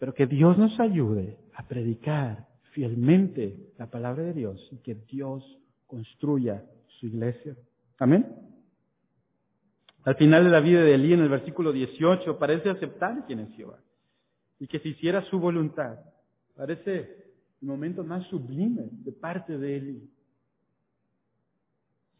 Pero 0.00 0.12
que 0.12 0.26
Dios 0.26 0.58
nos 0.58 0.78
ayude 0.80 1.38
a 1.54 1.68
predicar 1.68 2.48
fielmente 2.72 3.72
la 3.78 3.88
palabra 3.88 4.24
de 4.24 4.32
Dios 4.32 4.68
y 4.72 4.78
que 4.78 4.96
Dios 4.96 5.44
construya 5.86 6.64
su 6.98 7.06
iglesia. 7.06 7.54
Amén. 8.00 8.26
Al 10.02 10.16
final 10.16 10.42
de 10.42 10.50
la 10.50 10.60
vida 10.60 10.82
de 10.82 10.94
Elí, 10.94 11.12
en 11.12 11.20
el 11.20 11.28
versículo 11.28 11.70
18, 11.70 12.40
parece 12.40 12.70
aceptar 12.70 13.24
quién 13.24 13.38
es 13.38 13.54
Jehová 13.54 13.78
y 14.58 14.66
que 14.66 14.80
se 14.80 14.88
hiciera 14.88 15.22
su 15.26 15.38
voluntad. 15.38 16.00
Parece 16.56 17.34
el 17.62 17.68
momento 17.68 18.02
más 18.02 18.26
sublime 18.26 18.88
de 18.90 19.12
parte 19.12 19.56
de 19.56 19.76
Elí. 19.76 20.10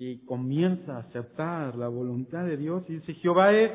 Y 0.01 0.25
comienza 0.25 0.97
a 0.97 1.01
aceptar 1.01 1.77
la 1.77 1.89
voluntad 1.89 2.47
de 2.47 2.57
Dios 2.57 2.83
y 2.89 2.95
dice, 2.95 3.13
Jehová 3.17 3.53
es, 3.53 3.71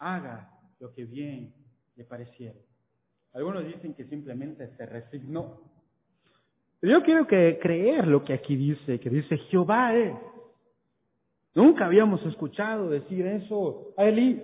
haga 0.00 0.50
lo 0.80 0.92
que 0.92 1.04
bien 1.04 1.54
le 1.94 2.02
pareciera. 2.02 2.58
Algunos 3.32 3.64
dicen 3.64 3.94
que 3.94 4.04
simplemente 4.06 4.68
se 4.76 4.84
resignó. 4.84 5.60
Yo 6.82 7.04
quiero 7.04 7.24
que 7.24 7.56
creer 7.62 8.08
lo 8.08 8.24
que 8.24 8.32
aquí 8.32 8.56
dice, 8.56 8.98
que 8.98 9.08
dice 9.08 9.38
Jehová 9.48 9.94
es. 9.94 10.16
Nunca 11.54 11.86
habíamos 11.86 12.20
escuchado 12.26 12.90
decir 12.90 13.24
eso 13.28 13.94
a 13.96 14.06
Elí. 14.06 14.42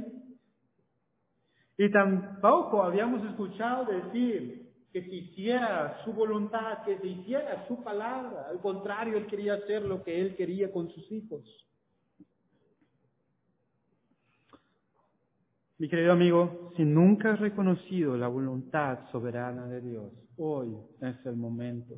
Y 1.77 1.91
tampoco 1.91 2.85
habíamos 2.85 3.29
escuchado 3.31 3.87
decir 3.87 4.62
que 4.93 5.03
se 5.03 5.15
hiciera 5.15 6.03
su 6.05 6.13
voluntad, 6.13 6.85
que 6.85 6.99
se 6.99 7.07
hiciera 7.07 7.67
su 7.67 7.83
palabra. 7.83 8.47
Al 8.51 8.61
contrario, 8.61 9.17
él 9.17 9.27
quería 9.27 9.55
hacer 9.55 9.83
lo 9.83 10.03
que 10.03 10.21
él 10.21 10.37
quería 10.37 10.71
con 10.71 10.91
sus 10.91 11.11
hijos. 11.11 11.43
Mi 15.79 15.89
querido 15.89 16.13
amigo, 16.13 16.73
si 16.77 16.85
nunca 16.85 17.33
has 17.33 17.41
reconocido 17.41 18.17
la 18.17 18.29
voluntad 18.29 19.11
soberana 19.11 19.67
de 19.67 19.81
Dios, 19.81 20.13
hoy 20.37 20.77
es 21.01 21.27
el 21.27 21.37
momento. 21.37 21.97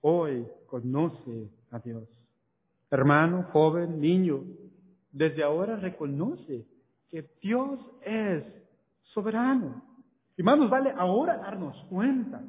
Hoy 0.00 0.46
conoce 0.66 1.50
a 1.70 1.78
Dios. 1.78 2.08
Hermano, 2.90 3.44
joven, 3.52 4.00
niño, 4.00 4.42
desde 5.12 5.44
ahora 5.44 5.76
reconoce 5.76 6.66
que 7.10 7.30
Dios 7.42 7.78
es 8.02 8.44
soberano. 9.14 9.87
Y 10.38 10.42
más 10.42 10.58
nos 10.58 10.70
vale 10.70 10.90
ahora 10.96 11.36
darnos 11.36 11.76
cuenta 11.90 12.42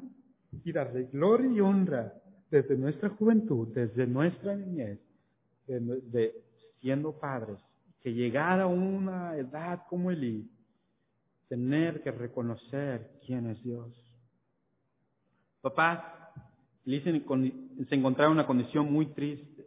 y 0.64 0.72
darle 0.72 1.04
gloria 1.12 1.50
y 1.50 1.60
honra 1.60 2.14
desde 2.50 2.76
nuestra 2.76 3.10
juventud, 3.10 3.68
desde 3.74 4.06
nuestra 4.06 4.56
niñez, 4.56 4.98
de, 5.66 6.34
siendo 6.80 7.12
padres, 7.12 7.58
que 8.02 8.14
llegar 8.14 8.60
a 8.60 8.66
una 8.66 9.36
edad 9.36 9.82
como 9.90 10.10
Elí, 10.10 10.50
tener 11.48 12.02
que 12.02 12.10
reconocer 12.10 13.10
quién 13.26 13.46
es 13.50 13.62
Dios. 13.62 13.88
Papá, 15.60 16.32
Elí 16.86 17.00
se 17.02 17.94
encontraba 17.94 18.30
en 18.30 18.38
una 18.38 18.46
condición 18.46 18.90
muy 18.90 19.06
triste 19.06 19.60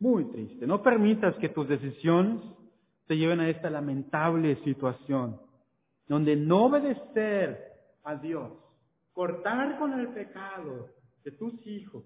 muy 0.00 0.24
triste. 0.26 0.66
No 0.66 0.82
permitas 0.82 1.34
que 1.36 1.48
tus 1.48 1.68
decisiones 1.68 2.42
te 3.06 3.16
lleven 3.16 3.40
a 3.40 3.48
esta 3.48 3.70
lamentable 3.70 4.56
situación, 4.64 5.40
donde 6.08 6.36
no 6.36 6.64
obedecer 6.64 7.72
a 8.02 8.16
Dios, 8.16 8.52
cortar 9.12 9.78
con 9.78 9.98
el 9.98 10.08
pecado 10.08 10.88
de 11.22 11.32
tus 11.32 11.54
hijos, 11.66 12.04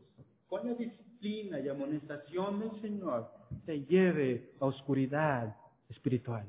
con 0.49 0.67
la 0.67 0.75
disciplina 0.75 1.61
y 1.61 1.69
amonestación 1.69 2.61
del 2.61 2.81
Señor, 2.81 3.31
te 3.65 3.85
lleve 3.85 4.55
a 4.61 4.67
oscuridad 4.67 5.57
espiritual. 5.89 6.47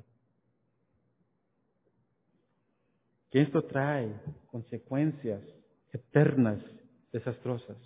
Que 3.29 3.41
esto 3.41 3.63
trae 3.63 4.13
consecuencias 4.51 5.41
eternas, 5.91 6.59
desastrosas. 7.11 7.77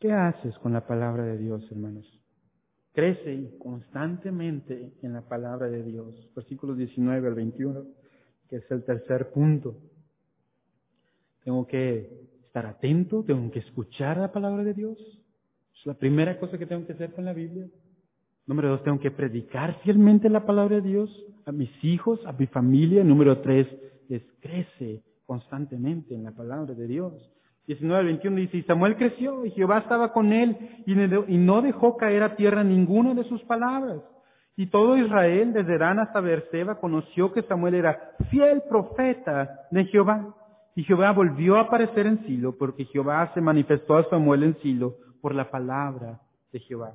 ¿Qué 0.00 0.12
haces 0.12 0.56
con 0.58 0.72
la 0.72 0.86
palabra 0.86 1.24
de 1.24 1.38
Dios, 1.38 1.62
hermanos? 1.70 2.19
Crece 2.92 3.56
constantemente 3.58 4.92
en 5.02 5.12
la 5.12 5.22
palabra 5.22 5.68
de 5.68 5.82
Dios. 5.82 6.28
Versículos 6.34 6.76
19 6.76 7.28
al 7.28 7.34
21, 7.34 7.84
que 8.48 8.56
es 8.56 8.70
el 8.70 8.84
tercer 8.84 9.30
punto. 9.30 9.76
Tengo 11.44 11.66
que 11.66 12.28
estar 12.46 12.66
atento, 12.66 13.22
tengo 13.24 13.50
que 13.50 13.60
escuchar 13.60 14.18
la 14.18 14.32
palabra 14.32 14.64
de 14.64 14.74
Dios. 14.74 14.98
Es 15.78 15.86
la 15.86 15.94
primera 15.94 16.38
cosa 16.38 16.58
que 16.58 16.66
tengo 16.66 16.84
que 16.86 16.92
hacer 16.92 17.12
con 17.12 17.24
la 17.24 17.32
Biblia. 17.32 17.68
Número 18.46 18.70
dos, 18.70 18.82
tengo 18.82 18.98
que 18.98 19.12
predicar 19.12 19.80
fielmente 19.82 20.28
la 20.28 20.44
palabra 20.44 20.76
de 20.76 20.82
Dios 20.82 21.10
a 21.46 21.52
mis 21.52 21.70
hijos, 21.84 22.20
a 22.26 22.32
mi 22.32 22.46
familia. 22.46 23.04
Número 23.04 23.40
tres, 23.40 23.68
es 24.08 24.22
crece 24.40 25.02
constantemente 25.24 26.14
en 26.14 26.24
la 26.24 26.32
palabra 26.32 26.74
de 26.74 26.86
Dios. 26.88 27.14
19 27.70 28.00
al 28.00 28.06
21 28.06 28.36
dice, 28.36 28.56
y 28.56 28.62
Samuel 28.64 28.96
creció 28.96 29.46
y 29.46 29.52
Jehová 29.52 29.78
estaba 29.78 30.12
con 30.12 30.32
él 30.32 30.56
y 30.86 31.38
no 31.38 31.62
dejó 31.62 31.96
caer 31.96 32.24
a 32.24 32.34
tierra 32.34 32.64
ninguna 32.64 33.14
de 33.14 33.22
sus 33.22 33.40
palabras. 33.44 34.02
Y 34.56 34.66
todo 34.66 34.96
Israel, 34.96 35.52
desde 35.52 35.78
Dan 35.78 36.00
hasta 36.00 36.20
Beerseba, 36.20 36.80
conoció 36.80 37.32
que 37.32 37.42
Samuel 37.42 37.76
era 37.76 38.16
fiel 38.28 38.62
profeta 38.68 39.68
de 39.70 39.84
Jehová. 39.84 40.34
Y 40.74 40.82
Jehová 40.82 41.12
volvió 41.12 41.58
a 41.58 41.60
aparecer 41.60 42.08
en 42.08 42.26
Silo, 42.26 42.58
porque 42.58 42.86
Jehová 42.86 43.30
se 43.34 43.40
manifestó 43.40 43.98
a 43.98 44.10
Samuel 44.10 44.42
en 44.42 44.58
Silo 44.62 44.96
por 45.20 45.32
la 45.32 45.48
palabra 45.48 46.20
de 46.52 46.58
Jehová. 46.58 46.94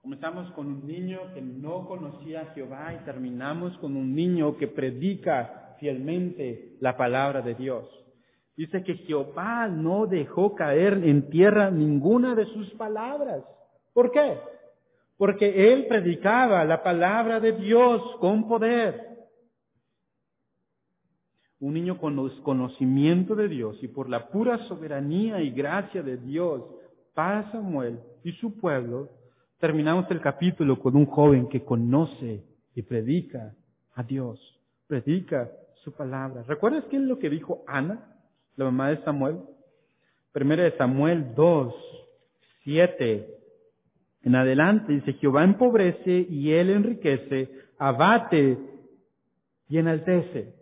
Comenzamos 0.00 0.50
con 0.52 0.66
un 0.66 0.86
niño 0.86 1.18
que 1.34 1.42
no 1.42 1.86
conocía 1.86 2.40
a 2.40 2.54
Jehová 2.54 2.94
y 2.94 3.04
terminamos 3.04 3.76
con 3.78 3.96
un 3.96 4.14
niño 4.14 4.56
que 4.56 4.66
predica 4.66 5.76
fielmente 5.78 6.78
la 6.80 6.96
palabra 6.96 7.42
de 7.42 7.54
Dios. 7.54 7.99
Dice 8.60 8.82
que 8.82 8.94
Jehová 8.94 9.68
no 9.68 10.06
dejó 10.06 10.54
caer 10.54 11.00
en 11.04 11.30
tierra 11.30 11.70
ninguna 11.70 12.34
de 12.34 12.44
sus 12.46 12.68
palabras. 12.74 13.42
¿Por 13.94 14.10
qué? 14.12 14.38
porque 15.20 15.70
él 15.70 15.84
predicaba 15.86 16.64
la 16.64 16.82
palabra 16.82 17.40
de 17.40 17.52
Dios 17.52 18.00
con 18.20 18.48
poder. 18.48 19.28
Un 21.58 21.74
niño 21.74 21.98
con 21.98 22.16
conocimiento 22.42 23.34
de 23.34 23.48
Dios 23.48 23.76
y 23.82 23.88
por 23.88 24.08
la 24.08 24.28
pura 24.28 24.56
soberanía 24.66 25.42
y 25.42 25.50
gracia 25.50 26.02
de 26.02 26.16
Dios 26.16 26.62
para 27.12 27.52
Samuel 27.52 28.00
y 28.24 28.32
su 28.32 28.58
pueblo, 28.58 29.10
terminamos 29.58 30.10
el 30.10 30.22
capítulo 30.22 30.80
con 30.80 30.96
un 30.96 31.04
joven 31.04 31.50
que 31.50 31.66
conoce 31.66 32.42
y 32.74 32.80
predica 32.80 33.54
a 33.92 34.02
Dios, 34.02 34.40
predica 34.86 35.50
su 35.84 35.92
palabra. 35.92 36.44
¿Recuerdas 36.44 36.84
qué 36.88 36.96
es 36.96 37.02
lo 37.02 37.18
que 37.18 37.28
dijo 37.28 37.62
Ana, 37.66 38.09
la 38.60 38.70
mamá 38.70 38.90
de 38.90 39.02
Samuel? 39.04 39.38
Primero 40.32 40.62
de 40.62 40.76
Samuel 40.76 41.34
2, 41.34 41.74
7 42.64 43.40
en 44.22 44.36
adelante 44.36 44.92
dice, 44.92 45.14
Jehová 45.14 45.44
empobrece 45.44 46.26
y 46.28 46.52
él 46.52 46.70
enriquece, 46.70 47.50
abate 47.78 48.58
y 49.68 49.78
enaltece. 49.78 50.54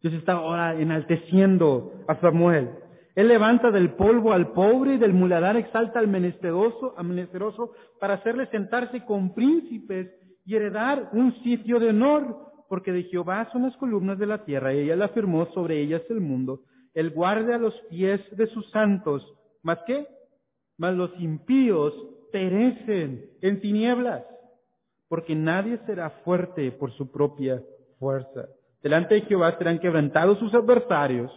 Dios 0.00 0.14
está 0.14 0.34
ahora 0.34 0.74
enalteciendo 0.80 1.92
a 2.06 2.20
Samuel. 2.20 2.70
Él 3.14 3.28
levanta 3.28 3.70
del 3.70 3.94
polvo 3.94 4.32
al 4.32 4.52
pobre 4.52 4.94
y 4.94 4.98
del 4.98 5.12
muladar 5.12 5.56
exalta 5.56 5.98
al 5.98 6.08
menesteroso, 6.08 6.94
al 6.96 7.06
menesteroso 7.06 7.72
para 8.00 8.14
hacerle 8.14 8.46
sentarse 8.46 9.04
con 9.04 9.34
príncipes 9.34 10.10
y 10.44 10.54
heredar 10.54 11.10
un 11.12 11.34
sitio 11.42 11.78
de 11.78 11.90
honor, 11.90 12.52
porque 12.68 12.92
de 12.92 13.04
Jehová 13.04 13.48
son 13.52 13.62
las 13.62 13.76
columnas 13.76 14.18
de 14.18 14.26
la 14.26 14.44
tierra 14.44 14.72
y 14.72 14.80
ella 14.80 14.96
la 14.96 15.08
firmó 15.08 15.46
sobre 15.52 15.80
ellas 15.80 16.02
el 16.08 16.20
mundo. 16.20 16.62
Él 16.94 17.10
guarda 17.10 17.58
los 17.58 17.74
pies 17.88 18.20
de 18.32 18.46
sus 18.48 18.68
santos. 18.70 19.26
¿Más 19.62 19.78
qué? 19.86 20.06
Más 20.76 20.94
los 20.94 21.10
impíos 21.18 21.94
perecen 22.32 23.30
en 23.40 23.60
tinieblas, 23.60 24.24
porque 25.08 25.34
nadie 25.34 25.78
será 25.86 26.10
fuerte 26.24 26.72
por 26.72 26.92
su 26.92 27.10
propia 27.10 27.62
fuerza. 27.98 28.48
Delante 28.82 29.14
de 29.14 29.20
Jehová 29.22 29.56
serán 29.58 29.78
quebrantados 29.78 30.38
sus 30.38 30.52
adversarios, 30.54 31.30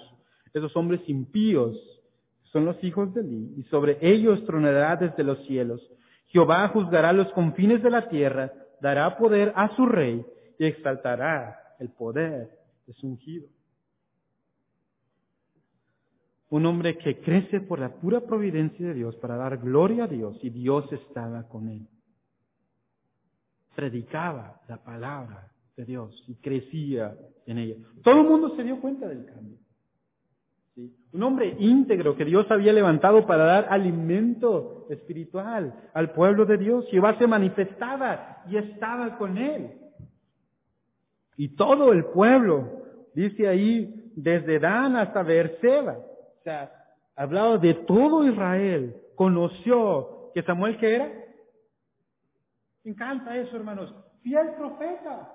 esos 0.53 0.75
hombres 0.75 1.01
impíos, 1.07 1.77
son 2.51 2.65
los 2.65 2.81
hijos 2.83 3.13
de 3.13 3.21
Eli, 3.21 3.53
y 3.57 3.63
sobre 3.63 3.97
ellos 4.01 4.45
tronará 4.45 4.95
desde 4.95 5.23
los 5.23 5.45
cielos. 5.45 5.81
Jehová 6.27 6.67
juzgará 6.69 7.11
los 7.11 7.27
confines 7.33 7.83
de 7.83 7.89
la 7.89 8.07
tierra, 8.07 8.53
dará 8.81 9.17
poder 9.17 9.51
a 9.55 9.75
su 9.75 9.85
rey 9.85 10.25
y 10.57 10.65
exaltará 10.65 11.59
el 11.79 11.89
poder 11.89 12.49
de 12.87 12.93
su 12.93 13.07
ungido 13.07 13.47
un 16.55 16.65
hombre 16.65 16.97
que 16.97 17.19
crece 17.19 17.59
por 17.59 17.79
la 17.79 17.89
pura 17.89 18.21
providencia 18.21 18.87
de 18.87 18.93
Dios 18.93 19.17
para 19.17 19.35
dar 19.35 19.57
gloria 19.57 20.05
a 20.05 20.07
Dios 20.07 20.37
y 20.41 20.49
Dios 20.49 20.89
estaba 20.93 21.49
con 21.49 21.67
él. 21.67 21.85
Predicaba 23.75 24.61
la 24.69 24.77
palabra 24.77 25.51
de 25.75 25.83
Dios 25.83 26.23
y 26.29 26.35
crecía 26.35 27.13
en 27.45 27.57
ella. 27.57 27.75
Todo 28.03 28.21
el 28.21 28.27
mundo 28.29 28.55
se 28.55 28.63
dio 28.63 28.79
cuenta 28.79 29.05
del 29.05 29.25
cambio. 29.25 29.57
Un 31.11 31.23
hombre 31.23 31.57
íntegro 31.59 32.15
que 32.15 32.23
Dios 32.23 32.49
había 32.49 32.71
levantado 32.71 33.27
para 33.27 33.43
dar 33.43 33.67
alimento 33.69 34.87
espiritual 34.89 35.89
al 35.93 36.13
pueblo 36.13 36.45
de 36.45 36.57
Dios. 36.57 36.85
Jehová 36.89 37.17
se 37.17 37.27
manifestaba 37.27 38.43
y 38.49 38.55
estaba 38.55 39.17
con 39.17 39.37
él. 39.37 39.71
Y 41.35 41.49
todo 41.49 41.91
el 41.91 42.05
pueblo, 42.05 42.81
dice 43.13 43.45
ahí, 43.45 44.13
desde 44.15 44.59
Dan 44.59 44.95
hasta 44.95 45.21
Beerseba, 45.21 45.97
sea, 46.45 46.71
hablado 47.15 47.57
de 47.57 47.73
todo 47.73 48.23
Israel, 48.23 48.95
conoció 49.15 50.31
que 50.33 50.43
Samuel 50.43 50.77
que 50.77 50.95
era. 50.95 51.11
Me 52.83 52.91
encanta 52.91 53.35
eso, 53.35 53.55
hermanos. 53.55 53.93
Fiel 54.21 54.53
profeta. 54.55 55.33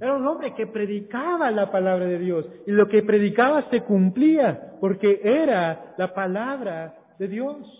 Era 0.00 0.14
un 0.14 0.26
hombre 0.26 0.54
que 0.54 0.66
predicaba 0.66 1.50
la 1.50 1.70
palabra 1.70 2.06
de 2.06 2.18
Dios 2.18 2.46
y 2.66 2.72
lo 2.72 2.88
que 2.88 3.02
predicaba 3.02 3.68
se 3.70 3.82
cumplía 3.82 4.78
porque 4.80 5.20
era 5.22 5.94
la 5.98 6.14
palabra 6.14 6.96
de 7.18 7.28
Dios. 7.28 7.78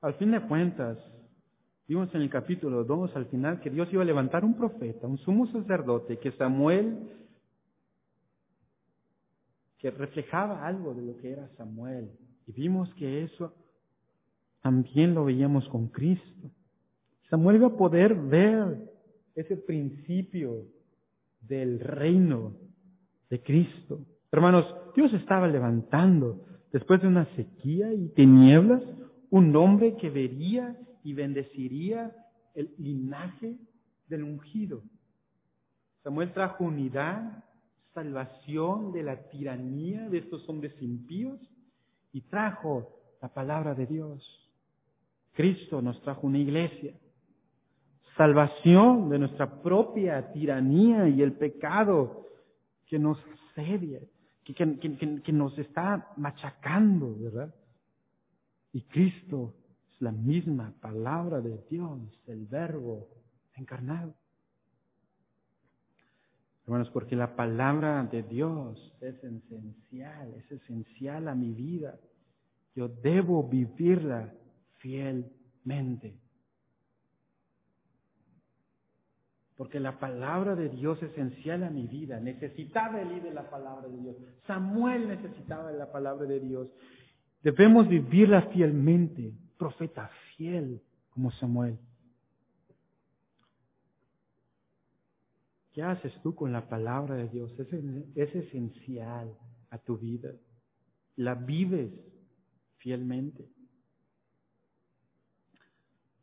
Al 0.00 0.14
fin 0.14 0.32
de 0.32 0.40
cuentas, 0.40 0.98
Vimos 1.90 2.14
en 2.14 2.22
el 2.22 2.30
capítulo 2.30 2.84
2 2.84 3.16
al 3.16 3.26
final 3.26 3.60
que 3.60 3.68
Dios 3.68 3.92
iba 3.92 4.02
a 4.02 4.06
levantar 4.06 4.44
un 4.44 4.54
profeta, 4.54 5.08
un 5.08 5.18
sumo 5.18 5.48
sacerdote, 5.48 6.20
que 6.20 6.30
Samuel, 6.30 6.96
que 9.76 9.90
reflejaba 9.90 10.64
algo 10.68 10.94
de 10.94 11.02
lo 11.02 11.16
que 11.16 11.32
era 11.32 11.48
Samuel. 11.56 12.12
Y 12.46 12.52
vimos 12.52 12.94
que 12.94 13.24
eso 13.24 13.52
también 14.62 15.14
lo 15.14 15.24
veíamos 15.24 15.68
con 15.68 15.88
Cristo. 15.88 16.52
Samuel 17.28 17.56
iba 17.56 17.66
a 17.66 17.76
poder 17.76 18.14
ver 18.14 18.88
ese 19.34 19.56
principio 19.56 20.66
del 21.40 21.80
reino 21.80 22.52
de 23.30 23.42
Cristo. 23.42 24.06
Hermanos, 24.30 24.64
Dios 24.94 25.12
estaba 25.14 25.48
levantando, 25.48 26.40
después 26.72 27.02
de 27.02 27.08
una 27.08 27.24
sequía 27.34 27.92
y 27.92 28.10
tinieblas, 28.10 28.80
un 29.30 29.56
hombre 29.56 29.96
que 29.96 30.08
vería 30.08 30.76
y 31.02 31.12
bendeciría 31.14 32.14
el 32.54 32.74
linaje 32.78 33.56
del 34.08 34.24
ungido. 34.24 34.82
Samuel 36.02 36.32
trajo 36.32 36.64
unidad, 36.64 37.44
salvación 37.94 38.92
de 38.92 39.02
la 39.02 39.28
tiranía 39.28 40.08
de 40.08 40.18
estos 40.18 40.48
hombres 40.48 40.74
impíos 40.80 41.38
y 42.12 42.22
trajo 42.22 42.88
la 43.20 43.28
palabra 43.28 43.74
de 43.74 43.86
Dios. 43.86 44.50
Cristo 45.32 45.80
nos 45.80 46.00
trajo 46.02 46.26
una 46.26 46.38
iglesia, 46.38 46.94
salvación 48.16 49.08
de 49.10 49.18
nuestra 49.18 49.62
propia 49.62 50.32
tiranía 50.32 51.08
y 51.08 51.22
el 51.22 51.32
pecado 51.32 52.26
que 52.86 52.98
nos 52.98 53.18
asedia, 53.50 54.00
que, 54.44 54.54
que, 54.54 55.22
que 55.22 55.32
nos 55.32 55.56
está 55.58 56.12
machacando, 56.16 57.14
¿verdad? 57.18 57.54
Y 58.72 58.82
Cristo 58.82 59.54
la 60.00 60.12
misma 60.12 60.74
palabra 60.80 61.40
de 61.40 61.58
Dios, 61.68 62.00
el 62.26 62.46
verbo 62.46 63.08
encarnado. 63.54 64.14
Hermanos, 66.64 66.90
porque 66.90 67.16
la 67.16 67.36
palabra 67.36 68.02
de 68.04 68.22
Dios 68.22 68.92
es 69.00 69.22
esencial, 69.22 70.34
es 70.34 70.50
esencial 70.52 71.28
a 71.28 71.34
mi 71.34 71.52
vida. 71.52 71.98
Yo 72.74 72.88
debo 72.88 73.48
vivirla 73.48 74.32
fielmente. 74.78 76.14
Porque 79.56 79.80
la 79.80 79.98
palabra 79.98 80.54
de 80.54 80.70
Dios 80.70 81.02
es 81.02 81.10
esencial 81.10 81.64
a 81.64 81.70
mi 81.70 81.86
vida. 81.86 82.18
Necesitaba 82.20 83.02
el 83.02 83.22
de 83.22 83.32
la 83.32 83.50
palabra 83.50 83.88
de 83.88 83.98
Dios. 83.98 84.16
Samuel 84.46 85.08
necesitaba 85.08 85.70
la 85.72 85.92
palabra 85.92 86.26
de 86.26 86.40
Dios. 86.40 86.68
Debemos 87.42 87.86
vivirla 87.88 88.42
fielmente 88.52 89.34
profeta 89.60 90.10
fiel 90.36 90.80
como 91.10 91.30
Samuel. 91.32 91.78
¿Qué 95.72 95.82
haces 95.82 96.14
tú 96.22 96.34
con 96.34 96.50
la 96.50 96.66
palabra 96.66 97.14
de 97.14 97.28
Dios? 97.28 97.52
Es, 97.60 97.68
es 98.16 98.34
esencial 98.34 99.36
a 99.68 99.78
tu 99.78 99.98
vida. 99.98 100.30
La 101.16 101.34
vives 101.34 101.92
fielmente. 102.78 103.46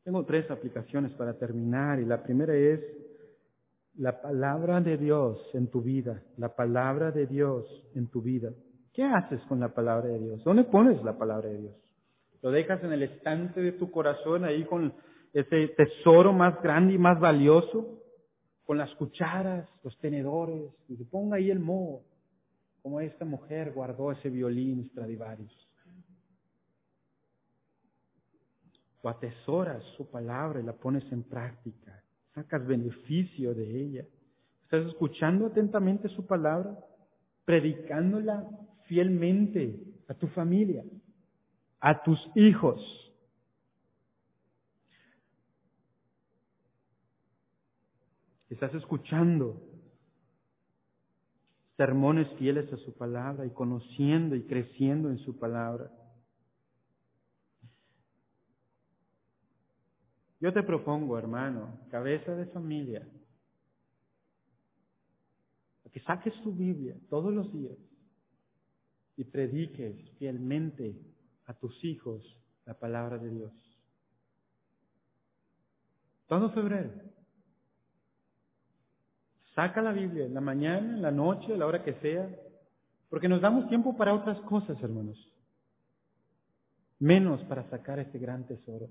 Tengo 0.03 0.25
tres 0.25 0.49
aplicaciones 0.49 1.11
para 1.11 1.37
terminar 1.37 1.99
y 1.99 2.05
la 2.05 2.23
primera 2.23 2.55
es 2.55 2.81
la 3.97 4.19
palabra 4.19 4.81
de 4.81 4.97
Dios 4.97 5.39
en 5.53 5.67
tu 5.67 5.83
vida, 5.83 6.23
la 6.37 6.55
palabra 6.55 7.11
de 7.11 7.27
Dios 7.27 7.65
en 7.93 8.07
tu 8.07 8.23
vida. 8.23 8.51
¿Qué 8.93 9.03
haces 9.03 9.41
con 9.47 9.59
la 9.59 9.69
palabra 9.75 10.07
de 10.07 10.19
Dios? 10.19 10.43
¿Dónde 10.43 10.63
pones 10.63 11.03
la 11.03 11.15
palabra 11.17 11.49
de 11.49 11.57
Dios? 11.59 11.86
Lo 12.41 12.51
dejas 12.51 12.83
en 12.83 12.93
el 12.93 13.03
estante 13.03 13.61
de 13.61 13.71
tu 13.71 13.89
corazón 13.91 14.45
ahí 14.45 14.63
con 14.65 14.93
ese 15.33 15.69
tesoro 15.69 16.33
más 16.33 16.61
grande 16.61 16.93
y 16.93 16.97
más 16.97 17.19
valioso, 17.19 18.01
con 18.63 18.77
las 18.77 18.93
cucharas, 18.95 19.67
los 19.83 19.97
tenedores, 19.99 20.71
y 20.87 20.95
te 20.95 21.05
ponga 21.05 21.37
ahí 21.37 21.49
el 21.49 21.59
moho, 21.59 22.03
como 22.81 22.99
esta 22.99 23.25
mujer 23.25 23.71
guardó 23.73 24.11
ese 24.11 24.29
violín 24.29 24.89
Stradivarius. 24.91 25.51
O 29.01 29.09
atesoras 29.09 29.83
su 29.95 30.09
palabra 30.09 30.59
y 30.59 30.63
la 30.63 30.73
pones 30.73 31.09
en 31.11 31.23
práctica, 31.23 32.03
sacas 32.33 32.65
beneficio 32.65 33.53
de 33.53 33.81
ella. 33.81 34.05
¿Estás 34.63 34.85
escuchando 34.87 35.47
atentamente 35.47 36.09
su 36.09 36.25
palabra? 36.25 36.77
Predicándola 37.45 38.45
fielmente 38.85 39.79
a 40.09 40.13
tu 40.13 40.27
familia 40.27 40.83
a 41.79 42.03
tus 42.03 42.19
hijos. 42.35 42.81
Estás 48.49 48.73
escuchando 48.75 49.61
sermones 51.75 52.27
fieles 52.39 52.71
a 52.73 52.77
su 52.77 52.93
palabra 52.95 53.45
y 53.45 53.51
conociendo 53.51 54.35
y 54.35 54.43
creciendo 54.43 55.09
en 55.09 55.19
su 55.19 55.37
palabra. 55.37 55.91
Yo 60.39 60.53
te 60.53 60.63
propongo, 60.63 61.17
hermano, 61.17 61.79
cabeza 61.89 62.35
de 62.35 62.45
familia, 62.47 63.07
que 65.91 65.99
saques 66.01 66.33
tu 66.43 66.53
Biblia 66.53 66.95
todos 67.09 67.33
los 67.33 67.51
días 67.51 67.77
y 69.15 69.23
prediques 69.23 69.95
fielmente 70.19 70.95
a 71.47 71.53
tus 71.53 71.83
hijos 71.83 72.23
la 72.65 72.73
palabra 72.75 73.17
de 73.17 73.29
Dios. 73.29 73.51
Todo 76.27 76.51
febrero. 76.51 76.91
Saca 79.55 79.81
la 79.81 79.91
Biblia 79.91 80.25
en 80.25 80.33
la 80.33 80.41
mañana, 80.41 80.95
en 80.95 81.01
la 81.01 81.11
noche, 81.11 81.53
a 81.53 81.57
la 81.57 81.65
hora 81.65 81.83
que 81.83 81.93
sea, 81.95 82.29
porque 83.09 83.29
nos 83.29 83.41
damos 83.41 83.67
tiempo 83.69 83.97
para 83.97 84.13
otras 84.13 84.39
cosas, 84.41 84.77
hermanos. 84.83 85.17
Menos 86.99 87.41
para 87.45 87.67
sacar 87.69 87.99
este 87.99 88.19
gran 88.19 88.45
tesoro. 88.45 88.89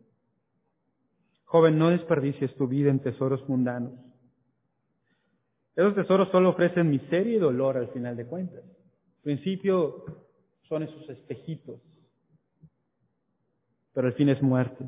Joven, 1.45 1.79
no 1.79 1.91
desperdicies 1.91 2.55
tu 2.57 2.67
vida 2.67 2.91
en 2.91 3.01
tesoros 3.01 3.49
mundanos. 3.49 3.93
Esos 5.77 5.95
tesoros 5.95 6.31
solo 6.31 6.49
ofrecen 6.49 6.89
miseria 6.89 7.37
y 7.37 7.39
dolor 7.39 7.77
al 7.77 7.89
final 7.89 8.17
de 8.17 8.27
cuentas. 8.27 8.65
Al 8.65 9.23
principio 9.23 10.05
son 10.69 10.85
esos 10.85 11.09
espejitos, 11.11 11.81
pero 13.97 14.09
el 14.09 14.13
fin 14.13 14.29
es 14.29 14.43
muerte. 14.43 14.85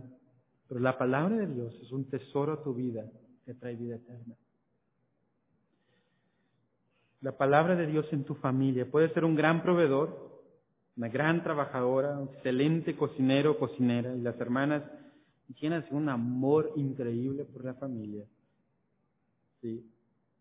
Pero 0.69 0.81
la 0.81 0.99
palabra 0.99 1.35
de 1.35 1.47
Dios 1.47 1.75
es 1.83 1.91
un 1.93 2.11
tesoro 2.11 2.53
a 2.53 2.63
tu 2.63 2.75
vida 2.75 3.11
que 3.47 3.55
trae 3.55 3.75
vida 3.75 3.97
eterna. 3.97 4.35
La 7.23 7.33
palabra 7.33 7.75
de 7.75 7.87
Dios 7.87 8.05
en 8.13 8.25
tu 8.25 8.35
familia 8.35 8.85
puede 8.85 9.09
ser 9.15 9.25
un 9.25 9.35
gran 9.35 9.63
proveedor, 9.63 10.43
una 10.99 11.09
gran 11.09 11.43
trabajadora, 11.43 12.19
un 12.19 12.29
excelente 12.35 12.97
cocinero 12.97 13.53
o 13.53 13.59
cocinera, 13.59 14.15
y 14.15 14.21
las 14.21 14.39
hermanas 14.39 14.83
de 15.47 15.83
un 15.91 16.11
amor 16.11 16.71
increíble 16.77 17.47
por 17.47 17.65
la 17.65 17.73
familia. 17.73 18.27
¿Sí? 19.63 19.91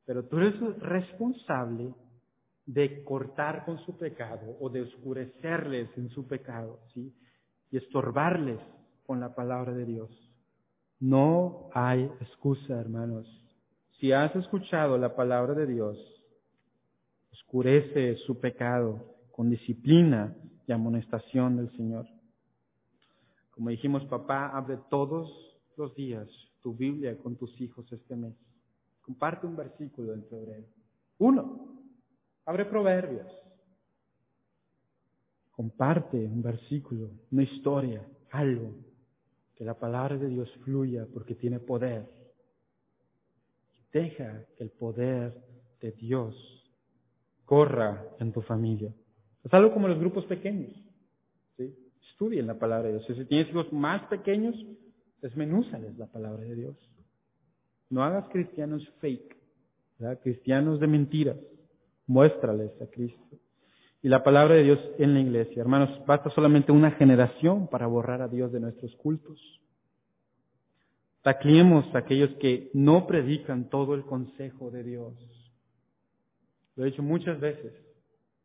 Pero 0.05 0.25
tú 0.25 0.39
eres 0.39 0.59
responsable 0.79 1.93
de 2.65 3.01
cortar 3.05 3.63
con 3.63 3.79
su 3.85 3.97
pecado 3.97 4.57
o 4.59 4.69
de 4.69 4.81
oscurecerles 4.81 5.87
en 5.97 6.09
su 6.09 6.27
pecado, 6.27 6.81
¿sí? 6.93 7.13
Y 7.71 7.77
estorbarles 7.77 8.59
con 9.05 9.19
la 9.19 9.35
palabra 9.35 9.73
de 9.73 9.85
Dios. 9.85 10.09
No 10.99 11.69
hay 11.73 12.03
excusa, 12.21 12.79
hermanos. 12.79 13.27
Si 13.99 14.11
has 14.11 14.35
escuchado 14.35 14.97
la 14.97 15.15
palabra 15.15 15.53
de 15.53 15.67
Dios, 15.67 15.97
oscurece 17.31 18.15
su 18.25 18.39
pecado 18.39 19.15
con 19.31 19.49
disciplina 19.49 20.35
y 20.67 20.71
amonestación 20.71 21.57
del 21.57 21.71
Señor. 21.77 22.07
Como 23.51 23.69
dijimos, 23.69 24.05
papá, 24.05 24.49
abre 24.49 24.77
todos 24.89 25.29
los 25.77 25.95
días 25.95 26.27
tu 26.61 26.73
Biblia 26.73 27.17
con 27.17 27.35
tus 27.35 27.59
hijos 27.61 27.91
este 27.91 28.15
mes. 28.15 28.35
Comparte 29.01 29.47
un 29.47 29.55
versículo 29.55 30.13
en 30.13 30.23
febrero. 30.25 30.65
Uno. 31.19 31.79
Abre 32.45 32.65
Proverbios. 32.65 33.27
Comparte 35.57 36.17
un 36.17 36.43
versículo, 36.43 37.09
una 37.31 37.41
historia, 37.41 38.07
algo. 38.29 38.75
Que 39.55 39.65
la 39.65 39.73
palabra 39.73 40.15
de 40.15 40.27
Dios 40.27 40.47
fluya 40.63 41.07
porque 41.11 41.33
tiene 41.33 41.59
poder. 41.59 42.07
Deja 43.91 44.45
que 44.55 44.63
el 44.63 44.69
poder 44.69 45.33
de 45.81 45.93
Dios 45.93 46.35
corra 47.43 48.05
en 48.19 48.31
tu 48.33 48.43
familia. 48.43 48.93
Es 49.43 49.51
algo 49.51 49.73
como 49.73 49.87
los 49.87 49.97
grupos 49.97 50.25
pequeños. 50.25 50.71
¿sí? 51.57 51.75
Estudien 52.11 52.45
la 52.45 52.59
palabra 52.59 52.89
de 52.89 52.99
Dios. 52.99 53.07
Si 53.07 53.25
tienes 53.25 53.49
hijos 53.49 53.73
más 53.73 54.03
pequeños, 54.09 54.55
desmenúzales 55.23 55.97
la 55.97 56.05
palabra 56.05 56.43
de 56.43 56.53
Dios. 56.53 56.75
No 57.89 58.03
hagas 58.03 58.29
cristianos 58.29 58.87
fake, 58.99 59.35
cristianos 60.21 60.79
de 60.79 60.85
mentiras. 60.85 61.37
Muéstrales 62.05 62.79
a 62.79 62.85
Cristo. 62.85 63.39
Y 64.01 64.09
la 64.09 64.23
palabra 64.23 64.55
de 64.55 64.63
Dios 64.63 64.79
en 64.99 65.13
la 65.13 65.19
iglesia. 65.19 65.61
Hermanos, 65.61 65.89
basta 66.05 66.29
solamente 66.29 66.71
una 66.71 66.91
generación 66.91 67.67
para 67.67 67.87
borrar 67.87 68.21
a 68.21 68.27
Dios 68.27 68.51
de 68.51 68.59
nuestros 68.59 68.95
cultos. 68.95 69.39
Tacliemos 71.23 71.93
a 71.93 71.99
aquellos 71.99 72.29
que 72.39 72.69
no 72.73 73.07
predican 73.07 73.69
todo 73.69 73.95
el 73.95 74.03
consejo 74.03 74.71
de 74.71 74.83
Dios. 74.83 75.13
Lo 76.75 76.83
he 76.83 76.91
dicho 76.91 77.03
muchas 77.03 77.39
veces. 77.39 77.73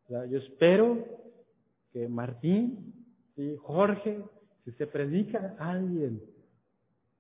Yo 0.09 0.39
espero 0.39 1.05
que 1.93 2.09
Martín 2.09 2.93
y 3.37 3.57
Jorge, 3.57 4.23
si 4.65 4.73
se 4.73 4.87
predica 4.87 5.55
alguien 5.59 6.23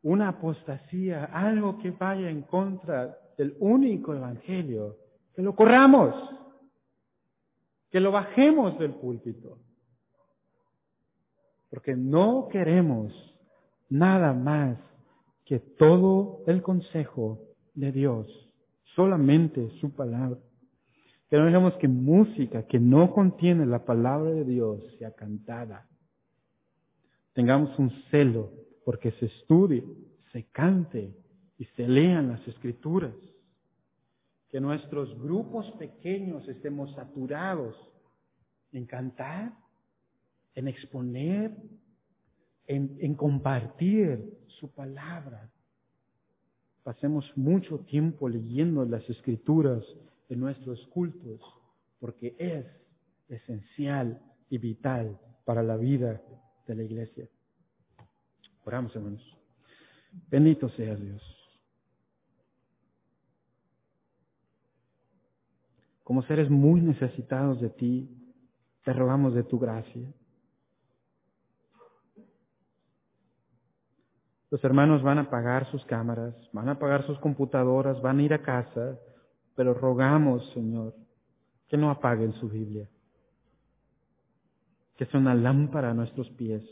una 0.02 0.28
apostasía, 0.28 1.26
algo 1.26 1.78
que 1.78 1.90
vaya 1.92 2.28
en 2.28 2.42
contra 2.42 3.16
del 3.38 3.54
único 3.60 4.14
evangelio, 4.14 4.96
que 5.34 5.42
lo 5.42 5.54
corramos, 5.54 6.14
que 7.92 8.00
lo 8.00 8.10
bajemos 8.10 8.78
del 8.78 8.94
púlpito. 8.94 9.58
Porque 11.68 11.94
no 11.94 12.48
queremos 12.50 13.12
nada 13.90 14.32
más 14.32 14.78
que 15.44 15.60
todo 15.60 16.42
el 16.46 16.62
consejo 16.62 17.38
de 17.74 17.92
Dios, 17.92 18.26
solamente 18.96 19.70
su 19.80 19.94
palabra. 19.94 20.38
Que 21.28 21.36
no 21.36 21.44
dejemos 21.44 21.74
que 21.74 21.88
música 21.88 22.66
que 22.66 22.80
no 22.80 23.12
contiene 23.12 23.66
la 23.66 23.84
palabra 23.84 24.30
de 24.30 24.44
Dios 24.44 24.80
sea 24.98 25.12
cantada. 25.12 25.86
Tengamos 27.34 27.78
un 27.78 27.90
celo 28.10 28.52
porque 28.86 29.12
se 29.12 29.26
estudie, 29.26 29.84
se 30.32 30.44
cante 30.44 31.14
y 31.58 31.66
se 31.76 31.86
lean 31.86 32.28
las 32.28 32.48
escrituras. 32.48 33.12
Que 34.52 34.60
nuestros 34.60 35.18
grupos 35.18 35.68
pequeños 35.72 36.46
estemos 36.46 36.94
saturados 36.94 37.74
en 38.72 38.86
cantar, 38.86 39.52
en 40.54 40.68
exponer, 40.68 41.56
en, 42.66 43.14
compartir 43.14 44.38
su 44.60 44.70
palabra. 44.70 45.50
Pasemos 46.84 47.24
mucho 47.36 47.78
tiempo 47.80 48.28
leyendo 48.28 48.84
las 48.84 49.08
escrituras 49.08 49.82
en 50.28 50.40
nuestros 50.40 50.86
cultos 50.88 51.40
porque 51.98 52.34
es 52.38 52.66
esencial 53.28 54.20
y 54.50 54.58
vital 54.58 55.18
para 55.44 55.62
la 55.62 55.76
vida 55.76 56.20
de 56.66 56.74
la 56.74 56.82
iglesia. 56.82 57.26
Oramos, 58.64 58.94
hermanos. 58.94 59.22
Bendito 60.30 60.68
sea 60.70 60.94
Dios. 60.94 61.41
Como 66.12 66.24
seres 66.24 66.50
muy 66.50 66.82
necesitados 66.82 67.58
de 67.58 67.70
ti, 67.70 68.06
te 68.84 68.92
rogamos 68.92 69.32
de 69.32 69.44
tu 69.44 69.58
gracia. 69.58 70.12
Los 74.50 74.62
hermanos 74.62 75.02
van 75.02 75.16
a 75.16 75.22
apagar 75.22 75.70
sus 75.70 75.82
cámaras, 75.86 76.34
van 76.52 76.68
a 76.68 76.72
apagar 76.72 77.06
sus 77.06 77.18
computadoras, 77.20 78.02
van 78.02 78.18
a 78.18 78.22
ir 78.24 78.34
a 78.34 78.42
casa, 78.42 78.98
pero 79.56 79.72
rogamos, 79.72 80.46
Señor, 80.52 80.94
que 81.68 81.78
no 81.78 81.90
apaguen 81.90 82.34
su 82.34 82.50
Biblia, 82.50 82.86
que 84.98 85.06
sea 85.06 85.18
una 85.18 85.34
lámpara 85.34 85.92
a 85.92 85.94
nuestros 85.94 86.28
pies 86.32 86.62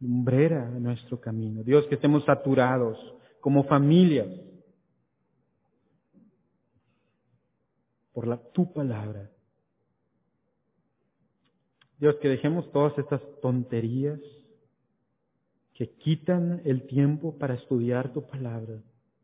lumbrera 0.00 0.70
en 0.74 0.84
nuestro 0.84 1.20
camino. 1.20 1.62
Dios, 1.62 1.86
que 1.88 1.96
estemos 1.96 2.24
saturados 2.24 2.96
como 3.42 3.64
familias 3.64 4.28
por 8.20 8.28
la, 8.28 8.36
tu 8.36 8.70
palabra. 8.70 9.30
Dios, 11.98 12.16
que 12.16 12.28
dejemos 12.28 12.70
todas 12.70 12.98
estas 12.98 13.22
tonterías 13.40 14.20
que 15.72 15.92
quitan 15.92 16.60
el 16.66 16.86
tiempo 16.86 17.38
para 17.38 17.54
estudiar 17.54 18.12
tu 18.12 18.26
palabra, 18.26 18.82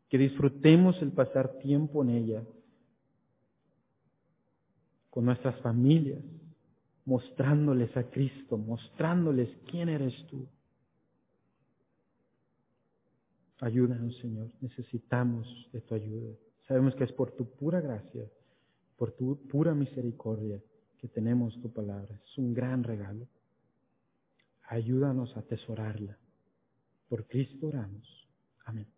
que 0.09 0.17
disfrutemos 0.17 0.99
el 1.03 1.11
pasar 1.11 1.59
tiempo 1.59 2.01
en 2.01 2.09
ella 2.09 2.43
con 5.11 5.25
nuestras 5.25 5.61
familias, 5.61 6.23
mostrándoles 7.05 7.95
a 7.95 8.09
Cristo, 8.09 8.57
mostrándoles 8.57 9.47
quién 9.69 9.89
eres 9.89 10.15
tú. 10.25 10.47
Ayúdanos, 13.59 14.17
Señor. 14.17 14.49
Necesitamos 14.59 15.47
de 15.71 15.81
tu 15.81 15.93
ayuda. 15.93 16.33
Sabemos 16.67 16.95
que 16.95 17.03
es 17.03 17.11
por 17.11 17.33
tu 17.33 17.47
pura 17.47 17.79
gracia, 17.79 18.27
por 18.97 19.11
tu 19.11 19.47
pura 19.47 19.73
misericordia 19.73 20.61
que 20.99 21.07
tenemos 21.07 21.59
tu 21.61 21.71
palabra. 21.71 22.19
Es 22.25 22.37
un 22.37 22.53
gran 22.53 22.83
regalo. 22.83 23.27
Ayúdanos 24.63 25.35
a 25.37 25.41
atesorarla. 25.41 26.17
Por 27.07 27.27
Cristo 27.27 27.67
oramos. 27.67 28.27
Amén. 28.65 28.96